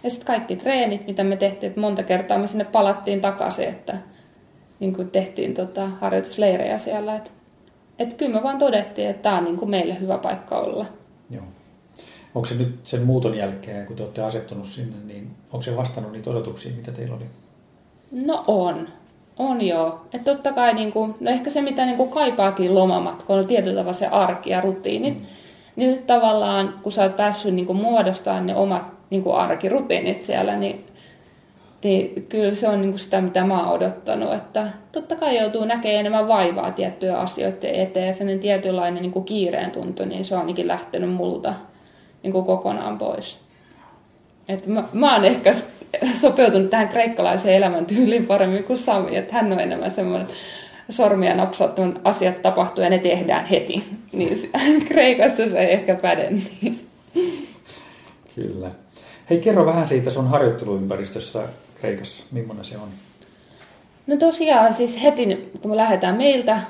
Ja 0.03 0.11
sitten 0.11 0.27
kaikki 0.27 0.57
treenit, 0.57 1.07
mitä 1.07 1.25
me 1.25 1.37
tehtiin, 1.37 1.69
että 1.69 1.81
monta 1.81 2.03
kertaa 2.03 2.39
me 2.39 2.47
sinne 2.47 2.65
palattiin 2.65 3.21
takaisin, 3.21 3.69
että 3.69 3.99
niin 4.81 4.95
kuin 4.95 5.11
tehtiin 5.11 5.55
tota, 5.55 5.87
harjoitusleirejä 5.87 6.79
siellä. 6.79 7.17
Että 7.17 7.31
et 7.99 8.15
kyllä 8.15 8.35
me 8.35 8.43
vaan 8.43 8.59
todettiin, 8.59 9.09
että 9.09 9.23
tämä 9.23 9.39
on 9.39 9.45
niin 9.45 9.57
kuin 9.57 9.71
meille 9.71 10.01
hyvä 10.01 10.19
paikka 10.19 10.59
olla. 10.59 10.87
Joo. 11.31 11.45
Onko 12.35 12.47
se 12.47 12.55
nyt 12.55 12.79
sen 12.83 13.03
muuton 13.03 13.35
jälkeen, 13.35 13.87
kun 13.87 13.97
te 13.97 14.03
olette 14.03 14.23
asettunut 14.23 14.67
sinne, 14.67 14.97
niin 15.05 15.31
onko 15.53 15.63
se 15.63 15.77
vastannut 15.77 16.13
niitä 16.13 16.31
odotuksia, 16.31 16.73
mitä 16.77 16.93
teillä 16.93 17.15
oli? 17.15 17.25
No 18.11 18.45
on. 18.47 18.89
On 19.39 19.67
joo. 19.67 20.01
Että 20.13 20.35
totta 20.35 20.53
kai 20.53 20.75
niin 20.75 20.93
kuin, 20.93 21.15
no 21.21 21.31
ehkä 21.31 21.51
se, 21.51 21.63
mitä 21.63 21.87
niin 21.87 21.97
kuin 21.97 22.11
kaipaakin 22.11 22.75
lomamatkoilla, 22.75 23.43
on 23.43 23.49
tietyllä 23.49 23.77
tavalla 23.77 23.99
se 23.99 24.07
arki 24.07 24.51
ja 24.51 24.61
rutiinit. 24.61 25.19
Mm. 25.19 25.27
Niin 25.77 25.91
nyt 25.91 26.07
tavallaan, 26.07 26.75
kun 26.83 26.93
sä 26.93 27.03
oot 27.03 27.17
päässyt 27.17 27.55
niin 27.55 27.67
kuin 27.67 27.79
muodostamaan 27.79 28.47
ne 28.47 28.57
omat 28.57 28.83
niin 29.11 29.23
kuin 29.23 29.37
arkirutiinit 29.37 30.23
siellä, 30.23 30.57
niin 30.57 30.85
niin 31.85 32.27
kyllä 32.29 32.55
se 32.55 32.69
on 32.69 32.81
niin 32.81 32.91
kuin 32.91 33.01
sitä, 33.01 33.21
mitä 33.21 33.45
mä 33.45 33.63
oon 33.63 33.73
odottanut. 33.73 34.35
Että 34.35 34.67
totta 34.93 35.17
kai 35.17 35.39
joutuu 35.39 35.65
näkemään 35.65 36.01
enemmän 36.01 36.29
vaivaa 36.29 36.73
tiettyjä 36.73 37.19
asioiden 37.19 37.75
eteen 37.75 38.07
ja 38.07 38.13
sellainen 38.13 38.41
tietynlainen 38.41 39.03
niin 39.03 39.13
kuin 39.13 39.25
kiireen 39.25 39.71
tuntu, 39.71 40.05
niin 40.05 40.25
se 40.25 40.35
on 40.35 40.41
ainakin 40.41 40.69
lähtenyt 40.69 41.11
multa 41.11 41.55
niin 42.23 42.33
kuin 42.33 42.45
kokonaan 42.45 42.99
pois. 42.99 43.39
Et 44.49 44.67
mä, 44.67 44.85
mä 44.93 45.15
oon 45.15 45.25
ehkä 45.25 45.55
sopeutunut 46.21 46.71
tähän 46.71 46.89
kreikkalaiseen 46.89 47.57
elämäntyyliin 47.57 48.27
paremmin 48.27 48.65
kuin 48.65 48.79
Sami, 48.79 49.17
että 49.17 49.35
hän 49.35 49.53
on 49.53 49.61
enemmän 49.61 49.91
semmoinen 49.91 50.29
sormia 50.91 51.35
napsauttunut 51.35 52.01
asiat 52.05 52.43
tapahtuu 52.43 52.85
ja 52.85 52.91
ne 52.91 52.99
tehdään 52.99 53.47
heti. 53.47 53.85
Niin 54.13 54.51
Kreikassa 54.89 55.49
se 55.49 55.59
ei 55.59 55.73
ehkä 55.73 55.95
päde. 55.95 56.31
Niin. 56.31 56.87
Kyllä. 58.35 58.71
Hei, 59.31 59.39
kerro 59.39 59.67
vähän 59.67 59.87
siitä 59.87 60.11
sun 60.11 60.29
harjoitteluympäristössä 60.29 61.43
Kreikassa. 61.81 62.25
Millainen 62.31 62.65
se 62.65 62.77
on? 62.77 62.89
No 64.07 64.17
tosiaan 64.17 64.75
siis 64.75 65.03
heti 65.03 65.51
kun 65.63 65.71
me 65.71 65.77
lähdetään 65.77 66.17
meiltä 66.17 66.61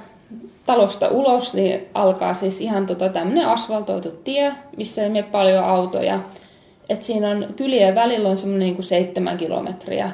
talosta 0.67 1.09
ulos, 1.09 1.55
niin 1.55 1.87
alkaa 1.95 2.35
siis 2.35 2.61
ihan 2.61 2.87
tota 2.87 3.09
tämmöinen 3.09 3.49
asfaltoitu 3.49 4.11
tie, 4.11 4.55
missä 4.77 5.03
ei 5.03 5.09
mene 5.09 5.23
paljon 5.23 5.65
autoja. 5.65 6.21
Et 6.89 7.03
siinä 7.03 7.31
on 7.31 7.47
kylien 7.57 7.95
välillä 7.95 8.29
on 8.29 8.39
semmoinen 8.39 8.69
niin 8.69 8.83
seitsemän 8.83 9.37
kilometriä. 9.37 10.13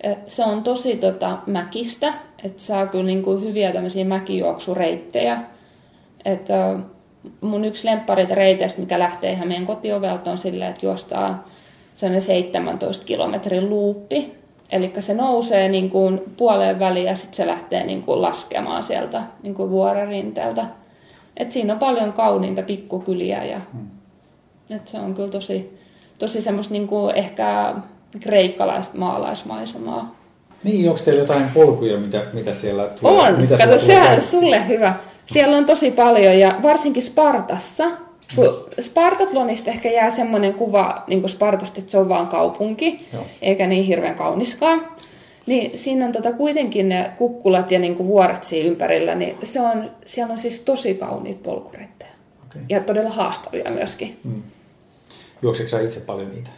Et 0.00 0.30
se 0.30 0.44
on 0.44 0.62
tosi 0.62 0.96
tota, 0.96 1.38
mäkistä, 1.46 2.14
että 2.44 2.62
saa 2.62 2.86
kyllä 2.86 3.04
niin 3.04 3.22
kuin 3.22 3.44
hyviä 3.44 3.72
tämmöisiä 3.72 4.04
mäkijuoksureittejä. 4.04 5.40
Et, 6.24 6.48
mun 7.40 7.64
yksi 7.64 7.86
lempparit 7.86 8.30
reiteistä, 8.30 8.80
mikä 8.80 8.98
lähtee 8.98 9.32
ihan 9.32 9.48
meidän 9.48 9.66
kotiovelta, 9.66 10.30
on 10.30 10.38
silleen, 10.38 10.70
että 10.70 10.86
juostaa 10.86 11.48
sellainen 11.94 12.22
17 12.22 13.06
kilometrin 13.06 13.70
luuppi. 13.70 14.32
Eli 14.72 14.92
se 14.98 15.14
nousee 15.14 15.68
niin 15.68 15.90
kuin 15.90 16.20
puoleen 16.36 16.78
väliin 16.78 17.06
ja 17.06 17.16
sitten 17.16 17.34
se 17.34 17.46
lähtee 17.46 17.86
niin 17.86 18.02
kuin 18.02 18.22
laskemaan 18.22 18.84
sieltä 18.84 19.22
niin 19.42 19.54
kuin 19.54 19.70
vuorerinteeltä. 19.70 20.66
Et 21.36 21.52
siinä 21.52 21.72
on 21.72 21.78
paljon 21.78 22.12
kauniinta 22.12 22.62
pikkukyliä 22.62 23.44
ja 23.44 23.60
hmm. 23.72 23.86
et 24.70 24.88
se 24.88 24.98
on 24.98 25.14
kyllä 25.14 25.28
tosi, 25.28 25.78
tosi 26.20 26.42
semmoista 26.42 26.72
niin 26.72 26.86
kuin 26.86 27.16
ehkä 27.16 27.74
kreikkalaista 28.20 28.98
maalaismaisemaa. 28.98 30.14
Niin, 30.64 30.88
onko 30.88 31.00
teillä 31.04 31.20
jotain 31.20 31.44
polkuja, 31.54 31.98
mitä, 31.98 32.22
mitä 32.32 32.54
siellä 32.54 32.84
tulee? 33.00 33.28
On, 33.28 33.40
mitä 33.40 33.56
kato, 33.56 33.78
sehän 33.78 34.14
on 34.14 34.20
sulle 34.20 34.68
hyvä. 34.68 34.94
Siellä 35.26 35.56
on 35.56 35.64
tosi 35.64 35.90
paljon 35.90 36.38
ja 36.38 36.54
varsinkin 36.62 37.02
Spartassa, 37.02 37.84
kun 38.36 38.64
Spartatlonista 38.80 39.70
ehkä 39.70 39.90
jää 39.90 40.10
semmoinen 40.10 40.54
kuva 40.54 41.04
niin 41.06 41.20
kuin 41.20 41.30
Spartasta, 41.30 41.80
että 41.80 41.90
se 41.90 41.98
on 41.98 42.08
vaan 42.08 42.26
kaupunki, 42.26 43.08
Joo. 43.12 43.22
eikä 43.42 43.66
niin 43.66 43.84
hirveän 43.84 44.14
kauniskaan. 44.14 44.86
Niin 45.46 45.78
siinä 45.78 46.06
on 46.06 46.12
tota 46.12 46.32
kuitenkin 46.32 46.88
ne 46.88 47.10
kukkulat 47.18 47.70
ja 47.70 47.78
niin 47.78 47.94
kuin 47.94 48.08
vuoret 48.08 48.44
siinä 48.44 48.68
ympärillä, 48.68 49.14
niin 49.14 49.36
se 49.44 49.60
on, 49.60 49.90
siellä 50.06 50.32
on 50.32 50.38
siis 50.38 50.60
tosi 50.60 50.94
kauniit 50.94 51.42
polkureittejä. 51.42 52.10
Okay. 52.46 52.62
Ja 52.68 52.80
todella 52.80 53.10
haastavia 53.10 53.70
myöskin. 53.70 54.18
Hmm. 54.24 54.42
Juokseeko 55.42 55.78
itse 55.78 56.00
paljon 56.00 56.30
niitä? 56.30 56.50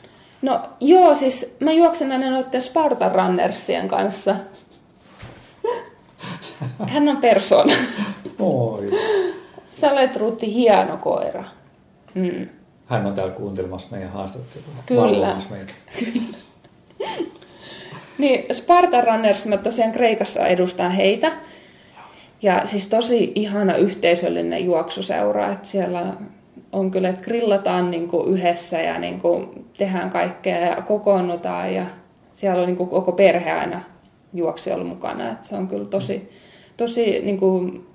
No 0.42 0.60
joo, 0.80 1.14
siis 1.14 1.54
mä 1.60 1.72
juoksen 1.72 2.12
aina 2.12 2.30
noiden 2.30 2.62
Spartan 2.62 3.12
Runnersien 3.12 3.88
kanssa. 3.88 4.36
Hän 6.88 7.08
on 7.08 7.16
persona. 7.16 7.74
Oi. 8.38 8.90
Sä 9.80 9.92
olet 9.92 10.16
Rutti 10.16 10.54
hieno 10.54 10.96
koira. 10.96 11.44
Mm. 12.14 12.48
Hän 12.86 13.06
on 13.06 13.14
täällä 13.14 13.32
kuuntelemassa 13.32 13.88
meidän 13.90 14.10
haastattelua. 14.10 14.66
Kyllä. 14.86 15.36
Meitä. 15.50 15.72
niin, 18.18 18.54
Spartan 18.54 19.04
Runners, 19.04 19.46
mä 19.46 19.56
tosiaan 19.56 19.92
Kreikassa 19.92 20.46
edustan 20.46 20.90
heitä. 20.90 21.32
Ja 22.42 22.62
siis 22.66 22.86
tosi 22.86 23.32
ihana 23.34 23.76
yhteisöllinen 23.76 24.64
juoksuseura, 24.64 25.52
että 25.52 25.68
siellä 25.68 26.14
on 26.72 26.90
kyllä, 26.90 27.08
että 27.08 27.24
grillataan 27.24 27.90
niin 27.90 28.08
kuin 28.08 28.28
yhdessä 28.28 28.80
ja 28.80 28.98
niin 28.98 29.20
kuin 29.20 29.66
tehdään 29.78 30.10
kaikkea 30.10 30.58
ja 30.58 30.82
kokoonnutaan 30.82 31.74
ja 31.74 31.86
siellä 32.34 32.60
on 32.60 32.66
niin 32.66 32.76
kuin 32.76 32.88
koko 32.88 33.12
perhe 33.12 33.52
aina 33.52 33.80
juoksijoilla 34.34 34.84
mukana. 34.84 35.30
Että 35.30 35.46
se 35.46 35.56
on 35.56 35.68
kyllä 35.68 35.84
tosi, 35.84 36.30
tosi 36.76 37.20
niin 37.24 37.38
kuin 37.38 37.86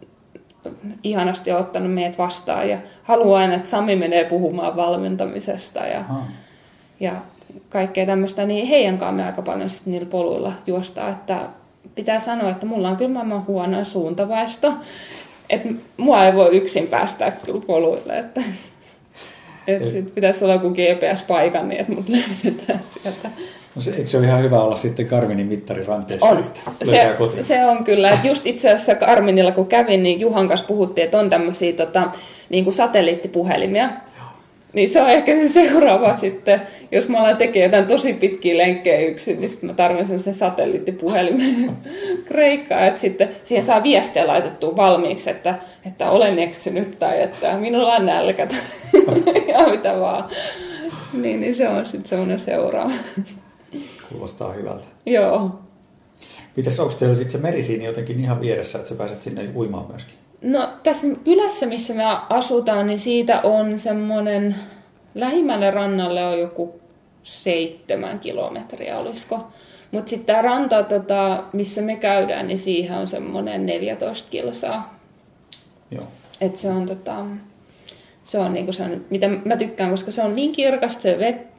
ihanasti 1.03 1.51
ottanut 1.51 1.93
meidät 1.93 2.17
vastaan 2.17 2.69
ja 2.69 2.77
haluaa 3.03 3.39
aina, 3.39 3.53
että 3.53 3.69
Sami 3.69 3.95
menee 3.95 4.23
puhumaan 4.23 4.75
valmentamisesta 4.75 5.79
ja, 5.79 6.05
ja 6.99 7.11
kaikkea 7.69 8.05
tämmöistä, 8.05 8.45
niin 8.45 8.67
heidän 8.67 8.97
kanssa 8.97 9.15
me 9.15 9.25
aika 9.25 9.41
paljon 9.41 9.69
sitten 9.69 9.93
niillä 9.93 10.09
poluilla 10.09 10.53
juostaa, 10.67 11.09
että 11.09 11.39
pitää 11.95 12.19
sanoa, 12.19 12.49
että 12.49 12.65
mulla 12.65 12.89
on 12.89 12.97
kyllä 12.97 13.13
maailman 13.13 13.47
huono 13.47 13.83
suuntavaisto, 13.83 14.73
että 15.49 15.69
mua 15.97 16.25
ei 16.25 16.33
voi 16.33 16.57
yksin 16.57 16.87
päästää 16.87 17.31
kyllä 17.31 17.61
poluille, 17.67 18.19
että, 18.19 18.41
että 19.67 19.89
sit 19.89 20.15
pitäisi 20.15 20.43
olla 20.43 20.53
joku 20.53 20.69
GPS-paikan 20.69 21.69
niin, 21.69 21.81
että 21.81 21.93
mut 21.93 22.09
löydetään 22.43 22.79
sieltä. 22.93 23.29
No 23.75 23.81
se, 23.81 23.91
eikö 23.91 24.07
se 24.07 24.17
ole 24.17 24.25
ihan 24.25 24.41
hyvä 24.41 24.59
olla 24.59 24.75
sitten 24.75 25.07
Karminin 25.07 25.47
mittari 25.47 25.85
ranteessa? 25.85 26.27
On. 26.27 26.45
Se, 26.83 27.15
se, 27.41 27.65
on 27.65 27.83
kyllä. 27.83 28.09
Että 28.09 28.27
just 28.27 28.45
itse 28.45 28.69
asiassa 28.69 28.95
Karminilla 28.95 29.51
kun 29.51 29.67
kävin, 29.67 30.03
niin 30.03 30.19
Juhan 30.19 30.47
kanssa 30.47 30.67
puhuttiin, 30.67 31.05
että 31.05 31.19
on 31.19 31.29
tämmöisiä 31.29 31.73
tota, 31.73 32.11
niin 32.49 32.63
kuin 32.63 32.73
satelliittipuhelimia. 32.73 33.89
Niin 34.73 34.89
se 34.89 35.01
on 35.01 35.09
ehkä 35.09 35.31
se 35.31 35.49
seuraava 35.49 36.17
sitten, 36.17 36.61
jos 36.91 37.09
mä 37.09 37.19
alan 37.19 37.37
tekemään 37.37 37.71
jotain 37.71 37.87
tosi 37.87 38.13
pitkiä 38.13 38.57
lenkkejä 38.57 39.07
yksin, 39.07 39.39
niin 39.39 39.49
sitten 39.49 39.69
mä 39.69 39.73
tarvitsen 39.73 40.19
sen 40.19 40.33
satelliittipuhelimen 40.33 41.77
Kreikkaa, 42.27 42.85
että 42.85 43.01
sitten 43.01 43.29
siihen 43.43 43.65
saa 43.65 43.83
viestiä 43.83 44.27
laitettua 44.27 44.75
valmiiksi, 44.75 45.29
että, 45.29 45.55
että 45.85 46.09
olen 46.09 46.39
eksynyt 46.39 46.99
tai 46.99 47.21
että 47.21 47.57
minulla 47.57 47.95
on 47.95 48.05
nälkä 48.05 48.47
ja 49.47 49.67
mitä 49.75 49.99
vaan. 49.99 50.29
Niin, 51.13 51.41
niin 51.41 51.55
se 51.55 51.69
on 51.69 51.85
sitten 51.85 52.09
semmoinen 52.09 52.39
seuraava. 52.39 52.91
Kuulostaa 54.09 54.53
hyvältä. 54.53 54.87
Joo. 55.05 55.51
Mitäs 56.55 56.79
onko 56.79 56.93
teillä 56.93 57.15
sitten 57.15 57.31
se 57.31 57.37
meri 57.37 57.63
siinä 57.63 57.85
jotenkin 57.85 58.19
ihan 58.19 58.41
vieressä, 58.41 58.77
että 58.77 58.89
sä 58.89 58.95
pääset 58.95 59.21
sinne 59.21 59.49
uimaan 59.55 59.87
myöskin? 59.89 60.15
No 60.41 60.69
tässä 60.83 61.07
kylässä, 61.23 61.65
missä 61.65 61.93
me 61.93 62.03
asutaan, 62.29 62.87
niin 62.87 62.99
siitä 62.99 63.41
on 63.41 63.79
semmoinen, 63.79 64.55
lähimmälle 65.15 65.71
rannalle 65.71 66.25
on 66.25 66.39
joku 66.39 66.79
seitsemän 67.23 68.19
kilometriä, 68.19 68.97
olisiko. 68.97 69.47
Mutta 69.91 70.09
sitten 70.09 70.25
tämä 70.25 70.41
ranta, 70.41 70.83
tota, 70.83 71.43
missä 71.53 71.81
me 71.81 71.95
käydään, 71.95 72.47
niin 72.47 72.59
siihen 72.59 72.97
on 72.97 73.07
semmoinen 73.07 73.65
14 73.65 74.29
kilsaa. 74.29 74.99
Joo. 75.91 76.07
Et 76.41 76.55
se 76.55 76.69
on 76.69 76.85
tota, 76.85 77.15
se 78.23 78.39
on, 78.39 78.53
niinku 78.53 78.73
se 78.73 78.83
mitä 79.09 79.27
mä 79.45 79.57
tykkään, 79.57 79.91
koska 79.91 80.11
se 80.11 80.21
on 80.21 80.35
niin 80.35 80.51
kirkasta 80.51 81.01
se 81.01 81.17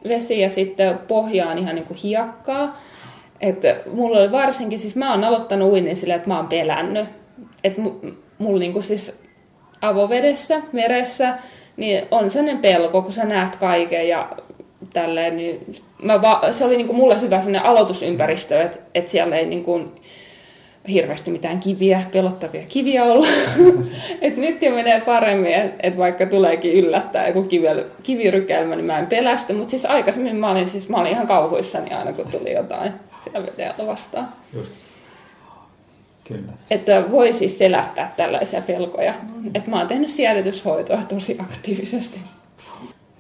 vesi 0.09 0.41
ja 0.41 0.51
sitten 0.51 0.99
pohja 0.99 1.49
on 1.49 1.59
ihan 1.59 1.75
niinku 1.75 1.97
hiekkaa. 2.03 2.81
Että 3.41 3.77
mulla 3.93 4.19
oli 4.19 4.33
varsinkin, 4.33 4.79
siis 4.79 4.97
mä 4.97 5.11
oon 5.11 5.25
aloittanut 5.25 5.73
uinnin 5.73 5.97
silleen, 5.97 6.17
että 6.17 6.29
mä 6.29 6.37
oon 6.37 6.49
pelännyt. 6.49 7.09
Että 7.65 7.83
mulla 8.39 8.59
niinku 8.59 8.83
siis 8.83 9.13
avovedessä, 9.81 10.63
meressä, 10.73 11.39
niin 11.77 12.05
on 12.11 12.31
sellainen 12.31 12.63
pelko, 12.63 13.03
kun 13.03 13.13
sä 13.13 13.25
näet 13.25 13.57
kaiken 13.57 14.09
ja 14.09 14.29
tälleen, 14.93 15.37
niin 15.37 15.77
mä 16.03 16.23
va- 16.23 16.53
se 16.53 16.65
oli 16.65 16.77
niin 16.77 16.87
kuin 16.87 16.97
mulle 16.97 17.21
hyvä 17.21 17.43
sinne 17.43 17.59
aloitusympäristö, 17.59 18.61
että 18.61 18.79
et 18.95 19.09
siellä 19.09 19.37
ei 19.37 19.47
niin 19.47 19.65
kuin 19.65 19.93
hirveästi 20.89 21.31
mitään 21.31 21.61
kiviä, 21.61 22.03
pelottavia 22.13 22.63
kiviä 22.69 23.05
olla. 23.05 23.27
et 24.23 24.37
nyt 24.37 24.63
jo 24.63 24.71
menee 24.71 25.01
paremmin, 25.01 25.55
että 25.55 25.77
et 25.81 25.99
vaikka 25.99 26.27
tuleekin 26.27 26.73
yllättää 26.73 27.29
joku 27.29 27.43
kivel, 27.43 27.85
kivirykelmä, 28.03 28.77
niin 28.77 28.85
mä 28.85 28.99
en 28.99 29.07
pelästy. 29.07 29.53
Mutta 29.53 29.71
siis 29.71 29.85
aikaisemmin 29.85 30.37
mä 30.37 30.51
olin, 30.51 30.69
siis, 30.69 30.89
mä 30.89 30.97
olin 30.97 31.13
ihan 31.13 31.27
kauhuissani 31.27 31.91
aina, 31.91 32.13
kun 32.13 32.29
tuli 32.31 32.53
jotain 32.53 32.93
siellä 33.25 33.47
veteältä 33.47 33.87
vastaan. 33.87 34.29
Just. 34.53 34.88
Kyllä. 36.29 36.53
Että 36.71 37.05
voi 37.11 37.33
siis 37.33 37.59
selättää 37.59 38.13
tällaisia 38.17 38.63
pelkoja. 38.63 39.15
Mm. 39.35 39.51
Että 39.55 39.71
mä 39.71 39.79
oon 39.79 39.89
tehnyt 39.89 40.11
siedätyshoitoa 40.11 40.99
tosi 41.09 41.37
aktiivisesti. 41.41 42.21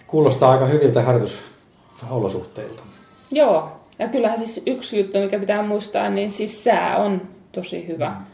Kuulostaa 0.06 0.50
aika 0.50 0.66
hyviltä 0.66 1.02
harjoitusolosuhteilta. 1.02 2.82
Joo, 3.30 3.72
ja 3.98 4.08
kyllähän 4.08 4.38
siis 4.38 4.62
yksi 4.66 4.98
juttu, 4.98 5.18
mikä 5.18 5.38
pitää 5.38 5.62
muistaa, 5.62 6.10
niin 6.10 6.30
siis 6.30 6.64
sää 6.64 6.96
on 6.96 7.22
tosi 7.52 7.86
hyvä. 7.86 8.08
Mm. 8.08 8.24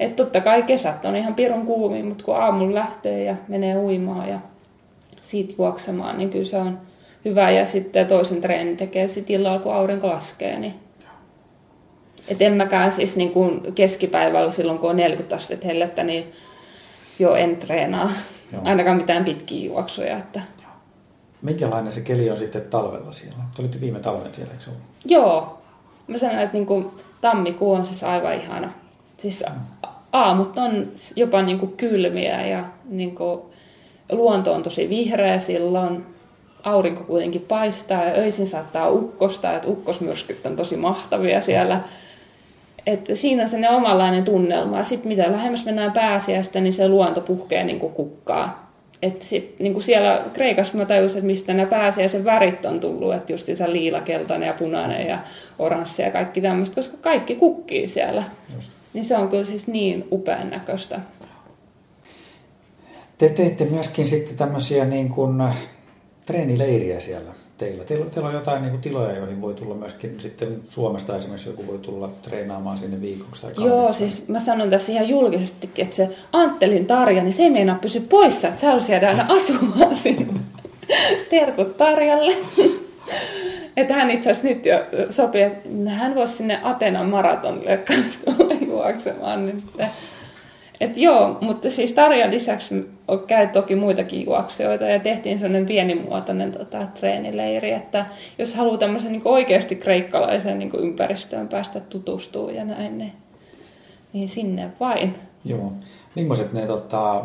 Että 0.00 0.16
totta 0.16 0.40
kai 0.40 0.62
kesät 0.62 1.04
on 1.04 1.16
ihan 1.16 1.34
pirun 1.34 1.66
kuumi, 1.66 2.02
mutta 2.02 2.24
kun 2.24 2.36
aamulla 2.36 2.74
lähtee 2.74 3.24
ja 3.24 3.36
menee 3.48 3.76
uimaan 3.76 4.28
ja 4.28 4.38
siitä 5.20 5.54
juoksemaan, 5.58 6.18
niin 6.18 6.30
kyllä 6.30 6.44
se 6.44 6.56
on 6.56 6.78
hyvä. 7.24 7.50
Ja 7.50 7.66
sitten 7.66 8.06
toisen 8.06 8.40
treenin 8.40 8.76
tekee 8.76 9.08
sitten 9.08 9.36
illalla, 9.36 9.58
kun 9.58 9.74
aurinko 9.74 10.08
laskee, 10.08 10.58
niin 10.58 10.74
et 12.30 12.42
en 12.42 12.52
mäkään 12.52 12.92
siis 12.92 13.16
niin 13.16 13.30
kuin 13.30 13.74
keskipäivällä 13.74 14.52
silloin, 14.52 14.78
kun 14.78 14.90
on 14.90 14.96
40 14.96 15.36
astetta 15.36 15.66
hellettä, 15.66 16.02
niin 16.02 16.32
jo 17.18 17.34
en 17.34 17.56
treenaa. 17.56 18.10
Joo. 18.52 18.62
Ainakaan 18.64 18.96
mitään 18.96 19.24
pitkiä 19.24 19.66
juoksuja. 19.66 20.18
Että... 20.18 20.40
Minkälainen 21.42 21.92
se 21.92 22.00
keli 22.00 22.30
on 22.30 22.36
sitten 22.36 22.62
talvella 22.62 23.12
siellä? 23.12 23.38
Te 23.56 23.62
olitte 23.62 23.80
viime 23.80 23.98
talven 23.98 24.34
siellä, 24.34 24.52
eikö 24.52 24.64
ollut? 24.66 24.82
Joo. 25.04 25.58
Mä 26.06 26.18
sanon, 26.18 26.38
että 26.38 26.56
niin 26.56 26.66
kuin 26.66 26.90
tammikuu 27.20 27.72
on 27.72 27.86
siis 27.86 28.04
aivan 28.04 28.34
ihana. 28.34 28.72
Siis 29.16 29.44
aamut 30.12 30.58
on 30.58 30.88
jopa 31.16 31.42
niin 31.42 31.58
kuin 31.58 31.72
kylmiä 31.72 32.46
ja 32.46 32.64
niin 32.88 33.14
kuin 33.14 33.40
luonto 34.12 34.54
on 34.54 34.62
tosi 34.62 34.88
vihreä 34.88 35.40
silloin. 35.40 36.06
Aurinko 36.62 37.04
kuitenkin 37.04 37.40
paistaa 37.48 38.04
ja 38.04 38.12
öisin 38.12 38.46
saattaa 38.46 38.90
ukkosta, 38.90 39.52
että 39.52 39.68
ukkosmyrskyt 39.68 40.46
on 40.46 40.56
tosi 40.56 40.76
mahtavia 40.76 41.40
siellä. 41.40 41.80
Että 42.88 43.14
siinä 43.14 43.42
on 43.42 43.48
sellainen 43.48 43.76
omanlainen 43.76 44.24
tunnelma. 44.24 44.82
Sitten 44.82 45.08
mitä 45.08 45.32
lähemmäs 45.32 45.64
mennään 45.64 45.92
pääsiäistä, 45.92 46.60
niin 46.60 46.72
se 46.72 46.88
luonto 46.88 47.20
puhkee 47.20 47.64
niin 47.64 47.80
kuin 47.80 47.92
kukkaa. 47.92 48.72
Et 49.02 49.22
sit, 49.22 49.56
niin 49.58 49.72
kuin 49.72 49.82
siellä 49.82 50.24
Kreikassa 50.32 50.78
mä 50.78 50.84
tajusin, 50.84 51.18
että 51.18 51.26
mistä 51.26 51.54
nämä 51.54 51.68
pääsiäisen 51.68 52.24
värit 52.24 52.64
on 52.64 52.80
tullut, 52.80 53.14
että 53.14 53.32
just 53.32 53.46
se 53.54 53.72
liila, 53.72 54.00
keltainen 54.00 54.46
ja 54.46 54.52
punainen 54.52 55.06
ja 55.06 55.18
oranssi 55.58 56.02
ja 56.02 56.10
kaikki 56.10 56.40
tämmöistä, 56.40 56.74
koska 56.74 56.96
kaikki 57.00 57.34
kukkii 57.34 57.88
siellä. 57.88 58.24
Just. 58.54 58.70
Niin 58.94 59.04
se 59.04 59.16
on 59.16 59.28
kyllä 59.28 59.44
siis 59.44 59.66
niin 59.66 60.08
upean 60.12 60.50
näköistä. 60.50 61.00
Te 63.18 63.28
teette 63.28 63.64
myöskin 63.64 64.08
sitten 64.08 64.36
tämmöisiä 64.36 64.84
niin 64.84 65.08
kuin 65.08 65.42
treenileiriä 66.26 67.00
siellä 67.00 67.32
teillä. 67.58 67.84
Teillä, 67.84 68.06
teillä 68.06 68.28
on 68.28 68.34
jotain 68.34 68.62
niin 68.62 68.70
kuin 68.70 68.80
tiloja, 68.80 69.16
joihin 69.16 69.40
voi 69.40 69.54
tulla 69.54 69.74
myöskin 69.74 70.20
sitten 70.20 70.62
Suomesta 70.68 71.16
esimerkiksi 71.16 71.48
joku 71.48 71.66
voi 71.66 71.78
tulla 71.78 72.10
treenaamaan 72.22 72.78
sinne 72.78 73.00
viikoksi 73.00 73.42
tai 73.42 73.66
Joo, 73.66 73.92
siis 73.92 74.28
mä 74.28 74.40
sanon 74.40 74.70
tässä 74.70 74.92
ihan 74.92 75.08
julkisestikin, 75.08 75.84
että 75.84 75.96
se 75.96 76.08
Anttelin 76.32 76.86
Tarja, 76.86 77.22
niin 77.22 77.32
se 77.32 77.42
ei 77.42 77.50
meinaa 77.50 77.78
pysy 77.80 78.00
poissa, 78.00 78.48
että 78.48 78.60
sä 78.60 78.92
jäädä 78.92 79.08
aina 79.08 79.26
asumaan 79.36 79.96
sinne. 79.96 80.40
Terkut 81.30 81.76
Tarjalle. 81.76 82.36
että 83.76 83.94
hän 83.94 84.10
itse 84.10 84.30
asiassa 84.30 84.48
nyt 84.48 84.66
jo 84.66 84.76
sopii, 85.10 85.42
että 85.42 85.90
hän 85.90 86.14
voisi 86.14 86.36
sinne 86.36 86.60
Atenan 86.62 87.06
maratonille 87.06 87.76
kanssa 87.76 88.20
juoksemaan 88.66 89.46
nyt. 89.46 89.64
Et 90.80 90.96
joo, 90.96 91.38
mutta 91.40 91.70
siis 91.70 91.92
Tarjan 91.92 92.30
lisäksi 92.30 92.90
käy 93.26 93.46
toki 93.46 93.76
muitakin 93.76 94.24
juoksijoita 94.26 94.84
ja 94.84 95.00
tehtiin 95.00 95.38
sellainen 95.38 95.66
pienimuotoinen 95.66 96.52
tota, 96.52 96.86
treenileiri, 96.86 97.70
että 97.70 98.06
jos 98.38 98.54
haluaa 98.54 98.78
tämmöisen 98.78 99.12
niin 99.12 99.22
oikeasti 99.24 99.76
kreikkalaisen 99.76 100.58
niin 100.58 100.70
ympäristöön 100.78 101.48
päästä 101.48 101.80
tutustumaan 101.80 102.54
ja 102.54 102.64
näin, 102.64 102.98
niin, 102.98 103.12
niin 104.12 104.28
sinne 104.28 104.70
vain. 104.80 105.14
Joo. 105.44 105.72
Millaiset 106.14 106.52
ne 106.52 106.66
tota, 106.66 107.24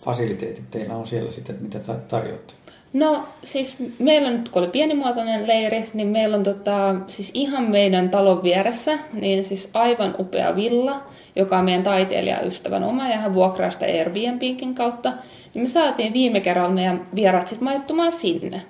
fasiliteetit 0.00 0.70
teillä 0.70 0.96
on 0.96 1.06
siellä 1.06 1.30
sitten, 1.30 1.56
mitä 1.60 1.78
tarjoatte? 2.08 2.54
No 2.92 3.24
siis 3.42 3.76
meillä 3.98 4.30
nyt, 4.30 4.48
kun 4.48 4.62
oli 4.62 4.70
pienimuotoinen 4.70 5.46
leiri, 5.46 5.90
niin 5.94 6.08
meillä 6.08 6.36
on 6.36 6.42
tota, 6.42 6.94
siis 7.06 7.30
ihan 7.34 7.70
meidän 7.70 8.10
talon 8.10 8.42
vieressä, 8.42 8.98
niin 9.12 9.44
siis 9.44 9.70
aivan 9.74 10.14
upea 10.18 10.56
villa, 10.56 11.02
joka 11.36 11.58
on 11.58 11.64
meidän 11.64 11.82
taiteilijaystävän 11.82 12.84
oma 12.84 13.08
ja 13.08 13.16
hän 13.16 13.34
vuokraa 13.34 13.70
sitä 13.70 13.86
Airbnbin 13.86 14.74
kautta. 14.74 15.12
Niin 15.54 15.62
me 15.62 15.68
saatiin 15.68 16.12
viime 16.12 16.40
kerralla 16.40 16.70
meidän 16.70 17.06
vierat 17.14 17.48
sitten 17.48 17.64
majoittumaan 17.64 18.12
sinne. 18.12 18.62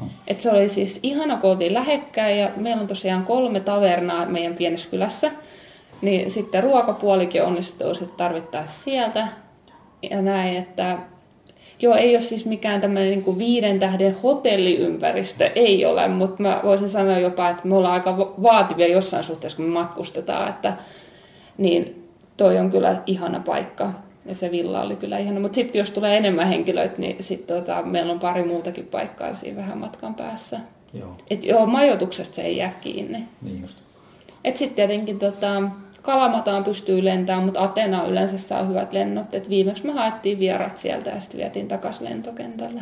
No. 0.00 0.08
Et 0.26 0.40
se 0.40 0.50
oli 0.50 0.68
siis 0.68 1.00
ihana, 1.02 1.36
kun 1.36 1.50
oltiin 1.50 1.74
lähekkäin 1.74 2.38
ja 2.38 2.50
meillä 2.56 2.80
on 2.80 2.88
tosiaan 2.88 3.26
kolme 3.26 3.60
tavernaa 3.60 4.26
meidän 4.26 4.54
pienessä 4.54 4.90
kylässä. 4.90 5.30
Niin 6.02 6.30
sitten 6.30 6.62
ruokapuolikin 6.62 7.42
onnistuu 7.42 7.94
sitten 7.94 8.16
tarvittaessa 8.16 8.84
sieltä. 8.84 9.28
Ja 10.10 10.22
näin, 10.22 10.56
että 10.56 10.98
Joo, 11.82 11.94
ei 11.94 12.16
ole 12.16 12.22
siis 12.22 12.46
mikään 12.46 12.80
tämmöinen 12.80 13.10
niin 13.10 13.22
kuin 13.22 13.38
viiden 13.38 13.78
tähden 13.78 14.16
hotelliympäristö, 14.22 15.50
ei 15.54 15.84
ole, 15.84 16.08
mutta 16.08 16.42
mä 16.42 16.60
voisin 16.64 16.88
sanoa 16.88 17.18
jopa, 17.18 17.50
että 17.50 17.68
me 17.68 17.76
ollaan 17.76 17.94
aika 17.94 18.16
vaativia 18.42 18.88
jossain 18.88 19.24
suhteessa, 19.24 19.56
kun 19.56 19.66
me 19.66 19.72
matkustetaan, 19.72 20.48
että 20.48 20.72
niin 21.58 22.08
toi 22.36 22.58
on 22.58 22.70
kyllä 22.70 22.96
ihana 23.06 23.40
paikka. 23.40 23.90
Ja 24.26 24.34
se 24.34 24.50
villa 24.50 24.82
oli 24.82 24.96
kyllä 24.96 25.18
ihana. 25.18 25.40
Mutta 25.40 25.54
sitten 25.54 25.78
jos 25.78 25.90
tulee 25.90 26.16
enemmän 26.16 26.48
henkilöitä, 26.48 26.94
niin 26.98 27.16
sitten 27.20 27.56
tota, 27.56 27.82
meillä 27.82 28.12
on 28.12 28.20
pari 28.20 28.42
muutakin 28.42 28.86
paikkaa 28.86 29.34
siinä 29.34 29.56
vähän 29.56 29.78
matkan 29.78 30.14
päässä. 30.14 30.60
Joo. 30.94 31.16
Et 31.30 31.44
joo, 31.44 31.66
majoituksesta 31.66 32.34
se 32.34 32.42
ei 32.42 32.56
jää 32.56 32.72
kiinni. 32.80 33.24
Niin 33.42 33.62
just. 33.62 33.78
Et 34.44 34.56
sitten 34.56 34.76
tietenkin 34.76 35.18
tota, 35.18 35.62
Kalamataan 36.04 36.64
pystyy 36.64 37.04
lentämään, 37.04 37.44
mutta 37.44 37.62
Atena 37.62 38.06
yleensä 38.06 38.38
saa 38.38 38.64
hyvät 38.64 38.92
lennot. 38.92 39.34
Et 39.34 39.48
viimeksi 39.48 39.86
me 39.86 39.92
haettiin 39.92 40.38
vierat 40.38 40.78
sieltä 40.78 41.10
ja 41.10 41.20
sitten 41.20 41.40
vietiin 41.40 41.68
takaisin 41.68 42.04
lentokentälle. 42.04 42.80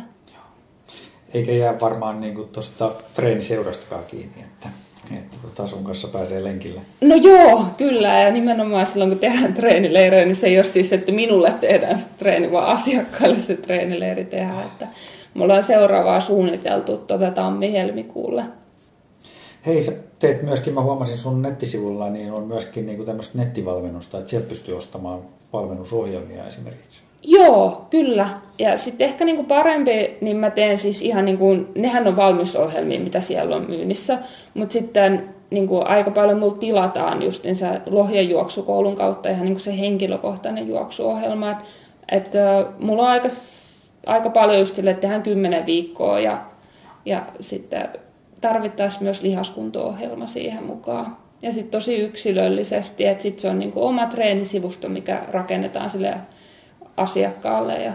Eikä 1.33 1.51
jää 1.51 1.79
varmaan 1.79 2.21
niin 2.21 2.47
tuosta 2.51 2.91
treeniseurastakaan 3.13 4.03
kiinni, 4.07 4.35
että, 4.39 4.69
että 5.17 5.37
tota 5.41 5.67
sun 5.67 5.83
kanssa 5.83 6.07
pääsee 6.07 6.43
lenkille. 6.43 6.81
No 7.01 7.15
joo, 7.15 7.65
kyllä. 7.77 8.19
Ja 8.19 8.31
nimenomaan 8.31 8.85
silloin, 8.85 9.09
kun 9.09 9.19
tehdään 9.19 9.53
treenileirejä, 9.53 10.25
niin 10.25 10.35
se 10.35 10.47
ei 10.47 10.57
ole 10.57 10.63
siis, 10.63 10.93
että 10.93 11.11
minulle 11.11 11.53
tehdään 11.61 11.99
se 11.99 12.05
treeni, 12.17 12.51
vaan 12.51 12.67
asiakkaille 12.67 13.37
se 13.37 13.55
treenileiri 13.55 14.25
tehdään. 14.25 14.65
Että 14.65 14.87
me 15.33 15.43
ollaan 15.43 15.63
seuraavaa 15.63 16.21
suunniteltu 16.21 16.97
tuota 16.97 17.31
tammi-helmikuulle. 17.31 18.43
Hei, 19.65 19.81
sä 19.81 19.91
teet 20.23 20.43
myöskin, 20.43 20.73
mä 20.73 20.81
huomasin 20.81 21.17
sun 21.17 21.41
nettisivulla, 21.41 22.09
niin 22.09 22.31
on 22.31 22.43
myöskin 22.43 22.85
niin 22.85 23.05
tämmöistä 23.05 23.37
nettivalmennusta, 23.37 24.17
että 24.17 24.29
sieltä 24.29 24.47
pystyy 24.47 24.77
ostamaan 24.77 25.19
valmennusohjelmia 25.53 26.47
esimerkiksi. 26.47 27.01
Joo, 27.23 27.87
kyllä. 27.89 28.29
Ja 28.59 28.77
sitten 28.77 29.07
ehkä 29.07 29.25
niinku 29.25 29.43
parempi, 29.43 30.17
niin 30.21 30.37
mä 30.37 30.49
teen 30.49 30.77
siis 30.77 31.01
ihan 31.01 31.25
niin 31.25 31.37
kuin, 31.37 31.67
nehän 31.75 32.07
on 32.07 32.15
valmisohjelmia, 32.15 32.99
mitä 32.99 33.21
siellä 33.21 33.55
on 33.55 33.65
myynnissä, 33.69 34.19
mutta 34.53 34.73
sitten 34.73 35.29
niin 35.49 35.67
kuin 35.67 35.87
aika 35.87 36.11
paljon 36.11 36.39
mulla 36.39 36.57
tilataan 36.57 37.19
se 37.53 37.67
Lohjan 37.85 38.29
juoksukoulun 38.29 38.95
kautta 38.95 39.29
ihan 39.29 39.45
niin 39.45 39.53
kuin 39.53 39.63
se 39.63 39.79
henkilökohtainen 39.79 40.67
juoksuohjelma. 40.67 41.51
Että 41.51 42.59
et, 42.59 42.79
mulla 42.79 43.03
on 43.03 43.09
aika, 43.09 43.29
aika 44.05 44.29
paljon 44.29 44.59
just 44.59 44.75
sille, 44.75 44.91
että 44.91 45.01
tehdään 45.01 45.23
kymmenen 45.23 45.65
viikkoa 45.65 46.19
ja, 46.19 46.37
ja 47.05 47.25
sitten 47.39 47.89
tarvittaisiin 48.43 49.03
myös 49.03 49.21
lihaskunto-ohjelma 49.21 50.27
siihen 50.27 50.63
mukaan. 50.63 51.17
Ja 51.41 51.53
sitten 51.53 51.71
tosi 51.71 51.95
yksilöllisesti, 51.95 53.05
että 53.05 53.21
sitten 53.21 53.41
se 53.41 53.49
on 53.49 53.59
niinku 53.59 53.85
oma 53.85 54.05
treenisivusto, 54.05 54.89
mikä 54.89 55.23
rakennetaan 55.31 55.89
sille 55.89 56.13
asiakkaalle 56.97 57.83
ja 57.83 57.93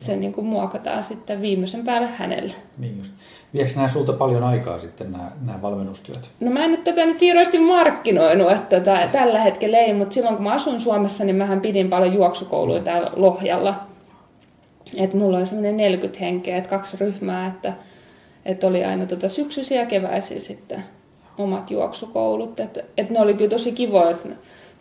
se 0.00 0.14
no. 0.14 0.20
niinku 0.20 0.42
muokataan 0.42 1.04
sitten 1.04 1.42
viimeisen 1.42 1.84
päälle 1.84 2.08
hänelle. 2.08 2.52
Niin 2.78 2.98
just. 2.98 3.12
Viekö 3.54 3.70
nämä 3.76 3.88
sulta 3.88 4.12
paljon 4.12 4.44
aikaa 4.44 4.78
sitten 4.78 5.12
nämä, 5.12 5.30
nämä 5.46 5.62
valmennustyöt? 5.62 6.30
No 6.40 6.50
mä 6.50 6.64
en 6.64 6.70
nyt 6.70 6.84
tätä 6.84 7.06
nyt 7.06 7.20
hirveästi 7.20 7.58
markkinoinut, 7.58 8.52
että 8.52 8.80
tätä, 8.80 9.08
tällä 9.12 9.40
hetkellä 9.40 9.78
ei, 9.78 9.92
mutta 9.92 10.14
silloin 10.14 10.36
kun 10.36 10.44
mä 10.44 10.52
asun 10.52 10.80
Suomessa, 10.80 11.24
niin 11.24 11.36
mähän 11.36 11.60
pidin 11.60 11.88
paljon 11.88 12.14
juoksukouluja 12.14 12.82
täällä 12.82 13.10
Lohjalla. 13.16 13.74
Että 14.96 15.16
mulla 15.16 15.38
oli 15.38 15.46
semmoinen 15.46 15.76
40 15.76 16.24
henkeä, 16.24 16.56
että 16.56 16.70
kaksi 16.70 16.96
ryhmää, 16.96 17.46
että 17.46 17.72
että 18.44 18.66
oli 18.66 18.84
aina 18.84 19.06
tota 19.06 19.28
syksyisiä 19.28 19.80
ja 19.80 19.86
keväisiä 19.86 20.40
sitten 20.40 20.84
omat 21.38 21.70
juoksukoulut. 21.70 22.60
Että 22.60 22.82
et 22.96 23.10
ne 23.10 23.20
oli 23.20 23.34
kyllä 23.34 23.50
tosi 23.50 23.72
kivoja, 23.72 24.16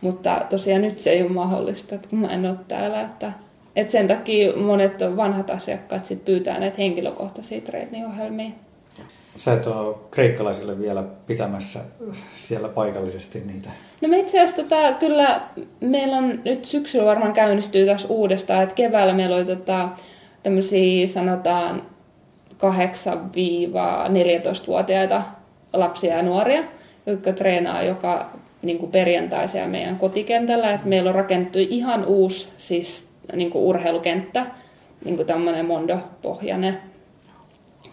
mutta 0.01 0.45
tosiaan 0.49 0.81
nyt 0.81 0.99
se 0.99 1.09
ei 1.09 1.21
ole 1.21 1.31
mahdollista, 1.31 1.95
että 1.95 2.07
kun 2.07 2.19
mä 2.19 2.27
en 2.27 2.45
ole 2.45 2.55
täällä. 2.67 3.01
Että, 3.01 3.31
et 3.75 3.89
sen 3.89 4.07
takia 4.07 4.57
monet 4.57 4.93
vanhat 5.15 5.49
asiakkaat 5.49 6.05
sit 6.05 6.25
pyytää 6.25 6.59
näitä 6.59 6.77
henkilökohtaisia 6.77 7.61
treeniohjelmia. 7.61 8.49
Sä 9.37 9.53
et 9.53 9.67
ole 9.67 9.95
kreikkalaisille 10.11 10.79
vielä 10.79 11.03
pitämässä 11.27 11.79
siellä 12.35 12.67
paikallisesti 12.67 13.43
niitä. 13.45 13.69
No 14.01 14.07
me 14.07 14.19
itse 14.19 14.39
asiassa 14.39 14.63
tota, 14.63 14.93
kyllä 14.93 15.41
meillä 15.79 16.17
on 16.17 16.41
nyt 16.45 16.65
syksyllä 16.65 17.05
varmaan 17.05 17.33
käynnistyy 17.33 17.85
taas 17.85 18.05
uudestaan, 18.09 18.63
että 18.63 18.75
keväällä 18.75 19.13
meillä 19.13 19.35
oli 19.35 19.45
tota, 19.45 19.89
tämmöisiä 20.43 21.07
sanotaan 21.07 21.81
8-14-vuotiaita 22.59 25.21
lapsia 25.73 26.15
ja 26.15 26.23
nuoria, 26.23 26.63
jotka 27.05 27.33
treenaa 27.33 27.83
joka 27.83 28.29
niin 28.61 28.77
kuin 28.77 28.91
perjantaisia 28.91 29.67
meidän 29.67 29.95
kotikentällä. 29.95 30.73
Et 30.73 30.85
meillä 30.85 31.09
on 31.09 31.15
rakennettu 31.15 31.59
ihan 31.59 32.05
uusi 32.05 32.47
siis, 32.57 33.07
niin 33.35 33.49
kuin 33.49 33.63
urheilukenttä, 33.63 34.45
niin 35.05 35.15
kuin 35.15 35.27
tämmöinen 35.27 35.65
Mondo-pohjainen. 35.65 36.77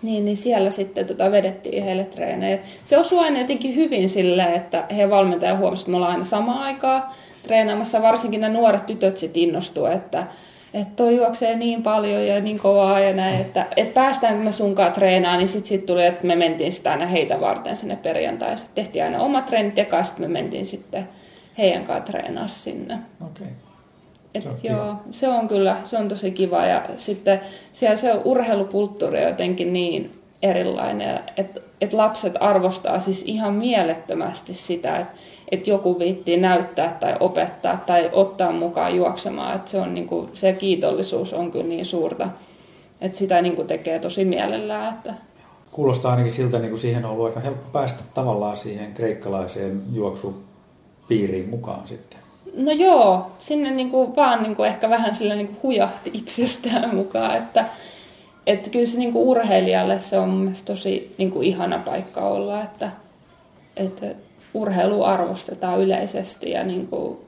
Niin, 0.03 0.25
niin 0.25 0.37
siellä 0.37 0.71
sitten 0.71 1.07
tota 1.07 1.33
vedettiin 1.33 1.85
heille 1.85 2.05
treenejä. 2.05 2.59
Se 2.85 2.99
osui 2.99 3.19
aina 3.19 3.41
jotenkin 3.41 3.77
hyvin 3.77 4.09
silleen, 4.09 4.55
että 4.55 4.85
he 4.97 5.11
valmentaja 5.11 5.57
huomasi, 5.57 5.83
että 5.83 5.91
me 5.91 5.97
ollaan 5.97 6.13
aina 6.13 6.25
samaan 6.25 6.63
aikaa 6.63 7.15
treenaamassa. 7.43 8.03
Varsinkin 8.03 8.41
nämä 8.41 8.59
nuoret 8.59 8.87
tytöt 8.87 9.17
sitten 9.17 9.43
innostuivat, 9.43 9.97
että 9.97 10.27
että 10.75 10.93
toi 10.97 11.17
juoksee 11.17 11.57
niin 11.57 11.83
paljon 11.83 12.27
ja 12.27 12.41
niin 12.41 12.59
kovaa 12.59 13.01
ja 13.01 13.13
näin, 13.13 13.41
että, 13.41 13.67
että 13.77 13.95
päästäänkö 13.95 14.45
me 14.45 14.53
sunkaan 14.53 14.93
treenaan, 14.93 15.39
niin 15.39 15.49
sitten 15.49 15.69
sit 15.69 15.87
tuli, 15.87 16.07
että 16.07 16.27
me 16.27 16.37
mentiin 16.37 16.73
sitä 16.73 16.91
aina 16.91 17.07
heitä 17.07 17.41
varten 17.41 17.77
sinne 17.77 17.97
perjantaisin. 17.97 18.67
Tehtiin 18.75 19.05
aina 19.05 19.21
omat 19.21 19.47
treenit 19.47 19.77
ja 19.77 20.05
sitten 20.05 20.31
me 20.31 20.41
mentiin 20.41 20.67
sitten 20.67 21.09
heidän 21.59 21.85
kanssa 21.85 22.13
treenaa 22.13 22.47
sinne. 22.49 22.99
Okei. 23.27 23.47
Et 24.35 24.43
Se 24.43 24.49
on 24.49 24.59
joo, 24.63 24.81
kiva. 24.85 24.99
se 25.11 25.29
on 25.29 25.49
kyllä, 25.49 25.77
se 25.85 25.99
on 25.99 26.09
tosi 26.09 26.31
kiva 26.31 26.67
ja 26.67 26.83
sitten 26.97 27.41
siellä 27.73 27.97
se 27.97 28.13
urheilukulttuuri 28.25 29.19
on 29.19 29.31
jotenkin 29.31 29.73
niin 29.73 30.11
erilainen, 30.43 31.21
että 31.37 31.61
et 31.81 31.93
lapset 31.93 32.35
arvostaa 32.41 33.01
siis 33.01 33.23
ihan 33.27 33.55
mielettömästi 33.55 34.55
sitä, 34.55 34.97
että 34.97 35.13
et 35.53 35.67
joku 35.67 35.99
viittii 35.99 36.37
näyttää 36.37 36.97
tai 37.01 37.17
opettaa 37.21 37.83
tai 37.87 38.11
ottaa 38.13 38.53
mukaan 38.53 38.97
juoksemaan, 38.97 39.57
että 39.57 39.71
se 39.71 39.81
on 39.81 39.95
niinku, 39.95 40.29
se 40.33 40.53
kiitollisuus 40.53 41.33
on 41.33 41.53
kyllä 41.53 41.65
niin 41.65 41.87
suurta, 41.87 42.29
että 43.01 43.19
sitä 43.19 43.43
niinku 43.43 43.65
tekee 43.65 43.99
tosi 43.99 44.25
mielellään, 44.25 44.95
että 44.95 45.15
Kuulostaa 45.77 46.11
ainakin 46.11 46.33
siltä, 46.33 46.59
niin 46.59 46.71
kuin 46.71 46.81
siihen 46.81 47.05
on 47.05 47.11
ollut 47.11 47.27
aika 47.27 47.41
helppo 47.41 47.69
päästä 47.73 48.03
tavallaan 48.15 48.57
siihen 48.57 48.95
kreikkalaiseen 48.95 49.83
juoksupiiriin 49.93 51.49
mukaan 51.49 51.89
sitten. 51.89 52.19
No 52.57 52.73
joo, 52.73 53.31
sinne 53.39 53.71
niinku 53.71 54.17
vaan 54.17 54.43
niinku 54.43 54.63
ehkä 54.63 54.91
vähän 54.91 55.15
sillä 55.15 55.35
niinku 55.35 55.55
hujahti 55.63 56.11
itsestään 56.15 56.95
mukaan, 56.95 57.37
että 57.37 57.65
että 58.47 58.71
kyllä 58.71 58.87
se 58.87 58.99
niinku 58.99 59.31
urheilijalle 59.31 60.01
se 60.01 60.19
on 60.19 60.29
mun 60.29 60.41
mielestä 60.41 60.73
tosi 60.73 61.15
niinku 61.19 61.43
ihana 61.43 61.79
paikka 61.79 62.21
olla, 62.21 62.63
että, 62.63 62.91
että 63.77 64.07
urheilu 64.57 65.03
arvostetaan 65.03 65.81
yleisesti 65.81 66.51
ja 66.51 66.65
niinku 66.65 67.27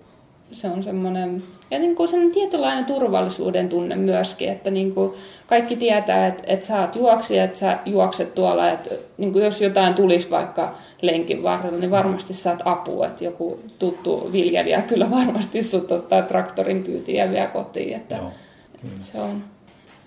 se 0.52 0.68
on 0.68 0.82
semmoinen, 0.82 1.42
ja 1.70 1.78
niinku 1.78 2.06
sen 2.06 2.30
tietynlainen 2.32 2.84
turvallisuuden 2.84 3.68
tunne 3.68 3.96
myöskin, 3.96 4.48
että 4.48 4.70
niinku 4.70 5.16
kaikki 5.46 5.76
tietää, 5.76 6.26
että, 6.26 6.42
että 6.46 6.66
sä 6.66 6.80
oot 6.80 6.96
juoksija, 6.96 7.44
että 7.44 7.58
sä 7.58 7.78
juokset 7.84 8.34
tuolla, 8.34 8.70
että 8.70 8.90
niinku 9.18 9.38
jos 9.38 9.60
jotain 9.60 9.94
tulisi 9.94 10.30
vaikka 10.30 10.74
lenkin 11.02 11.42
varrella, 11.42 11.78
niin 11.78 11.90
varmasti 11.90 12.34
saat 12.34 12.62
apua, 12.64 13.06
että 13.06 13.24
joku 13.24 13.58
tuttu 13.78 14.32
viljelijä 14.32 14.82
kyllä 14.82 15.10
varmasti 15.10 15.62
sut 15.62 15.92
ottaa 15.92 16.22
traktorin 16.22 16.84
kyytiin 16.84 17.18
ja 17.18 17.30
vie 17.30 17.46
kotiin, 17.46 17.96
että 17.96 18.16
Joo, 18.16 18.32
kyllä. 18.80 18.94
se 19.00 19.20
on 19.20 19.44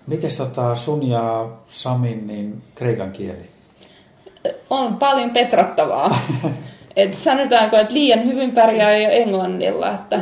Mites 0.06 0.36
tota 0.36 0.74
sun 0.74 1.08
ja 1.08 1.48
Samin 1.66 2.26
niin 2.26 2.62
kreikan 2.74 3.12
kieli? 3.12 3.52
on 4.70 4.96
paljon 4.96 5.30
petrattavaa. 5.30 6.18
Et 6.96 7.14
sanotaanko, 7.14 7.76
että 7.76 7.94
liian 7.94 8.24
hyvin 8.24 8.52
pärjää 8.52 8.96
jo 8.96 9.10
englannilla, 9.10 9.90
että, 9.90 10.20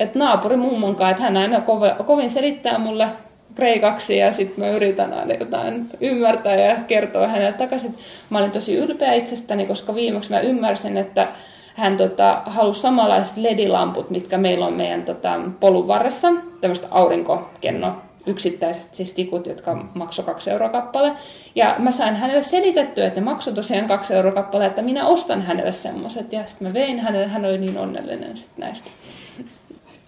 että 0.00 0.18
naapuri 0.18 0.56
mummon 0.56 0.96
kanssa, 0.96 1.10
että 1.10 1.22
hän 1.22 1.36
aina 1.36 1.60
kove, 1.60 1.94
kovin 2.06 2.30
selittää 2.30 2.78
mulle 2.78 3.08
kreikaksi 3.54 4.16
ja 4.16 4.32
sitten 4.32 4.64
mä 4.64 4.70
yritän 4.70 5.12
aina 5.12 5.34
jotain 5.34 5.90
ymmärtää 6.00 6.54
ja 6.54 6.76
kertoa 6.86 7.28
hänelle 7.28 7.52
takaisin. 7.52 7.94
Mä 8.30 8.38
olin 8.38 8.50
tosi 8.50 8.76
ylpeä 8.76 9.12
itsestäni, 9.12 9.66
koska 9.66 9.94
viimeksi 9.94 10.30
mä 10.30 10.40
ymmärsin, 10.40 10.96
että 10.96 11.28
hän 11.74 11.96
tota, 11.96 12.42
halusi 12.46 12.80
samanlaiset 12.80 13.36
ledilamput, 13.36 14.10
mitkä 14.10 14.38
meillä 14.38 14.66
on 14.66 14.72
meidän 14.72 15.02
tota, 15.02 15.40
polun 15.60 15.86
varressa, 15.86 16.28
tämmöistä 16.60 16.86
aurinkokenno 16.90 17.96
yksittäiset 18.28 18.94
siis 18.94 19.12
tikut, 19.12 19.46
jotka 19.46 19.74
maksoi 19.94 20.24
kaksi 20.24 20.50
euroa 20.50 20.68
kappale. 20.68 21.12
Ja 21.54 21.76
mä 21.78 21.92
sain 21.92 22.16
hänelle 22.16 22.42
selitettyä, 22.42 23.06
että 23.06 23.20
ne 23.20 23.24
maksoi 23.24 23.54
tosiaan 23.54 23.88
kaksi 23.88 24.14
euroa 24.14 24.32
kappale, 24.32 24.66
että 24.66 24.82
minä 24.82 25.06
ostan 25.06 25.42
hänelle 25.42 25.72
semmoiset. 25.72 26.32
Ja 26.32 26.46
sitten 26.46 26.68
mä 26.68 26.74
vein 26.74 26.98
hänelle, 27.00 27.26
hän 27.28 27.44
oli 27.44 27.58
niin 27.58 27.78
onnellinen 27.78 28.36
sit 28.36 28.48
näistä. 28.56 28.90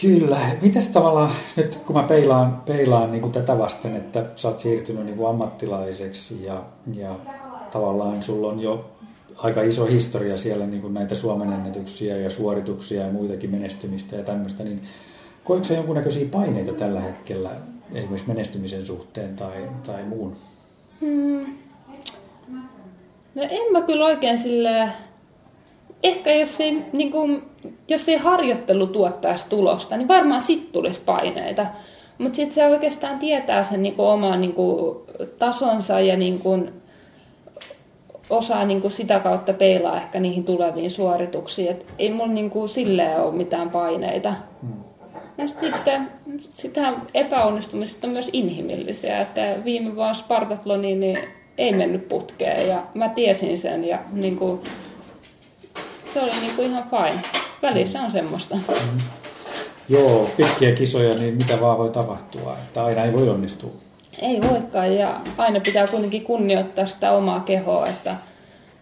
Kyllä. 0.01 0.39
Mitäs 0.63 0.89
tavallaan, 0.89 1.31
nyt 1.57 1.77
kun 1.87 1.97
mä 1.97 2.03
peilaan, 2.03 2.63
peilaan 2.67 3.11
niin 3.11 3.21
kuin 3.21 3.33
tätä 3.33 3.59
vasten, 3.59 3.97
että 3.97 4.25
sä 4.35 4.49
oot 4.49 4.59
siirtynyt 4.59 5.05
niin 5.05 5.17
kuin 5.17 5.31
ammattilaiseksi 5.31 6.45
ja, 6.45 6.63
ja 6.95 7.17
tavallaan 7.73 8.23
sulla 8.23 8.49
on 8.49 8.61
jo 8.61 8.91
aika 9.37 9.63
iso 9.63 9.87
historia 9.87 10.37
siellä 10.37 10.67
niin 10.67 10.83
kuin 10.83 10.95
näitä 10.95 11.15
Suomen 11.15 11.53
ennätyksiä 11.53 12.17
ja 12.17 12.31
suorituksia 12.31 13.03
ja 13.03 13.13
muitakin 13.13 13.51
menestymistä 13.51 14.17
ja 14.17 14.23
tämmöistä, 14.23 14.65
niin 14.65 14.83
koetko 15.45 15.65
sä 15.65 15.75
jonkunnäköisiä 15.75 16.29
paineita 16.31 16.73
tällä 16.73 17.01
hetkellä 17.01 17.51
esimerkiksi 17.95 18.29
menestymisen 18.29 18.87
suhteen 18.87 19.37
tai, 19.37 19.69
tai 19.87 20.03
muun? 20.03 20.37
Hmm. 21.01 21.47
No 23.35 23.43
en 23.43 23.73
mä 23.73 23.83
kyllä 23.83 24.07
oikein 24.07 24.39
sille 24.39 24.89
ehkä 26.03 26.35
jos 26.35 26.61
ei, 26.61 26.85
niin 26.93 27.13
kuin, 27.13 27.43
jos 27.89 28.09
ei 28.09 28.17
harjoittelu 28.17 28.87
tuottaisi 28.87 29.49
tulosta, 29.49 29.97
niin 29.97 30.09
varmaan 30.09 30.43
sit 30.43 30.73
tulisi 30.73 31.01
paineita. 31.07 31.67
Mutta 32.19 32.37
sitten 32.37 32.55
se 32.55 32.67
oikeastaan 32.67 33.19
tietää 33.19 33.65
sen 33.65 33.83
niin 33.83 33.95
kuin, 33.95 34.09
oman 34.09 34.41
niin 34.41 34.53
kuin, 34.53 34.97
tasonsa 35.39 36.01
ja 36.01 36.17
niin 36.17 36.39
kuin, 36.39 36.73
osaa 38.31 38.65
niin 38.65 38.81
kuin, 38.81 38.91
sitä 38.91 39.21
kautta 39.21 39.53
peilaa 39.53 39.97
ehkä 39.97 40.21
niihin 40.21 40.45
tuleviin 40.45 40.91
suorituksiin. 40.91 41.71
Et 41.71 41.87
ei 41.99 42.13
mulla 42.13 42.33
niin 42.33 42.51
kuin, 42.51 42.69
silleen 42.69 43.21
ole 43.21 43.35
mitään 43.35 43.71
paineita. 43.71 44.35
No 45.41 45.49
sitten 45.49 46.11
sitä 46.55 46.93
epäonnistumiset 47.15 48.05
on 48.05 48.11
myös 48.11 48.31
inhimillisiä. 48.33 49.19
Että 49.19 49.55
viime 49.65 49.97
vuonna 49.97 50.15
Spartatloni 50.15 50.95
niin 50.95 51.19
ei 51.59 51.73
mennyt 51.73 52.09
putkeen 52.09 52.69
ja 52.69 52.83
mä 52.95 53.09
tiesin 53.09 53.59
sen 53.59 53.85
ja 53.85 53.99
niin 54.13 54.37
kuin, 54.37 54.61
se 56.15 56.21
oli 56.21 56.31
niin 56.31 56.57
kuin 56.57 56.69
ihan 56.69 56.85
fine. 56.91 57.23
Välissä 57.63 58.01
on 58.01 58.11
semmoista. 58.11 58.59
Joo, 59.89 60.31
pitkiä 60.37 60.73
kisoja, 60.73 61.15
niin 61.15 61.35
mitä 61.35 61.61
vaan 61.61 61.79
voi 61.79 61.91
tapahtua, 61.91 62.57
että 62.59 62.85
aina 62.85 63.05
ei 63.05 63.13
voi 63.13 63.29
onnistua. 63.29 63.71
Ei 64.23 64.41
voikaan 64.41 64.97
ja 64.97 65.21
aina 65.39 65.61
pitää 65.61 65.87
kuitenkin 65.87 66.23
kunnioittaa 66.23 66.87
sitä 66.87 67.13
omaa 67.13 67.41
kehoa, 67.41 67.87
että, 67.87 68.17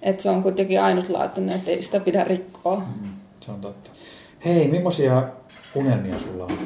että 0.03 0.23
se 0.23 0.31
on 0.31 0.43
kuitenkin 0.43 0.81
ainutlaatuinen, 0.81 1.55
että 1.55 1.71
ei 1.71 1.83
sitä 1.83 2.01
pidä 2.01 2.25
rikkoa. 2.25 2.77
Mm, 2.77 3.09
se 3.41 3.51
on 3.51 3.61
totta. 3.61 3.91
Hei, 4.45 4.69
millaisia 4.69 5.23
unelmia 5.75 6.19
sulla 6.19 6.45
on? 6.45 6.59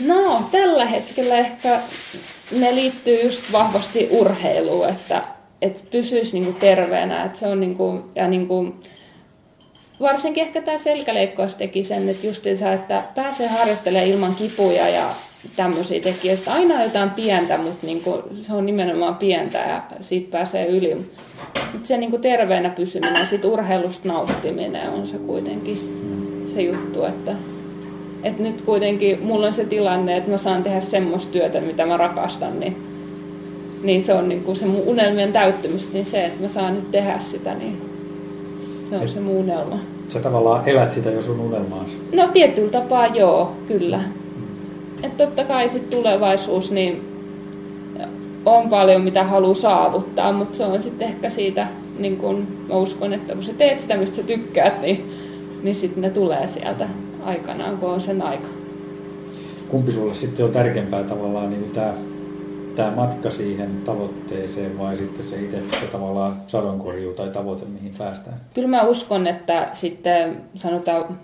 No, 0.00 0.48
tällä 0.50 0.86
hetkellä 0.86 1.36
ehkä 1.38 1.80
ne 2.60 2.74
liittyy 2.74 3.22
just 3.22 3.52
vahvasti 3.52 4.08
urheiluun, 4.10 4.88
että, 4.88 5.22
että 5.62 5.82
pysyisi 5.90 6.40
niinku 6.40 6.60
terveenä. 6.60 7.24
Että 7.24 7.38
se 7.38 7.46
on 7.46 7.60
niinku, 7.60 8.00
ja 8.14 8.28
niinku, 8.28 8.74
varsinkin 10.00 10.42
ehkä 10.42 10.62
tämä 10.62 10.78
selkäleikkaus 10.78 11.54
teki 11.54 11.84
sen, 11.84 12.08
että 12.08 12.26
justiinsa, 12.26 12.72
että 12.72 13.02
pääsee 13.14 13.48
harjoittelemaan 13.48 14.10
ilman 14.10 14.34
kipuja 14.34 14.88
ja 14.88 15.10
tämmöisiä 15.56 16.00
tekijöitä. 16.00 16.52
Aina 16.52 16.84
jotain 16.84 17.10
pientä, 17.10 17.58
mutta 17.58 17.86
niinku, 17.86 18.22
se 18.42 18.52
on 18.52 18.66
nimenomaan 18.66 19.16
pientä 19.16 19.58
ja 19.58 19.82
siitä 20.00 20.30
pääsee 20.30 20.66
yli. 20.66 20.94
Mutta 21.72 21.88
se 21.88 21.96
niinku 21.96 22.18
terveenä 22.18 22.70
pysyminen, 22.70 23.26
sit 23.26 23.44
urheilusta 23.44 24.08
nauttiminen 24.08 24.90
on 24.90 25.06
se 25.06 25.18
kuitenkin 25.18 25.76
se 26.58 26.62
juttu, 26.62 27.04
että 27.04 27.32
et 28.22 28.38
nyt 28.38 28.60
kuitenkin 28.60 29.18
mulla 29.22 29.46
on 29.46 29.52
se 29.52 29.64
tilanne, 29.64 30.16
että 30.16 30.30
mä 30.30 30.36
saan 30.36 30.62
tehdä 30.62 30.80
semmoista 30.80 31.32
työtä, 31.32 31.60
mitä 31.60 31.86
mä 31.86 31.96
rakastan, 31.96 32.60
niin, 32.60 32.76
niin 33.82 34.04
se 34.04 34.14
on 34.14 34.28
niin 34.28 34.42
kuin 34.42 34.56
se 34.56 34.66
mun 34.66 34.82
unelmien 34.86 35.32
täyttymys, 35.32 35.92
niin 35.92 36.04
se, 36.04 36.24
että 36.24 36.42
mä 36.42 36.48
saan 36.48 36.74
nyt 36.74 36.90
tehdä 36.90 37.18
sitä, 37.18 37.54
niin 37.54 37.76
se 38.90 38.96
on 38.96 39.02
Et- 39.02 39.10
se 39.10 39.20
mun 39.20 39.36
unelma. 39.36 39.78
Sä 40.08 40.20
tavallaan 40.20 40.68
elät 40.68 40.92
sitä 40.92 41.10
jo 41.10 41.22
sun 41.22 41.40
unelmaasi. 41.40 41.98
No 42.14 42.28
tietyllä 42.32 42.70
tapaa 42.70 43.06
joo, 43.06 43.52
kyllä. 43.68 44.00
Että 45.02 45.26
totta 45.26 45.44
kai 45.44 45.68
sit 45.68 45.90
tulevaisuus, 45.90 46.70
niin 46.70 47.02
on 48.46 48.68
paljon 48.68 49.02
mitä 49.02 49.24
haluaa 49.24 49.54
saavuttaa, 49.54 50.32
mutta 50.32 50.56
se 50.58 50.64
on 50.64 50.82
sitten 50.82 51.08
ehkä 51.08 51.30
siitä, 51.30 51.66
niin 51.98 52.16
kun 52.16 52.46
mä 52.68 52.74
uskon, 52.74 53.12
että 53.12 53.34
kun 53.34 53.44
sä 53.44 53.52
teet 53.58 53.80
sitä, 53.80 53.96
mistä 53.96 54.16
sä 54.16 54.22
tykkäät, 54.22 54.82
niin, 54.82 55.27
niin 55.62 55.76
sitten 55.76 56.02
ne 56.02 56.10
tulee 56.10 56.48
sieltä 56.48 56.88
aikanaan, 57.24 57.76
kun 57.76 57.90
on 57.90 58.00
sen 58.00 58.22
aika. 58.22 58.48
Kumpi 59.68 59.92
sulle 59.92 60.14
sitten 60.14 60.46
on 60.46 60.52
tärkeämpää 60.52 61.02
tavallaan 61.02 61.50
niin 61.50 61.70
tämä 61.70 61.94
tämä 62.78 62.90
matka 62.90 63.30
siihen 63.30 63.82
tavoitteeseen 63.84 64.78
vai 64.78 64.96
sitten 64.96 65.24
se 65.24 65.40
itse 65.40 65.62
se 65.80 65.86
tavallaan 65.86 66.42
sadonkorjuu 66.46 67.14
tai 67.14 67.30
tavoite, 67.30 67.64
mihin 67.64 67.94
päästään? 67.98 68.40
Kyllä 68.54 68.68
mä 68.68 68.82
uskon, 68.82 69.26
että 69.26 69.68
sitten 69.72 70.42
sanotaan 70.54 71.18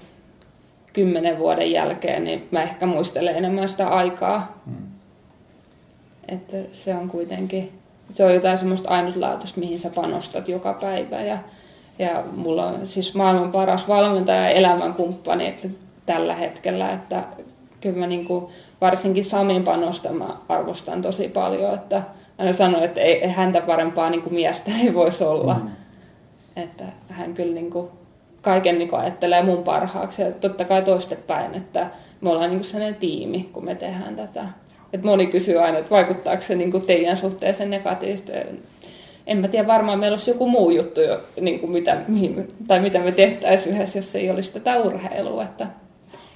kymmenen 0.93 1.39
vuoden 1.39 1.72
jälkeen, 1.72 2.24
niin 2.24 2.49
mä 2.51 2.62
ehkä 2.62 2.87
muistelen 2.87 3.37
enemmän 3.37 3.68
sitä 3.68 3.89
aikaa. 3.89 4.62
Hmm. 4.66 4.87
Että 6.28 6.57
se 6.72 6.95
on 6.95 7.09
kuitenkin, 7.09 7.72
se 8.14 8.24
on 8.24 8.35
jotain 8.35 8.59
semmoista 8.59 8.89
ainutlaatuista, 8.89 9.61
mihin 9.61 9.78
sä 9.78 9.91
panostat 9.91 10.49
joka 10.49 10.72
päivä. 10.72 11.22
Ja, 11.22 11.39
ja 11.99 12.24
mulla 12.36 12.66
on 12.66 12.86
siis 12.86 13.14
maailman 13.14 13.53
paras 13.53 13.88
valmentaja 13.88 14.42
ja 14.42 14.49
elämänkumppani 14.49 15.55
tällä 16.07 16.34
hetkellä, 16.34 16.92
että 16.92 17.24
kyllä 17.80 17.99
mä 17.99 18.07
niin 18.07 18.24
kuin, 18.24 18.47
varsinkin 18.80 19.24
Samin 19.24 19.64
panosta 19.64 20.12
mä 20.12 20.36
arvostan 20.49 21.03
tosi 21.03 21.28
paljon, 21.28 21.74
että 21.74 22.03
aina 22.38 22.53
sanoin, 22.53 22.84
että 22.84 23.01
ei, 23.01 23.28
häntä 23.28 23.61
parempaa 23.61 24.11
niin 24.11 24.22
kuin 24.22 24.34
miestä 24.34 24.70
ei 24.82 24.95
voisi 24.95 25.24
olla. 25.24 25.55
Mm. 25.55 25.70
Että 26.57 26.84
hän 27.09 27.34
kyllä 27.34 27.55
niin 27.55 27.70
kuin, 27.70 27.88
kaiken 28.42 28.78
niin 28.78 28.88
kuin 28.88 29.01
ajattelee 29.01 29.42
mun 29.42 29.64
parhaaksi 29.64 30.22
ja 30.22 30.32
totta 30.32 30.64
kai 30.64 30.82
toistepäin, 30.82 31.55
että 31.55 31.86
me 32.20 32.30
ollaan 32.30 32.51
niin 32.51 32.59
kuin 32.59 32.70
sellainen 32.70 32.95
tiimi, 32.95 33.49
kun 33.53 33.64
me 33.64 33.74
tehdään 33.74 34.16
tätä. 34.16 34.45
Et 34.92 35.03
moni 35.03 35.26
kysyy 35.26 35.59
aina, 35.59 35.78
että 35.78 35.90
vaikuttaako 35.90 36.42
se 36.42 36.55
niin 36.55 36.70
kuin 36.70 36.86
teidän 36.86 37.16
suhteeseen 37.16 37.70
negatiivisesti. 37.70 38.32
En 39.26 39.38
mä 39.38 39.48
tiedä, 39.48 39.66
varmaan 39.66 39.98
meillä 39.98 40.14
olisi 40.14 40.30
joku 40.30 40.48
muu 40.48 40.70
juttu, 40.70 41.00
niin 41.40 41.60
kuin 41.60 41.72
mitä, 41.72 42.00
mihin, 42.08 42.54
tai 42.66 42.80
mitä 42.80 42.98
me 42.98 43.12
tehtäisiin 43.12 43.74
yhdessä, 43.74 43.98
jos 43.98 44.14
ei 44.14 44.30
olisi 44.30 44.52
tätä 44.52 44.78
urheilua. 44.78 45.42
Että, 45.42 45.66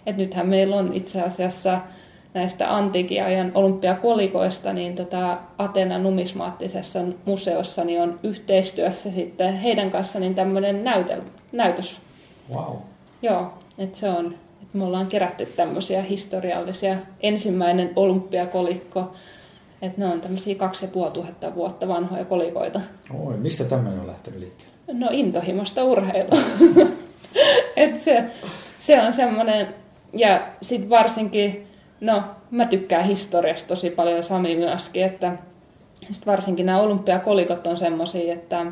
että 0.07 0.23
nythän 0.23 0.49
meillä 0.49 0.77
on 0.77 0.93
itse 0.93 1.23
asiassa 1.23 1.81
näistä 2.35 2.77
antiikin 2.77 3.25
ajan 3.25 3.53
olympiakolikoista, 3.55 4.73
niin 4.73 4.95
tota 4.95 5.39
Atena 5.59 5.99
numismaattisessa 5.99 7.01
museossa 7.25 7.85
niin 7.85 8.03
on 8.03 8.21
yhteistyössä 8.23 9.11
sitten 9.11 9.57
heidän 9.57 9.91
kanssa 9.91 10.21
niin 10.21 10.35
tämmöinen 10.35 10.85
näytel, 10.85 11.21
näytös. 11.53 11.97
Wow. 12.55 12.77
Joo, 13.23 13.53
että 13.79 13.99
se 13.99 14.09
on, 14.09 14.27
että 14.63 14.79
me 14.79 14.85
ollaan 14.85 15.07
kerätty 15.07 15.47
tämmöisiä 15.47 16.03
historiallisia, 16.03 16.97
ensimmäinen 17.21 17.91
olympiakolikko, 17.97 19.13
että 19.83 20.01
ne 20.01 20.07
on 20.07 20.21
tämmöisiä 20.21 20.55
kaksi 20.55 20.85
ja 20.85 20.91
puoli 20.91 21.11
tuhatta 21.11 21.55
vuotta 21.55 21.89
vanhoja 21.89 22.25
kolikoita. 22.25 22.81
Oi, 23.25 23.37
mistä 23.37 23.65
tämmöinen 23.65 24.01
on 24.01 24.07
lähtenyt 24.07 24.41
liikkeelle? 24.41 24.75
No 24.93 25.09
intohimosta 25.13 25.85
urheilua. 25.85 26.39
että 27.77 27.99
se, 27.99 28.25
se 28.79 29.01
on 29.01 29.13
semmoinen, 29.13 29.69
ja 30.13 30.49
sitten 30.63 30.91
varsinkin 30.91 31.69
No, 32.01 32.23
mä 32.51 32.65
tykkään 32.65 33.05
historiasta 33.05 33.69
tosi 33.69 33.91
paljon 33.91 34.25
Sami 34.25 34.57
myöskin, 34.57 35.05
että 35.05 35.33
sit 36.11 36.27
varsinkin 36.27 36.67
nämä 36.67 36.81
olympiakolikot 36.81 37.67
on 37.67 37.77
semmoisia, 37.77 38.35
että 38.35 38.67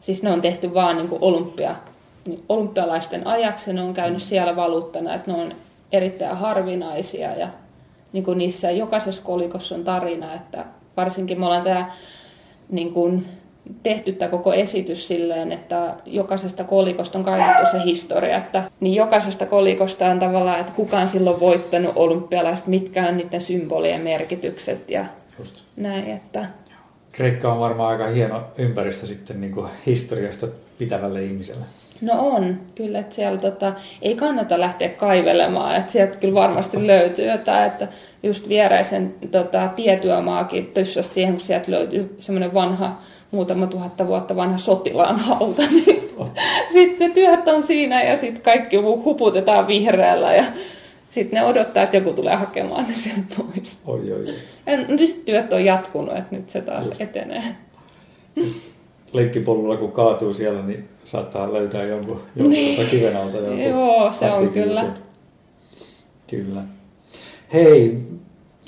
siis 0.00 0.22
ne 0.22 0.30
on 0.30 0.42
tehty 0.42 0.74
vaan 0.74 0.96
niin 0.96 1.08
olympia, 1.20 1.76
niin 2.26 2.44
olympialaisten 2.48 3.26
ajaksi, 3.26 3.72
ne 3.72 3.82
on 3.82 3.94
käynyt 3.94 4.22
siellä 4.22 4.56
valuuttana, 4.56 5.14
että 5.14 5.32
ne 5.32 5.38
on 5.38 5.52
erittäin 5.92 6.36
harvinaisia 6.36 7.36
ja 7.36 7.48
niin 8.12 8.24
kuin 8.24 8.38
niissä 8.38 8.70
jokaisessa 8.70 9.22
kolikossa 9.22 9.74
on 9.74 9.84
tarina, 9.84 10.34
että 10.34 10.64
varsinkin 10.96 11.40
me 11.40 11.46
ollaan 11.46 11.64
tämä 11.64 11.92
niin 12.68 12.92
kuin 12.92 13.26
tehty 13.82 14.12
tämä 14.12 14.30
koko 14.30 14.52
esitys 14.52 15.08
silleen, 15.08 15.52
että 15.52 15.94
jokaisesta 16.06 16.64
kolikosta 16.64 17.18
on 17.18 17.24
kaivettu 17.24 17.70
se 17.72 17.84
historia, 17.84 18.36
että 18.36 18.70
niin 18.80 18.94
jokaisesta 18.94 19.46
kolikosta 19.46 20.06
on 20.06 20.18
tavallaan, 20.18 20.60
että 20.60 20.72
kuka 20.72 20.98
on 20.98 21.08
silloin 21.08 21.40
voittanut 21.40 21.92
olympialaiset, 21.96 22.66
mitkä 22.66 23.08
on 23.08 23.16
niiden 23.16 23.40
symbolien 23.40 24.00
merkitykset 24.00 24.90
ja 24.90 25.04
Just. 25.38 25.62
näin, 25.76 26.10
että... 26.10 26.46
Kreikka 27.12 27.52
on 27.52 27.60
varmaan 27.60 27.90
aika 27.90 28.06
hieno 28.06 28.44
ympäristö 28.58 29.06
sitten 29.06 29.40
niin 29.40 29.52
kuin 29.52 29.66
historiasta 29.86 30.46
pitävälle 30.78 31.24
ihmiselle. 31.24 31.64
No 32.02 32.12
on, 32.18 32.60
kyllä, 32.74 32.98
että 32.98 33.14
siellä 33.14 33.38
tota, 33.38 33.72
ei 34.02 34.14
kannata 34.14 34.60
lähteä 34.60 34.88
kaivelemaan, 34.88 35.76
että 35.76 35.92
sieltä 35.92 36.18
kyllä 36.18 36.34
varmasti 36.34 36.86
löytyy 36.86 37.30
jotain, 37.30 37.66
että 37.66 37.88
just 38.22 38.48
vieräisen 38.48 39.14
tota, 39.30 39.68
tietyömaakin 39.76 40.66
tyssäsi 40.66 41.08
siihen, 41.08 41.34
kun 41.34 41.44
sieltä 41.44 41.70
löytyy 41.70 42.16
semmoinen 42.18 42.54
vanha 42.54 43.02
muutama 43.30 43.66
tuhatta 43.66 44.06
vuotta 44.06 44.36
vanha 44.36 44.58
sotilaan 44.58 45.18
hauta, 45.18 45.62
niin 45.70 46.10
oh. 46.16 46.30
sitten 46.72 47.08
ne 47.08 47.14
työt 47.14 47.48
on 47.48 47.62
siinä 47.62 48.02
ja 48.02 48.16
sitten 48.16 48.42
kaikki 48.42 48.76
huputetaan 48.76 49.66
vihreällä 49.66 50.34
ja 50.34 50.44
sitten 51.10 51.40
ne 51.40 51.46
odottaa, 51.46 51.82
että 51.82 51.96
joku 51.96 52.12
tulee 52.12 52.34
hakemaan 52.34 52.86
ne 52.88 52.94
sieltä 52.94 53.22
pois. 53.36 53.78
Oi, 53.86 54.12
oi, 54.12 54.28
oi. 54.28 54.34
Ja 54.66 54.76
nyt 54.76 55.24
työt 55.24 55.52
on 55.52 55.64
jatkunut, 55.64 56.16
että 56.16 56.36
nyt 56.36 56.50
se 56.50 56.60
taas 56.60 56.86
Just. 56.86 57.00
etenee. 57.00 57.42
Leikkipolulla 59.12 59.76
kun 59.76 59.92
kaatuu 59.92 60.32
siellä, 60.32 60.62
niin 60.62 60.88
saattaa 61.04 61.52
löytää 61.52 61.84
jonkun, 61.84 62.20
jonkun 62.36 62.50
niin. 62.50 62.88
Kiven 62.88 63.16
alta. 63.16 63.36
Jonkun 63.36 63.64
Joo, 63.64 64.12
se 64.12 64.30
on 64.30 64.48
kyllä. 64.48 64.84
Kyllä. 66.26 66.62
Hei, 67.52 67.98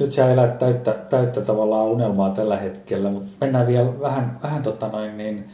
nyt 0.01 0.13
sä 0.13 0.33
elät 0.33 0.59
täyttä, 0.59 0.93
täyttä 0.93 1.41
tavallaan 1.41 1.87
unelmaa 1.87 2.31
tällä 2.31 2.57
hetkellä, 2.57 3.11
mutta 3.11 3.31
mennään 3.41 3.67
vielä 3.67 4.01
vähän, 4.01 4.39
vähän 4.43 4.63
tota 4.63 4.89
noin 4.89 5.19
niin, 5.19 5.45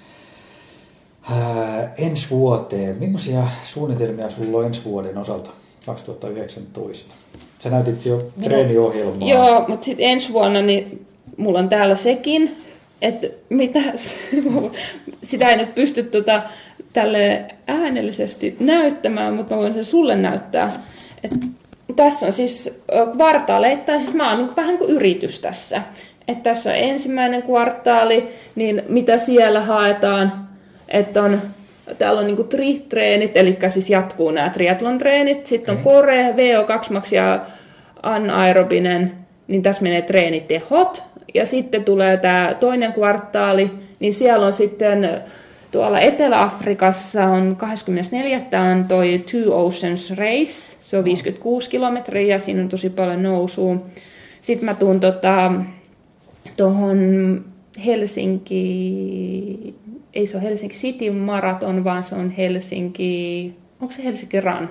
ää, 1.31 1.95
ensi 1.99 2.31
vuoteen. 2.31 2.97
Millaisia 2.99 3.43
suunnitelmia 3.63 4.31
sulla 4.31 4.59
on 4.59 4.65
ensi 4.65 4.85
vuoden 4.85 5.19
osalta 5.19 5.51
2019? 5.87 7.15
Sä 7.59 7.71
näytit 7.71 8.07
jo 8.07 8.23
treeniohjelmaa. 8.43 9.29
Joo, 9.29 9.65
mutta 9.69 9.85
sitten 9.85 10.07
ensi 10.07 10.33
vuonna 10.33 10.63
niin 10.63 11.07
mulla 11.37 11.59
on 11.59 11.69
täällä 11.69 11.97
sekin, 11.97 12.57
että 13.03 13.27
mitä, 13.49 13.81
sitä 15.23 15.49
ei 15.49 15.57
nyt 15.57 15.75
pysty 15.75 16.03
tota, 16.03 16.43
tälle 16.93 17.45
äänellisesti 17.67 18.57
näyttämään, 18.61 19.35
mutta 19.35 19.55
mä 19.55 19.61
voin 19.61 19.75
sen 19.75 19.85
sulle 19.85 20.17
näyttää. 20.17 20.73
Että 21.25 21.37
tässä 21.97 22.27
on 22.27 22.33
siis 22.33 22.81
kvartaaleittain, 23.13 24.01
siis 24.01 24.15
mä 24.15 24.31
oon 24.31 24.39
niin 24.39 24.57
vähän 24.57 24.79
kuin 24.79 24.91
yritys 24.91 25.41
tässä. 25.41 25.83
Että 26.29 26.43
tässä 26.43 26.71
on 26.71 26.77
ensimmäinen 26.77 27.43
kvartaali, 27.43 28.29
niin 28.55 28.83
mitä 28.89 29.19
siellä 29.19 29.61
haetaan, 29.61 30.49
että 30.89 31.23
on 31.23 31.41
täällä 31.99 32.21
on 32.21 32.27
niinku 32.27 32.45
tri-treenit, 32.45 33.37
eli 33.37 33.59
siis 33.69 33.91
jatkuu 33.91 34.31
nämä 34.31 34.51
triatlon 34.51 34.99
treenit, 34.99 35.47
sitten 35.47 35.77
on 35.77 35.83
kore, 35.83 36.31
VO2 36.31 36.93
max 36.93 37.13
ja 37.13 37.41
anaerobinen, 38.03 39.13
niin 39.49 39.63
tässä 39.63 39.83
menee 39.83 40.03
treenitehot, 40.03 41.03
ja 41.35 41.47
sitten 41.47 41.85
tulee 41.85 42.17
tämä 42.17 42.57
toinen 42.61 42.93
kvartaali, 42.93 43.71
niin 44.01 44.15
siellä 44.15 44.47
on 44.47 44.53
sitten 44.53 45.09
tuolla 45.73 46.01
Etelä-Afrikassa 46.01 47.25
on 47.25 47.57
24. 47.57 48.41
on 48.73 48.85
toi 48.85 49.25
Two 49.31 49.67
Oceans 49.67 50.11
Race, 50.11 50.77
se 50.81 50.99
on 50.99 51.05
56 51.05 51.71
kilometriä 51.71 52.35
ja 52.35 52.41
siinä 52.41 52.63
on 52.63 52.69
tosi 52.69 52.91
paljon 52.91 53.23
nousua. 53.23 53.77
Sitten 54.41 54.65
mä 54.65 54.75
tuun 54.75 55.01
tota, 55.01 55.53
tuohon 56.57 56.99
Helsinki, 57.87 59.75
ei 60.15 60.27
se 60.27 60.37
ole 60.37 60.45
Helsinki 60.45 60.77
City 60.77 61.11
Marathon, 61.11 61.85
vaan 61.85 62.05
se 62.05 62.15
on 62.15 62.31
Helsinki, 62.31 63.55
onko 63.81 63.95
se 63.95 64.05
Helsinki 64.05 64.41
Run 64.41 64.69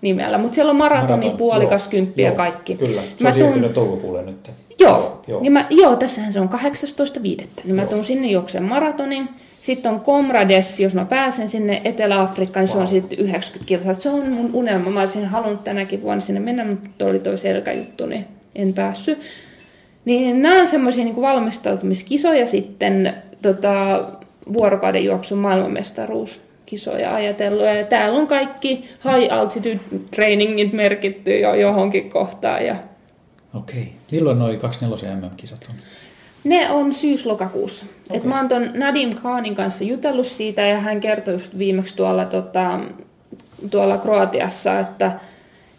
nimellä, 0.00 0.38
mutta 0.38 0.54
siellä 0.54 0.70
on 0.70 0.76
maratoni, 0.76 1.10
Maraton, 1.10 1.38
puolikas, 1.38 1.84
joo, 1.84 1.90
kymppi 1.90 2.22
ja 2.22 2.32
kaikki. 2.32 2.74
Kyllä, 2.74 3.02
se 3.16 3.22
mä 3.22 3.28
on 3.28 3.34
siirtynyt 3.34 3.72
toukokuulle 3.72 4.22
nyt. 4.22 4.50
Joo, 4.78 5.22
joo. 5.28 5.40
Niin 5.40 5.52
mä, 5.52 5.66
joo 5.70 5.96
tässähän 5.96 6.32
se 6.32 6.40
on 6.40 6.48
18.5. 6.48 7.22
Niin 7.22 7.48
joo. 7.64 7.76
mä 7.76 7.86
tuun 7.86 8.04
sinne 8.04 8.26
juokseen 8.26 8.64
maratonin. 8.64 9.28
Sitten 9.62 9.92
on 9.92 10.00
Komrades, 10.00 10.80
jos 10.80 10.94
mä 10.94 11.04
pääsen 11.04 11.50
sinne 11.50 11.80
Etelä-Afrikkaan, 11.84 12.66
niin 12.66 12.76
wow. 12.76 12.86
se 12.86 12.94
on 12.94 13.02
sitten 13.02 13.18
90 13.18 13.68
kilsaa. 13.68 13.94
Se 13.94 14.10
on 14.10 14.28
mun 14.28 14.50
unelma. 14.52 14.90
Mä 14.90 15.00
olisin 15.00 15.26
halunnut 15.26 15.64
tänäkin 15.64 16.02
vuonna 16.02 16.20
sinne 16.20 16.40
mennä, 16.40 16.64
mutta 16.64 17.04
oli 17.04 17.18
toi 17.18 17.38
selkäjuttu, 17.38 18.06
niin 18.06 18.24
en 18.54 18.74
päässyt. 18.74 19.18
Niin 20.04 20.42
nämä 20.42 20.60
on 20.60 20.68
semmoisia 20.68 21.04
niin 21.04 21.20
valmistautumiskisoja 21.20 22.46
sitten 22.46 23.14
tota, 23.42 24.04
vuorokauden 24.52 25.04
juoksun 25.04 25.38
maailmanmestaruuskisoja 25.38 27.14
ajatellut. 27.14 27.64
Ja 27.64 27.84
täällä 27.84 28.18
on 28.18 28.26
kaikki 28.26 28.84
high 29.04 29.32
altitude 29.32 29.80
trainingit 30.16 30.72
merkitty 30.72 31.38
jo 31.38 31.54
johonkin 31.54 32.10
kohtaan. 32.10 32.66
Ja... 32.66 32.76
Okei. 33.54 33.92
Milloin 34.10 34.38
noin 34.38 34.58
24 34.58 35.16
MM-kisat 35.16 35.66
on? 35.68 35.74
Ne 36.44 36.70
on 36.70 36.94
syys-lokakuussa. 36.94 37.84
Okay. 38.06 38.16
Et 38.16 38.24
mä 38.24 38.36
oon 38.36 38.48
ton 38.48 38.70
Nadim 38.74 39.14
Khanin 39.14 39.54
kanssa 39.54 39.84
jutellut 39.84 40.26
siitä 40.26 40.62
ja 40.62 40.78
hän 40.78 41.00
kertoi 41.00 41.34
just 41.34 41.58
viimeksi 41.58 41.96
tuolla, 41.96 42.24
tota, 42.24 42.80
tuolla 43.70 43.98
Kroatiassa, 43.98 44.78
että, 44.78 45.12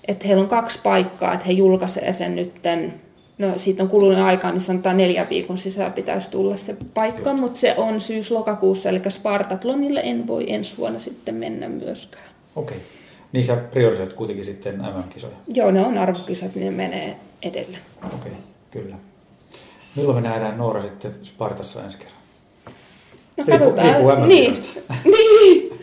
että 0.08 0.28
heillä 0.28 0.44
on 0.44 0.50
kaksi 0.50 0.80
paikkaa, 0.84 1.34
että 1.34 1.46
he 1.46 1.52
julkaisee 1.52 2.14
sen 2.14 2.36
nytten 2.36 2.94
No 3.40 3.54
siitä 3.58 3.84
on 3.84 3.90
kulunut 3.90 4.20
aikaa, 4.20 4.52
niin 4.52 4.62
sanotaan 4.62 4.98
neljä 4.98 5.28
viikon 5.30 5.58
sisällä 5.58 5.90
pitäisi 5.90 6.30
tulla 6.30 6.58
se 6.58 6.76
paikka, 6.94 7.34
mutta 7.34 7.60
se 7.60 7.74
on 7.78 8.02
syys-lokakuussa, 8.02 8.90
eli 8.90 9.02
Spartatlonille 9.10 10.00
en 10.00 10.28
voi 10.28 10.54
ensi 10.54 10.78
vuonna 10.78 11.00
sitten 11.00 11.36
mennä 11.36 11.70
myöskään. 11.70 12.30
Okei. 12.56 12.78
Okay. 12.78 12.88
Niin 13.32 13.44
sä 13.44 13.56
priorisoit 13.56 14.14
kuitenkin 14.14 14.46
sitten 14.46 14.78
MM-kisoja? 14.78 15.36
Joo, 15.48 15.72
ne 15.72 15.86
on 15.86 15.98
arvokisat, 15.98 16.56
niin 16.56 16.66
ne 16.66 16.72
menee 16.72 17.16
edelle. 17.42 17.78
Okei, 18.06 18.16
okay, 18.16 18.32
kyllä. 18.72 18.96
Milloin 19.96 20.18
me 20.24 20.30
nähdään 20.30 20.58
Noora 20.58 20.82
sitten 20.82 21.16
Spartassa 21.24 21.84
ensi 21.84 21.98
kerran? 21.98 22.20
No 23.38 23.44
Riippu- 23.44 23.60
katsotaan. 23.60 23.88
riippuu 23.88 24.26
niin. 24.26 24.52
MM-kisoista. 24.52 24.94
niin. 25.06 25.80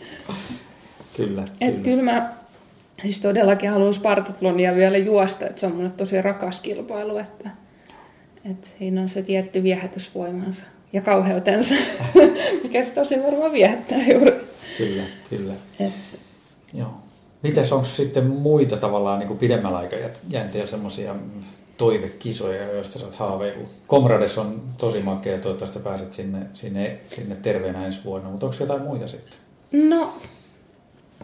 Kyllä, 1.17 1.43
Et 1.61 1.69
kyllä. 1.73 1.83
kyllä 1.83 2.03
mä 2.03 2.29
siis 3.01 3.19
todellakin 3.19 3.69
haluan 3.69 3.93
Spartatlonia 3.93 4.75
vielä 4.75 4.97
juosta, 4.97 5.47
että 5.47 5.59
se 5.59 5.65
on 5.65 5.75
mulle 5.75 5.89
tosi 5.89 6.21
rakas 6.21 6.59
kilpailu, 6.61 7.17
että, 7.17 7.49
että 8.51 8.69
siinä 8.79 9.01
on 9.01 9.09
se 9.09 9.21
tietty 9.21 9.63
viehätysvoimansa 9.63 10.63
ja 10.93 11.01
kauheutensa, 11.01 11.73
mikä 12.63 12.83
se 12.83 12.91
tosi 12.91 13.23
varmaan 13.23 13.51
viehättää 13.51 13.97
juuri. 14.13 14.31
Kyllä, 14.77 15.03
kyllä. 15.29 15.53
Et, 15.79 15.93
Joo. 16.73 16.93
Mites 17.47 17.73
onko 17.73 17.85
sitten 17.85 18.27
muita 18.27 18.77
tavallaan 18.77 19.19
niin 19.19 19.27
kuin 19.27 19.39
pidemmällä 19.39 19.77
aikajänteellä 19.77 20.69
semmoisia 20.69 21.15
toivekisoja, 21.77 22.73
joista 22.73 22.99
sä 22.99 23.05
oot 23.05 23.15
haaveillut? 23.15 23.69
Komrades 23.87 24.37
on 24.37 24.61
tosi 24.77 24.99
makea, 24.99 25.37
toivottavasti 25.37 25.79
pääset 25.79 26.13
sinne, 26.13 26.39
sinne, 26.53 26.99
sinne 27.09 27.35
terveenä 27.35 27.85
ensi 27.85 28.03
vuonna, 28.05 28.29
mutta 28.29 28.45
onko 28.45 28.57
jotain 28.59 28.81
muita 28.81 29.07
sitten? 29.07 29.37
no, 29.71 30.13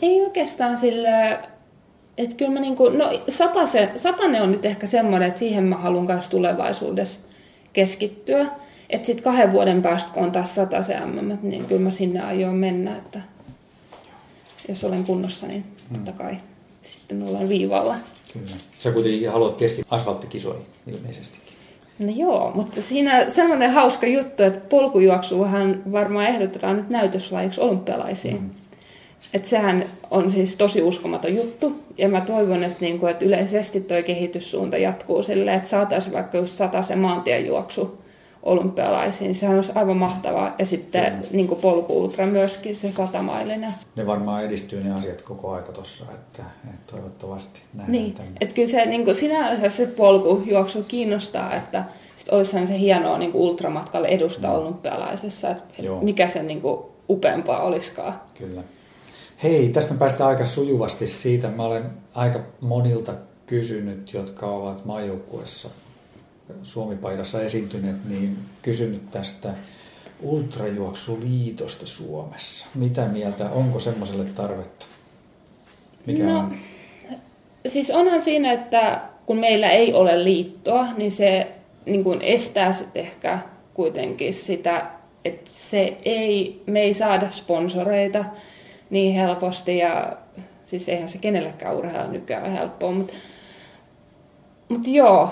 ei 0.02 0.22
oikeastaan 0.22 0.78
sillä, 0.78 1.40
että 2.18 2.36
kyllä 2.36 2.52
mä 2.52 2.60
niinku, 2.60 2.90
no 2.90 3.20
satase, 3.30 3.90
satane 3.96 4.42
on 4.42 4.52
nyt 4.52 4.66
ehkä 4.66 4.88
semmoinen, 4.88 5.28
että 5.28 5.40
siihen 5.40 5.64
mä 5.64 5.76
haluan 5.78 6.06
myös 6.06 6.30
tulevaisuudessa 6.30 7.20
keskittyä. 7.74 8.46
Että 8.90 9.06
sitten 9.06 9.24
kahden 9.24 9.52
vuoden 9.52 9.82
päästä, 9.82 10.12
kun 10.14 10.24
on 10.24 10.32
taas 10.32 10.56
satase 10.56 11.00
MM, 11.00 11.38
niin 11.42 11.66
kyllä 11.66 11.82
mä 11.82 11.92
sinne 11.92 12.22
aion 12.22 12.56
mennä, 12.56 12.98
että 12.98 13.22
jos 14.68 14.84
olen 14.84 15.04
kunnossa, 15.04 15.48
niin 15.48 15.64
totta 15.94 16.12
kai 16.12 16.38
sitten 16.84 17.24
ollaan 17.24 17.50
viivalla. 17.50 17.96
Kyllä. 18.34 18.56
Sä 18.80 18.92
kuitenkin 18.92 19.32
haluat 19.32 19.56
keski 19.56 19.84
asfalttikisoihin 19.90 20.66
ilmeisestikin. 20.88 21.54
No 22.00 22.12
joo, 22.16 22.52
mutta 22.56 22.82
siinä 22.82 23.30
semmoinen 23.30 23.72
hauska 23.72 24.08
juttu, 24.08 24.44
että 24.44 24.70
polkujuoksuhan 24.70 25.82
varmaan 25.92 26.28
ehdotetaan 26.28 26.78
nyt 26.78 26.90
näytöslajiksi 26.90 27.62
olympialaisiin. 27.62 28.42
Mm. 28.42 28.50
Että 29.34 29.50
sehän 29.50 29.86
on 30.12 30.32
siis 30.32 30.56
tosi 30.58 30.82
uskomaton 30.82 31.36
juttu. 31.36 31.76
Ja 31.98 32.10
mä 32.10 32.22
toivon, 32.22 32.64
että, 32.64 32.78
niinku, 32.82 33.06
että 33.06 33.26
yleisesti 33.26 33.82
toi 33.82 34.04
kehityssuunta 34.04 34.78
jatkuu 34.78 35.24
silleen, 35.24 35.58
että 35.58 35.70
saataisiin 35.70 36.14
vaikka 36.14 36.38
just 36.38 36.54
sata 36.54 36.84
se 36.84 36.96
maantiejuoksu 36.96 38.03
olympialaisiin. 38.44 39.36
Sehän 39.36 39.56
olisi 39.56 39.72
aivan 39.76 39.98
mahtavaa. 39.98 40.56
Ja 40.60 40.66
sitten 40.66 41.12
Kyllä. 41.14 41.28
niin 41.32 41.48
polku-ultra 41.48 42.26
myöskin 42.26 42.76
se 42.76 42.92
satamailinen. 42.92 43.74
Ne 43.96 44.08
varmaan 44.08 44.44
edistyy 44.44 44.84
ne 44.84 44.94
asiat 44.94 45.22
koko 45.22 45.52
aika 45.52 45.72
tossa, 45.72 46.06
että, 46.14 46.44
että 46.64 46.94
toivottavasti 46.94 47.62
nähdään 47.74 47.92
Niin, 47.92 48.14
tänne. 48.14 48.32
että 48.42 48.56
kyllä 48.56 48.70
se 48.70 48.86
niin 48.86 49.06
kuin 49.06 49.16
sinänsä 49.16 49.70
se 49.70 49.86
polkujuoksu 49.88 50.84
kiinnostaa, 50.88 51.56
että 51.56 51.84
sit 52.18 52.30
olisihan 52.30 52.68
se 52.68 52.80
hienoa 52.80 53.18
niin 53.18 53.32
ultramatkalle 53.34 54.08
edustaa 54.08 54.54
mm. 54.58 54.64
olympialaisessa, 54.64 55.50
että 55.50 55.82
Joo. 55.82 56.02
mikä 56.02 56.28
se 56.28 56.44
niin 56.44 56.62
kuin 56.62 56.82
upeampaa 57.10 57.64
olisikaan. 57.64 58.14
Kyllä. 58.38 58.64
Hei, 59.44 59.70
tästä 59.70 59.94
me 59.94 60.00
päästään 60.00 60.30
aika 60.30 60.46
sujuvasti 60.46 61.08
siitä. 61.08 61.48
Mä 61.48 61.64
olen 61.64 61.84
aika 62.16 62.40
monilta 62.62 63.14
kysynyt, 63.46 64.14
jotka 64.14 64.46
ovat 64.48 64.86
maajoukkuessa 64.86 65.70
Suomipaidassa 66.64 67.42
esiintyneet, 67.42 68.06
niin 68.10 68.38
kysynyt 68.62 69.12
tästä 69.12 69.54
ultrajuoksuliitosta 70.22 71.86
Suomessa. 71.86 72.68
Mitä 72.76 73.06
mieltä, 73.06 73.50
onko 73.50 73.80
semmoiselle 73.80 74.26
tarvetta? 74.26 74.86
Mikä 76.06 76.24
No, 76.24 76.40
on? 76.40 76.56
Siis 77.68 77.92
onhan 77.92 78.22
siinä, 78.22 78.52
että 78.52 79.02
kun 79.26 79.38
meillä 79.38 79.70
ei 79.70 79.94
ole 79.94 80.24
liittoa, 80.24 80.88
niin 80.98 81.12
se 81.12 81.48
niin 81.86 82.04
kuin 82.04 82.22
estää 82.22 82.72
sitten 82.72 83.02
ehkä 83.02 83.40
kuitenkin 83.74 84.34
sitä, 84.34 84.86
että 85.26 85.50
se 85.54 85.98
ei, 86.06 86.62
me 86.66 86.82
ei 86.82 86.94
saada 86.94 87.32
sponsoreita 87.32 88.26
niin 88.90 89.16
helposti 89.16 89.78
ja 89.78 90.18
siis 90.66 90.90
eihän 90.90 91.10
se 91.10 91.18
kenellekään 91.18 91.76
urheilla 91.76 92.12
nykyään 92.12 92.52
helppoa, 92.52 92.92
mutta 92.92 93.14
mut 94.70 94.88
joo, 94.88 95.30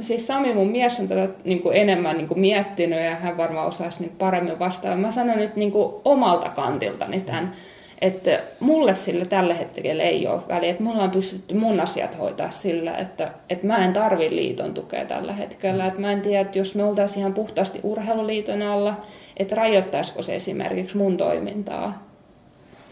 siis 0.00 0.26
Sami 0.26 0.54
mun 0.54 0.70
mies 0.70 1.00
on 1.00 1.08
tätä 1.08 1.28
niin 1.44 1.62
kuin 1.62 1.76
enemmän 1.76 2.16
niin 2.16 2.28
kuin 2.28 2.40
miettinyt 2.40 3.04
ja 3.04 3.14
hän 3.14 3.36
varmaan 3.36 3.68
osaisi 3.68 4.00
niin 4.00 4.12
paremmin 4.18 4.58
vastaa. 4.58 4.96
Mä 4.96 5.12
sanon 5.12 5.38
nyt 5.38 5.56
niin 5.56 5.72
kuin 5.72 5.94
omalta 6.04 6.48
kantiltani 6.48 7.20
tämän, 7.20 7.52
että 8.00 8.40
mulle 8.60 8.94
sillä 8.94 9.24
tällä 9.24 9.54
hetkellä 9.54 10.02
ei 10.02 10.26
ole 10.26 10.40
väliä, 10.48 10.70
että 10.70 10.82
mulla 10.82 11.02
on 11.02 11.10
pystytty 11.10 11.54
mun 11.54 11.80
asiat 11.80 12.18
hoitaa 12.18 12.50
sillä, 12.50 12.96
että, 12.96 13.30
että 13.50 13.66
mä 13.66 13.84
en 13.84 13.92
tarvi 13.92 14.30
liiton 14.30 14.74
tukea 14.74 15.04
tällä 15.04 15.32
hetkellä. 15.32 15.86
Että 15.86 16.00
mä 16.00 16.12
en 16.12 16.20
tiedä, 16.20 16.40
että 16.40 16.58
jos 16.58 16.74
me 16.74 16.84
oltaisiin 16.84 17.18
ihan 17.18 17.34
puhtaasti 17.34 17.80
urheiluliiton 17.82 18.62
alla, 18.62 18.94
että 19.36 19.54
rajoittaisiko 19.54 20.22
se 20.22 20.36
esimerkiksi 20.36 20.96
mun 20.96 21.16
toimintaa. 21.16 22.08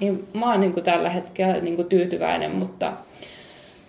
Niin 0.00 0.28
mä 0.32 0.50
oon 0.50 0.60
niin 0.60 0.72
kuin 0.72 0.84
tällä 0.84 1.10
hetkellä 1.10 1.60
niin 1.60 1.76
kuin 1.76 1.88
tyytyväinen, 1.88 2.50
mutta 2.50 2.92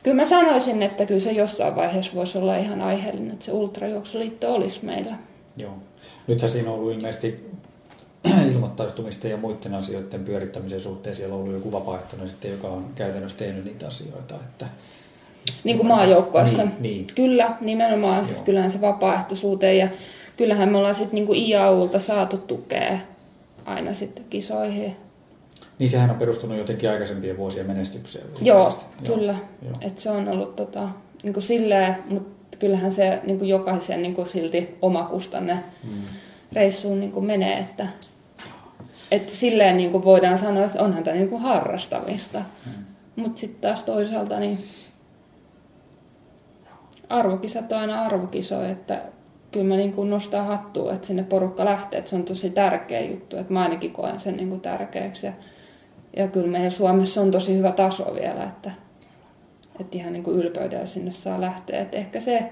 kyllä 0.08 0.22
mä 0.22 0.26
sanoisin, 0.26 0.84
että 0.84 1.06
kyllä 1.06 1.20
se 1.20 1.32
jossain 1.32 1.76
vaiheessa 1.76 2.12
voisi 2.16 2.38
olla 2.38 2.58
ihan 2.58 2.82
aiheellinen, 2.82 3.32
että 3.32 3.46
se 3.46 3.52
ultrajuoksuliitto 3.52 4.54
olisi 4.54 4.86
meillä. 4.86 5.16
Joo. 5.58 5.74
Nythän 6.28 6.52
siinä 6.52 6.72
on 6.72 6.76
ollut 6.76 6.94
ilmeisesti 6.94 7.50
ilmoittautumisten 8.52 9.32
ja 9.32 9.38
muiden 9.38 9.76
asioiden 9.76 10.24
pyörittämisen 10.24 10.80
suhteen. 10.80 11.16
Siellä 11.16 11.36
on 11.36 11.42
ollut 11.42 11.54
joku 11.54 11.72
vapaaehtoinen 11.72 12.28
sitten, 12.28 12.52
joka 12.52 12.68
on 12.68 12.86
käytännössä 12.96 13.38
tehnyt 13.38 13.66
niitä 13.66 13.88
asioita. 13.88 14.36
Että... 14.36 14.66
Niin 15.64 15.78
kuin 15.78 15.88
maajoukkoissa. 15.88 16.64
Niin, 16.64 16.76
niin. 16.80 17.08
Kyllä, 17.16 17.58
nimenomaan. 17.62 18.26
Siis 18.26 18.38
Joo. 18.38 18.46
kyllähän 18.46 18.72
se 18.72 18.82
vapaaehtoisuuteen 18.82 19.78
ja 19.78 19.88
kyllähän 20.38 20.70
me 20.70 20.78
ollaan 20.78 20.96
sitten 20.96 21.26
niin 21.26 21.36
IAUlta 21.36 22.00
saatu 22.00 22.38
tukea 22.38 22.98
aina 23.66 23.94
sitten 23.94 24.26
kisoihin. 24.30 24.96
Niin 25.80 25.90
sehän 25.90 26.10
on 26.10 26.16
perustunut 26.16 26.58
jotenkin 26.58 26.90
aikaisempien 26.90 27.38
vuosien 27.38 27.68
menestykseen. 27.68 28.26
Joo, 28.42 28.80
kyllä. 29.08 29.36
Joo. 29.62 29.74
Et 29.82 30.00
se 30.00 30.10
on 30.12 30.28
ollut 30.30 30.56
tota, 30.56 30.90
niin 31.24 31.34
kuin 31.34 31.44
silleen, 31.44 31.96
mutta 32.10 32.58
kyllähän 32.60 32.92
se 32.92 33.20
niin 33.24 33.40
kuin 33.40 33.50
jokaisen 33.50 34.02
niin 34.02 34.16
kuin 34.16 34.30
silti 34.30 34.76
omakustanne 34.82 35.58
Mm. 35.84 35.90
reissuun 36.54 37.00
niin 37.00 37.12
kuin 37.12 37.26
menee, 37.26 37.58
että, 37.58 37.88
että 39.12 39.36
silleen 39.36 39.78
niin 39.78 39.92
kuin 39.92 40.04
voidaan 40.04 40.38
sanoa, 40.38 40.66
että 40.66 40.84
onhan 40.84 41.04
tämä 41.04 41.16
niin 41.16 41.30
kuin 41.30 41.42
harrastamista. 41.42 42.40
Mm. 42.66 42.72
Mutta 43.16 43.40
sitten 43.40 43.62
taas 43.62 43.84
toisaalta 43.84 44.40
niin 44.40 44.64
arvokisat 47.10 47.72
on 47.72 47.80
aina 47.80 48.02
arvokisoja, 48.02 48.70
että 48.70 49.02
kyllä 49.52 49.66
mä 49.66 49.76
niin 49.76 49.94
kuin 49.94 50.10
nostaa 50.10 50.44
hattua, 50.44 50.94
että 50.94 51.08
sinne 51.08 51.24
porukka 51.24 51.66
lähtee, 51.66 52.00
että 52.00 52.10
se 52.10 52.16
on 52.16 52.24
tosi 52.24 52.50
tärkeä 52.50 53.02
juttu, 53.02 53.38
että 53.38 53.54
mä 53.54 53.62
ainakin 53.62 53.92
koen 53.92 54.20
sen 54.20 54.38
niin 54.38 54.50
kuin 54.50 54.62
tärkeäksi 54.62 55.26
ja, 55.26 55.34
ja 56.16 56.28
kyllä 56.28 56.48
meillä 56.48 56.70
Suomessa 56.70 57.22
on 57.22 57.32
tosi 57.32 57.58
hyvä 57.58 57.72
taso 57.72 58.16
vielä, 58.16 58.44
että, 58.44 58.72
että 59.80 59.98
ihan 59.98 60.14
niin 60.14 60.24
kuin 60.24 60.38
ylpeydellä 60.38 60.86
sinne 60.86 61.12
saa 61.12 61.42
lähteä, 61.42 61.82
että 61.82 61.98
ehkä 61.98 62.20
se, 62.20 62.50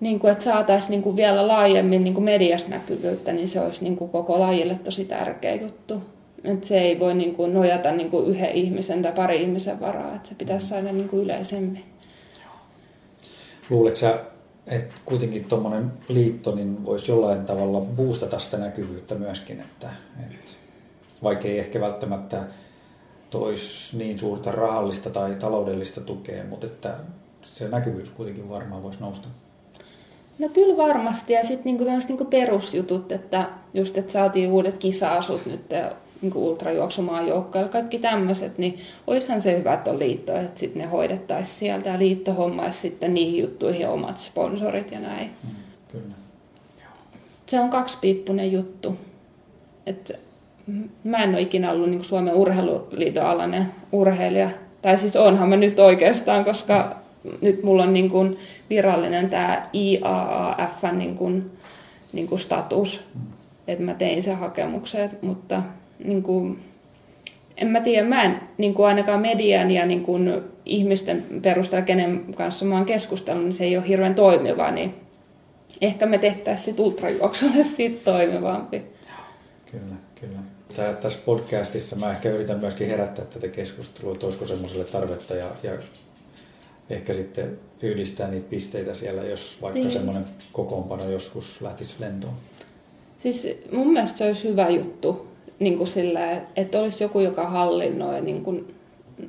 niin 0.00 0.20
kuin, 0.20 0.32
että 0.32 0.44
saataisiin 0.44 0.90
niin 0.90 1.02
kuin 1.02 1.16
vielä 1.16 1.48
laajemmin 1.48 2.04
niin 2.04 2.14
kuin 2.14 2.24
mediasta 2.24 2.70
näkyvyyttä, 2.70 3.32
niin 3.32 3.48
se 3.48 3.60
olisi 3.60 3.84
niin 3.84 3.96
kuin 3.96 4.10
koko 4.10 4.40
lajille 4.40 4.74
tosi 4.84 5.04
tärkeä 5.04 5.54
juttu. 5.54 6.02
Että 6.44 6.66
se 6.66 6.78
ei 6.78 7.00
voi 7.00 7.14
niin 7.14 7.34
kuin 7.34 7.54
nojata 7.54 7.92
niin 7.92 8.10
kuin 8.10 8.26
yhden 8.26 8.50
ihmisen 8.50 9.02
tai 9.02 9.12
pari 9.12 9.42
ihmisen 9.42 9.80
varaa, 9.80 10.14
että 10.14 10.28
se 10.28 10.34
pitäisi 10.34 10.68
saada 10.68 10.92
niin 10.92 11.08
kuin 11.08 11.22
yleisemmin. 11.24 11.84
Luuletko 13.70 14.06
että 14.66 14.94
kuitenkin 15.04 15.44
tuommoinen 15.44 15.92
liitto 16.08 16.54
niin 16.54 16.84
voisi 16.84 17.10
jollain 17.10 17.44
tavalla 17.44 17.80
boostata 17.80 18.38
sitä 18.38 18.58
näkyvyyttä 18.58 19.14
myöskin, 19.14 19.60
että, 19.60 19.88
että 20.30 20.50
vaikka 21.22 21.48
ei 21.48 21.58
ehkä 21.58 21.80
välttämättä 21.80 22.42
toisi 23.30 23.96
niin 23.96 24.18
suurta 24.18 24.52
rahallista 24.52 25.10
tai 25.10 25.34
taloudellista 25.34 26.00
tukea, 26.00 26.44
mutta 26.44 26.66
että 26.66 26.94
se 27.42 27.68
näkyvyys 27.68 28.10
kuitenkin 28.10 28.48
varmaan 28.48 28.82
voisi 28.82 29.00
nousta. 29.00 29.28
No 30.38 30.48
kyllä 30.48 30.76
varmasti. 30.76 31.32
Ja 31.32 31.46
sitten 31.46 31.64
niinku 31.64 31.84
niinku 32.08 32.24
perusjutut, 32.24 33.12
että 33.12 33.48
just, 33.74 33.98
että 33.98 34.12
saatiin 34.12 34.50
uudet 34.50 34.78
kisa-asut 34.78 35.46
nyt 35.46 35.60
niinku 36.22 36.48
ultrajuoksumaan 36.48 37.28
joukkoille, 37.28 37.68
kaikki 37.68 37.98
tämmöiset, 37.98 38.58
niin 38.58 38.78
olisihan 39.06 39.42
se 39.42 39.58
hyvä, 39.58 39.74
että 39.74 39.90
on 39.90 39.98
liitto, 39.98 40.36
että 40.36 40.60
sitten 40.60 40.82
ne 40.82 40.88
hoidettaisiin 40.88 41.58
sieltä 41.58 41.88
ja 41.88 41.98
liitto 41.98 42.32
hommaisi 42.34 42.78
sitten 42.78 43.14
niihin 43.14 43.42
juttuihin 43.42 43.88
omat 43.88 44.18
sponsorit 44.18 44.92
ja 44.92 45.00
näin. 45.00 45.30
Mm, 45.42 45.50
kyllä. 45.88 46.14
Se 47.46 47.60
on 47.60 47.70
kaksipiippunen 47.70 48.52
juttu. 48.52 48.96
Et 49.86 50.20
mä 51.04 51.22
en 51.24 51.30
ole 51.30 51.40
ikinä 51.40 51.70
ollut 51.70 51.90
niin 51.90 52.04
Suomen 52.04 52.34
urheiluliiton 52.34 53.26
alainen 53.26 53.66
urheilija. 53.92 54.50
Tai 54.82 54.98
siis 54.98 55.16
onhan 55.16 55.48
mä 55.48 55.56
nyt 55.56 55.80
oikeastaan, 55.80 56.44
koska 56.44 56.96
nyt 57.40 57.62
mulla 57.62 57.82
on 57.82 57.92
niin 57.92 58.10
kuin 58.10 58.38
virallinen 58.70 59.30
tämä 59.30 59.68
IAAF 59.74 60.82
niin 60.92 61.14
kuin, 61.14 61.50
niin 62.12 62.26
kuin 62.26 62.38
status. 62.38 63.00
Että 63.68 63.84
mä 63.84 63.94
tein 63.94 64.22
sen 64.22 64.36
hakemuksen, 64.36 65.10
mutta 65.22 65.62
niin 66.04 66.22
kuin, 66.22 66.58
en 67.56 67.68
mä 67.68 67.80
tiedä, 67.80 68.08
mä 68.08 68.22
en 68.22 68.40
niin 68.58 68.74
kuin 68.74 68.86
ainakaan 68.86 69.20
median 69.20 69.70
ja 69.70 69.86
niin 69.86 70.02
kuin 70.02 70.32
ihmisten 70.66 71.24
perusteella, 71.42 71.86
kenen 71.86 72.24
kanssa 72.34 72.64
mä 72.64 72.74
oon 72.74 72.86
keskustellut, 72.86 73.44
niin 73.44 73.52
se 73.52 73.64
ei 73.64 73.76
ole 73.76 73.88
hirveän 73.88 74.14
toimiva, 74.14 74.70
niin 74.70 74.94
ehkä 75.80 76.06
me 76.06 76.18
tehtäisiin 76.18 76.64
sit 76.64 76.80
ultrajuoksulle 76.80 77.64
siitä 77.76 78.04
toimivampi. 78.04 78.82
Tää, 80.76 80.92
tässä 80.92 81.18
podcastissa 81.24 81.96
mä 81.96 82.10
ehkä 82.10 82.28
yritän 82.30 82.58
myöskin 82.58 82.86
herättää 82.86 83.24
tätä 83.24 83.48
keskustelua, 83.48 84.12
että 84.12 84.26
olisiko 84.26 84.46
semmoiselle 84.46 84.84
tarvetta 84.84 85.34
ja, 85.34 85.46
ja 85.62 85.72
ehkä 86.90 87.12
sitten 87.12 87.58
yhdistää 87.82 88.28
niitä 88.30 88.46
pisteitä 88.50 88.94
siellä, 88.94 89.22
jos 89.22 89.58
vaikka 89.62 89.78
Niin. 89.80 89.90
semmoinen 89.90 90.24
kokoonpano 90.52 91.10
joskus 91.10 91.60
lähtisi 91.60 91.94
lentoon. 91.98 92.34
Siis 93.18 93.48
mun 93.72 93.92
mielestä 93.92 94.18
se 94.18 94.24
olisi 94.24 94.48
hyvä 94.48 94.68
juttu, 94.68 95.26
niin 95.58 95.76
kuin 95.78 95.88
sillä, 95.88 96.32
että 96.56 96.80
olisi 96.80 97.04
joku, 97.04 97.20
joka 97.20 97.48
hallinnoi 97.48 98.20
niin 98.20 98.42
kuin, 98.42 98.74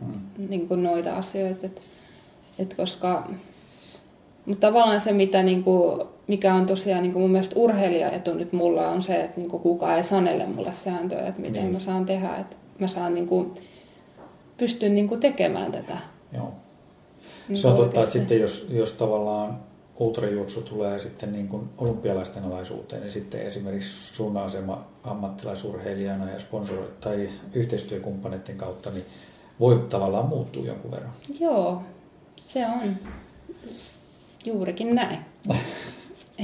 Mm. 0.02 0.48
niin 0.50 0.68
kuin 0.68 0.84
noita 0.84 1.16
asioita. 1.16 1.66
Et, 1.66 1.82
et 2.60 2.74
koska, 2.74 3.30
mutta 4.52 4.68
tavallaan 4.68 5.02
se, 5.02 5.12
mitä, 5.14 5.44
niin 5.44 5.64
kuin, 5.64 6.08
mikä 6.28 6.54
on 6.56 6.66
tosiaan 6.66 7.04
niin 7.04 7.14
kuin 7.14 7.22
mun 7.22 7.32
mielestä 7.32 7.56
urheilijaetu 7.56 8.34
nyt 8.34 8.54
mulla 8.54 8.88
on 8.90 9.02
se, 9.02 9.24
että 9.24 9.40
niin 9.40 9.50
kuin 9.50 9.64
kukaan 9.64 9.98
ei 9.98 10.04
sanele 10.04 10.46
mulle 10.46 10.72
sääntöjä, 10.74 11.28
että 11.28 11.42
miten 11.42 11.64
Niin. 11.64 11.74
mä 11.74 11.80
saan 11.80 12.06
tehdä. 12.06 12.36
Että 12.36 12.56
mä 12.80 12.88
saan 12.88 13.14
niin 13.14 13.28
kuin, 13.28 13.54
pystyn 14.58 14.96
niin 14.96 15.08
kuin 15.08 15.20
tekemään 15.20 15.72
tätä. 15.72 15.98
Joo. 16.34 16.52
Niin 17.50 17.58
Se 17.58 17.68
on 17.68 17.76
totta, 17.78 18.00
että 18.00 18.12
sitten 18.12 18.40
jos, 18.40 18.68
jos 18.70 18.94
tavallaan 18.94 19.60
ultrajuoksu 20.00 20.62
tulee 20.62 21.00
sitten 21.00 21.32
niin 21.32 21.48
kuin 21.48 21.70
olympialaisten 21.78 22.44
alaisuuteen, 22.44 23.02
niin 23.02 23.12
sitten 23.12 23.42
esimerkiksi 23.42 24.16
sun 24.16 24.38
asema 24.38 24.86
ammattilaisurheilijana 25.04 26.30
ja 26.32 26.38
sponsori- 26.40 26.92
tai 27.02 27.30
yhteistyökumppaneiden 27.54 28.58
kautta, 28.58 28.92
niin 28.92 29.06
voi 29.60 29.86
tavallaan 29.90 30.26
muuttua 30.26 30.64
jonkun 30.66 30.92
verran. 30.92 31.14
Joo, 31.40 31.82
se 32.46 32.66
on 32.68 32.96
juurikin 34.46 34.96
näin. 34.96 35.18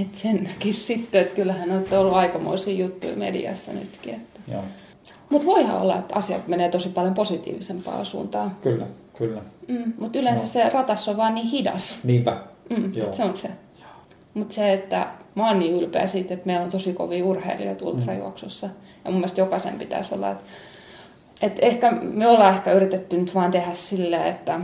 Et 0.02 0.16
sen 0.16 0.44
näkisi 0.44 0.82
sitten, 0.84 1.22
että 1.22 1.36
kyllähän 1.36 1.72
olette 1.72 1.98
ollut 1.98 2.14
aikamoisia 2.14 2.74
juttuja 2.86 3.16
mediassa 3.16 3.74
nytkin. 3.74 4.14
Että. 4.14 4.40
Joo. 4.52 4.64
Mutta 5.30 5.46
voihan 5.48 5.82
olla, 5.82 5.98
että 5.98 6.16
asiat 6.16 6.48
menee 6.48 6.70
tosi 6.70 6.90
paljon 6.90 7.14
positiivisempaan 7.14 8.06
suuntaan. 8.06 8.56
Kyllä, 8.62 8.86
kyllä. 9.18 9.42
Mm, 9.68 9.94
Mutta 10.00 10.20
yleensä 10.20 10.44
No. 10.44 10.50
se 10.50 10.70
ratas 10.70 11.08
on 11.10 11.18
vaan 11.18 11.36
niin 11.36 11.48
hidas. 11.48 11.96
Niinpä. 12.04 12.38
Mm, 12.70 12.94
Joo. 12.94 13.14
se 13.14 13.24
on 13.24 13.38
se. 13.38 13.50
Mutta 14.34 14.56
se, 14.56 14.74
että 14.74 15.08
mä 15.36 15.48
oon 15.48 15.60
niin 15.60 15.74
ylpeä 15.76 16.08
siitä, 16.08 16.34
että 16.34 16.46
meillä 16.48 16.64
on 16.66 16.70
tosi 16.72 16.94
kovia 16.94 17.26
urheilijoita 17.26 17.86
ultrajuoksussa. 17.86 18.68
Ja 19.06 19.12
mun 19.12 19.14
mielestä 19.20 19.42
jokaisen 19.42 19.80
pitäisi 19.80 20.14
olla, 20.16 20.32
että, 20.32 20.44
että 21.42 21.66
ehkä 21.66 21.92
me 21.92 22.28
ollaan 22.28 22.54
ehkä 22.56 22.72
yritetty 22.72 23.18
nyt 23.18 23.36
vaan 23.36 23.52
tehdä 23.52 23.74
silleen, 23.74 24.28
että 24.28 24.60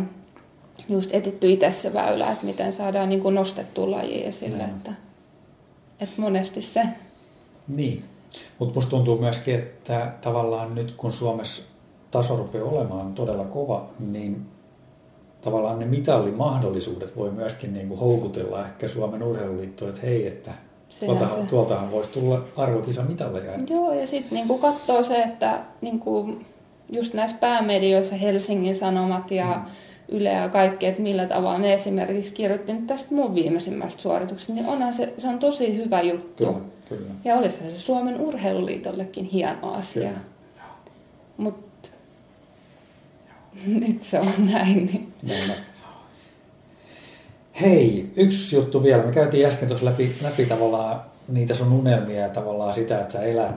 just 0.90 1.10
etitty 1.14 1.52
itse 1.52 1.72
se 1.72 1.94
väylä, 1.94 2.32
että 2.32 2.46
miten 2.46 2.74
saadaan 2.74 3.10
niin 3.10 3.22
kuin 3.22 3.36
nostettua 3.36 3.92
lajia 3.92 4.28
esille. 4.28 4.64
Mm. 4.64 4.70
Että, 4.70 4.94
että 6.00 6.22
monesti 6.22 6.62
se, 6.62 6.82
Niin. 7.68 8.04
Mutta 8.60 8.76
musta 8.76 8.90
tuntuu 8.90 9.18
myöskin, 9.18 9.56
että 9.56 10.12
tavallaan 10.22 10.76
nyt 10.76 10.92
kun 10.92 11.12
Suomessa 11.12 11.62
taso 12.12 12.36
rupeaa 12.38 12.66
olemaan 12.66 13.14
todella 13.14 13.46
kova, 13.46 13.90
niin 14.00 14.46
tavallaan 15.42 15.80
ne 15.80 15.86
mitallimahdollisuudet 15.86 17.18
voi 17.18 17.32
myöskin 17.32 17.74
niin 17.74 17.88
kuin 17.88 18.00
houkutella 18.00 18.66
ehkä 18.66 18.88
Suomen 18.88 19.24
urheiluliittoon, 19.24 19.92
että 19.92 20.08
hei, 20.08 20.28
että 20.28 20.52
tuoltahan, 21.00 21.42
se. 21.42 21.48
tuoltahan 21.48 21.92
voisi 21.92 22.10
tulla 22.10 22.44
arvokisamitalleja. 22.58 23.52
Joo, 23.70 23.94
ja 23.94 24.08
sitten 24.08 24.36
niinku 24.36 24.58
katsoo 24.58 25.04
se, 25.04 25.22
että 25.22 25.60
niinku 25.82 26.38
just 26.90 27.14
näissä 27.14 27.38
päämedioissa 27.40 28.16
Helsingin 28.16 28.76
Sanomat 28.76 29.32
ja 29.32 29.56
Mm. 29.56 29.62
Yle 30.10 30.30
ja 30.30 30.50
kaikki, 30.50 30.86
että 30.86 31.02
millä 31.02 31.26
tavalla 31.26 31.58
ne 31.58 31.74
esimerkiksi 31.74 32.34
kirjoitti 32.34 32.74
nyt 32.74 32.88
tästä 32.88 33.16
mun 33.16 33.36
viimeisimmästä 33.36 34.02
suorituksesta, 34.02 34.54
niin 34.54 34.66
onhan 34.66 34.94
se, 34.94 35.14
se 35.18 35.28
on 35.28 35.40
tosi 35.40 35.78
hyvä 35.78 36.02
juttu. 36.02 36.46
Kyllä, 36.46 36.60
kyllä. 36.90 37.12
Ja 37.26 37.36
olisi 37.36 37.58
se 37.58 37.80
Suomen 37.80 38.22
urheiluliitollekin 38.22 39.26
hieno 39.26 39.74
asia. 39.74 40.12
Mutta 41.38 41.90
nyt 43.66 44.04
se 44.04 44.20
on 44.20 44.34
näin. 44.54 44.86
Niin. 44.86 45.14
Näin 45.24 45.52
on. 45.52 45.58
Hei, 47.62 48.12
yksi 48.16 48.56
juttu 48.56 48.84
vielä. 48.84 49.04
Me 49.04 49.12
käytiin 49.12 49.48
äsken 49.48 49.68
tuossa 49.68 49.86
läpi, 49.86 50.16
läpi 50.22 50.46
tavallaan 50.46 51.02
niitä 51.28 51.54
sun 51.54 51.72
unelmia 51.72 52.22
ja 52.22 52.30
tavallaan 52.30 52.74
sitä, 52.74 53.02
että 53.02 53.14
sä 53.14 53.22
elät 53.22 53.56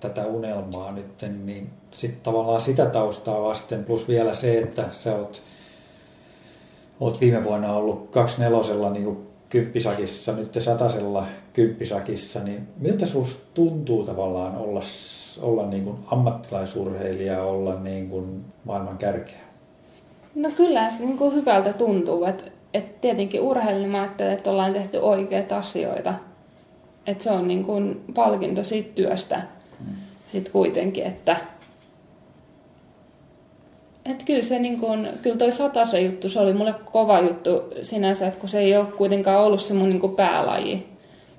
tätä 0.00 0.26
unelmaa 0.26 0.92
nyt, 0.92 1.24
niin 1.44 1.70
sitten 1.90 2.20
tavallaan 2.22 2.60
sitä 2.60 2.86
taustaa 2.86 3.42
vasten, 3.42 3.84
plus 3.84 4.08
vielä 4.08 4.34
se, 4.34 4.58
että 4.58 4.84
sä 4.90 5.16
oot, 5.16 5.42
oot 7.00 7.20
viime 7.20 7.44
vuonna 7.44 7.72
ollut 7.72 8.10
24 8.10 8.90
niin 8.90 9.04
kuin 9.04 9.18
kymppisakissa, 9.48 10.32
nyt 10.32 10.56
satasella 10.58 11.26
kymppisakissa, 11.52 12.40
niin 12.40 12.68
miltä 12.78 13.06
susta 13.06 13.42
tuntuu 13.54 14.04
tavallaan 14.04 14.56
olla, 14.56 14.80
olla 15.40 15.66
niin 15.66 15.84
kuin 15.84 15.96
ammattilaisurheilija, 16.06 17.42
olla 17.42 17.74
niin 17.80 18.08
kuin 18.08 18.44
maailman 18.64 18.98
kärkeä? 18.98 19.40
No 20.34 20.50
kyllä 20.56 20.90
se 20.90 21.04
niin 21.04 21.18
kuin 21.18 21.34
hyvältä 21.34 21.72
tuntuu, 21.72 22.24
että, 22.24 22.44
että 22.74 23.00
tietenkin 23.00 23.40
urheilun 23.40 23.88
mä 23.88 24.00
ajattelen, 24.00 24.32
että 24.32 24.50
ollaan 24.50 24.72
tehty 24.72 24.96
oikeita 24.96 25.58
asioita. 25.58 26.14
Että 27.06 27.24
se 27.24 27.30
on 27.30 27.48
niin 27.48 27.64
kuin 27.64 28.00
palkinto 28.14 28.64
siitä 28.64 28.90
työstä 28.94 29.42
sitten 30.26 30.52
kuitenkin, 30.52 31.04
että 31.04 31.36
että 34.10 34.24
kyllä 34.24 34.42
se 34.42 34.58
niin 34.58 34.80
kuin, 34.80 35.08
kyllä 35.22 35.36
toi 35.36 35.52
satasen 35.52 36.04
juttu, 36.04 36.28
se 36.28 36.40
oli 36.40 36.52
mulle 36.52 36.74
kova 36.92 37.20
juttu 37.20 37.62
sinänsä, 37.82 38.26
että 38.26 38.40
kun 38.40 38.48
se 38.48 38.58
ei 38.58 38.76
ole 38.76 38.86
kuitenkaan 38.86 39.44
ollut 39.44 39.60
se 39.60 39.74
mun 39.74 39.88
niin 39.88 40.00
kuin 40.00 40.16
päälaji, 40.16 40.86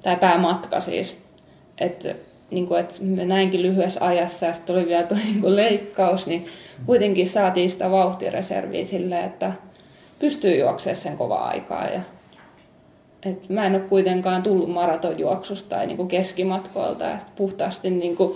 tai 0.04 0.16
päämatka 0.16 0.80
siis. 0.80 1.18
Että 1.78 2.16
niin 2.52 2.68
kuin, 2.68 2.80
että 2.80 2.96
me 3.02 3.26
näinkin 3.26 3.62
lyhyessä 3.62 4.06
ajassa 4.06 4.46
ja 4.46 4.54
sitten 4.54 4.76
oli 4.76 4.88
vielä 4.88 5.04
tuo 5.04 5.18
niin 5.18 5.56
leikkaus, 5.56 6.28
niin 6.28 6.46
kuitenkin 6.86 7.30
saatiin 7.30 7.70
sitä 7.70 7.92
vauhtireserviä 7.92 8.86
silleen, 8.86 9.26
että 9.26 9.52
pystyy 10.20 10.60
juoksemaan 10.60 10.96
sen 10.96 11.18
kovaa 11.18 11.48
aikaa. 11.48 11.86
Ja, 11.88 12.02
et 13.24 13.50
mä 13.50 13.66
en 13.66 13.76
ole 13.76 13.82
kuitenkaan 13.82 14.44
tullut 14.44 14.70
maratonjuoksusta 14.70 15.70
tai 15.70 15.88
niin 15.88 16.08
keskimatkoilta, 16.08 17.12
että 17.12 17.32
puhtaasti 17.36 17.90
niin 17.90 18.16
kuin 18.16 18.36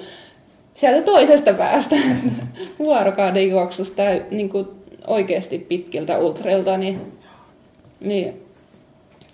sieltä 0.74 1.02
toisesta 1.02 1.54
päästä 1.54 1.96
vuorokauden 2.80 3.50
juoksusta 3.50 4.04
niin 4.32 4.50
kuin 4.50 4.68
oikeasti 5.08 5.60
pitkiltä 5.60 6.18
ultrailta, 6.18 6.78
niin, 6.78 7.12
niin 8.00 8.42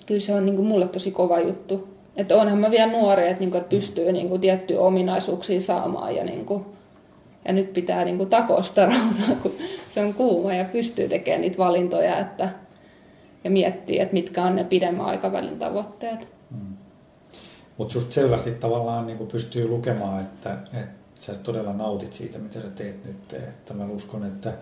kyllä 0.06 0.22
se 0.22 0.34
on 0.34 0.46
niin 0.46 0.56
kuin 0.56 0.68
mulle 0.68 0.88
tosi 0.88 1.12
kova 1.12 1.40
juttu. 1.40 1.88
Että 2.16 2.36
onhan 2.36 2.60
mä 2.60 2.72
vielä 2.72 2.92
nuori, 2.92 3.28
että, 3.28 3.40
niin 3.40 3.52
kuin, 3.52 3.62
että 3.62 3.70
pystyy 3.70 4.12
niin 4.12 4.30
kuin 4.30 4.42
tiettyjä 4.42 4.80
ominaisuuksia 4.80 5.62
saamaan 5.62 6.16
ja, 6.16 6.24
niin 6.24 6.46
kuin, 6.46 6.66
ja 7.46 7.54
nyt 7.54 7.74
pitää 7.74 8.06
niin 8.06 8.18
kuin 8.18 8.30
takosta 8.30 8.86
rautaa, 8.86 9.36
kun 9.42 9.52
se 9.90 10.06
on 10.06 10.14
kuuma 10.14 10.54
ja 10.54 10.66
pystyy 10.66 11.10
tekemään 11.10 11.42
niitä 11.42 11.58
valintoja 11.58 12.20
että, 12.20 12.50
ja 13.44 13.50
miettiä, 13.50 14.04
että 14.04 14.14
mitkä 14.14 14.44
on 14.44 14.56
ne 14.56 14.64
pidemmän 14.64 15.06
aikavälin 15.06 15.60
tavoitteet. 15.60 16.32
Mutta 17.78 17.94
susta 17.94 18.14
selvästi 18.14 18.52
tavallaan 18.52 19.08
niin 19.08 19.28
pystyy 19.32 19.68
lukemaan, 19.68 20.22
että, 20.22 20.54
että 20.54 20.99
sä 21.20 21.36
todella 21.36 21.74
nautit 21.74 22.14
siitä, 22.14 22.40
mitä 22.40 22.62
sä 22.62 22.68
teet 22.70 23.06
nyt. 23.06 23.34
Että 23.34 23.74
mä 23.74 23.86
uskon, 23.86 24.26
että 24.26 24.54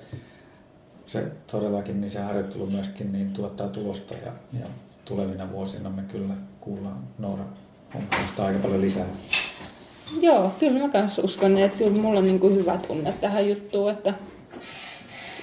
se 1.05 1.23
todellakin 1.51 2.01
niin 2.01 2.11
se 2.11 2.19
harjoittelu 2.19 2.65
myöskin 2.67 3.11
niin 3.11 3.33
tuottaa 3.33 3.67
tulosta 3.67 4.13
ja, 4.13 4.31
ja 4.59 4.67
tulevina 5.05 5.51
vuosina 5.51 5.89
me 5.89 6.01
kyllä 6.01 6.33
kuullaan 6.59 6.99
Noora 7.17 7.43
Honkaista 7.93 8.45
aika 8.45 8.59
paljon 8.59 8.81
lisää. 8.81 9.05
Joo, 10.21 10.51
kyllä 10.59 10.79
mä 10.79 10.89
kanssa 10.89 11.21
uskon, 11.21 11.57
että 11.57 11.77
kyllä 11.77 12.01
mulla 12.01 12.19
on 12.19 12.25
niin 12.25 12.39
kuin 12.39 12.55
hyvä 12.55 12.77
tunne 12.87 13.11
tähän 13.11 13.49
juttuun, 13.49 13.91
että, 13.91 14.13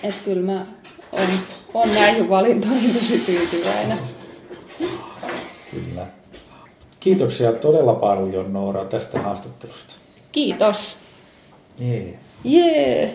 että 0.02 0.24
kyllä 0.24 0.52
mä 0.52 0.66
on, 1.12 1.28
on 1.74 1.94
näihin 1.94 2.28
valintoihin 2.28 2.94
tosi 2.94 3.18
tyytyväinen. 3.18 3.98
Kyllä. 5.70 6.06
Kiitoksia 7.00 7.52
todella 7.52 7.94
paljon 7.94 8.52
Noora 8.52 8.84
tästä 8.84 9.20
haastattelusta. 9.20 9.94
Kiitos. 10.32 10.96
Yeah. 11.76 12.16
Yeah. 12.42 13.12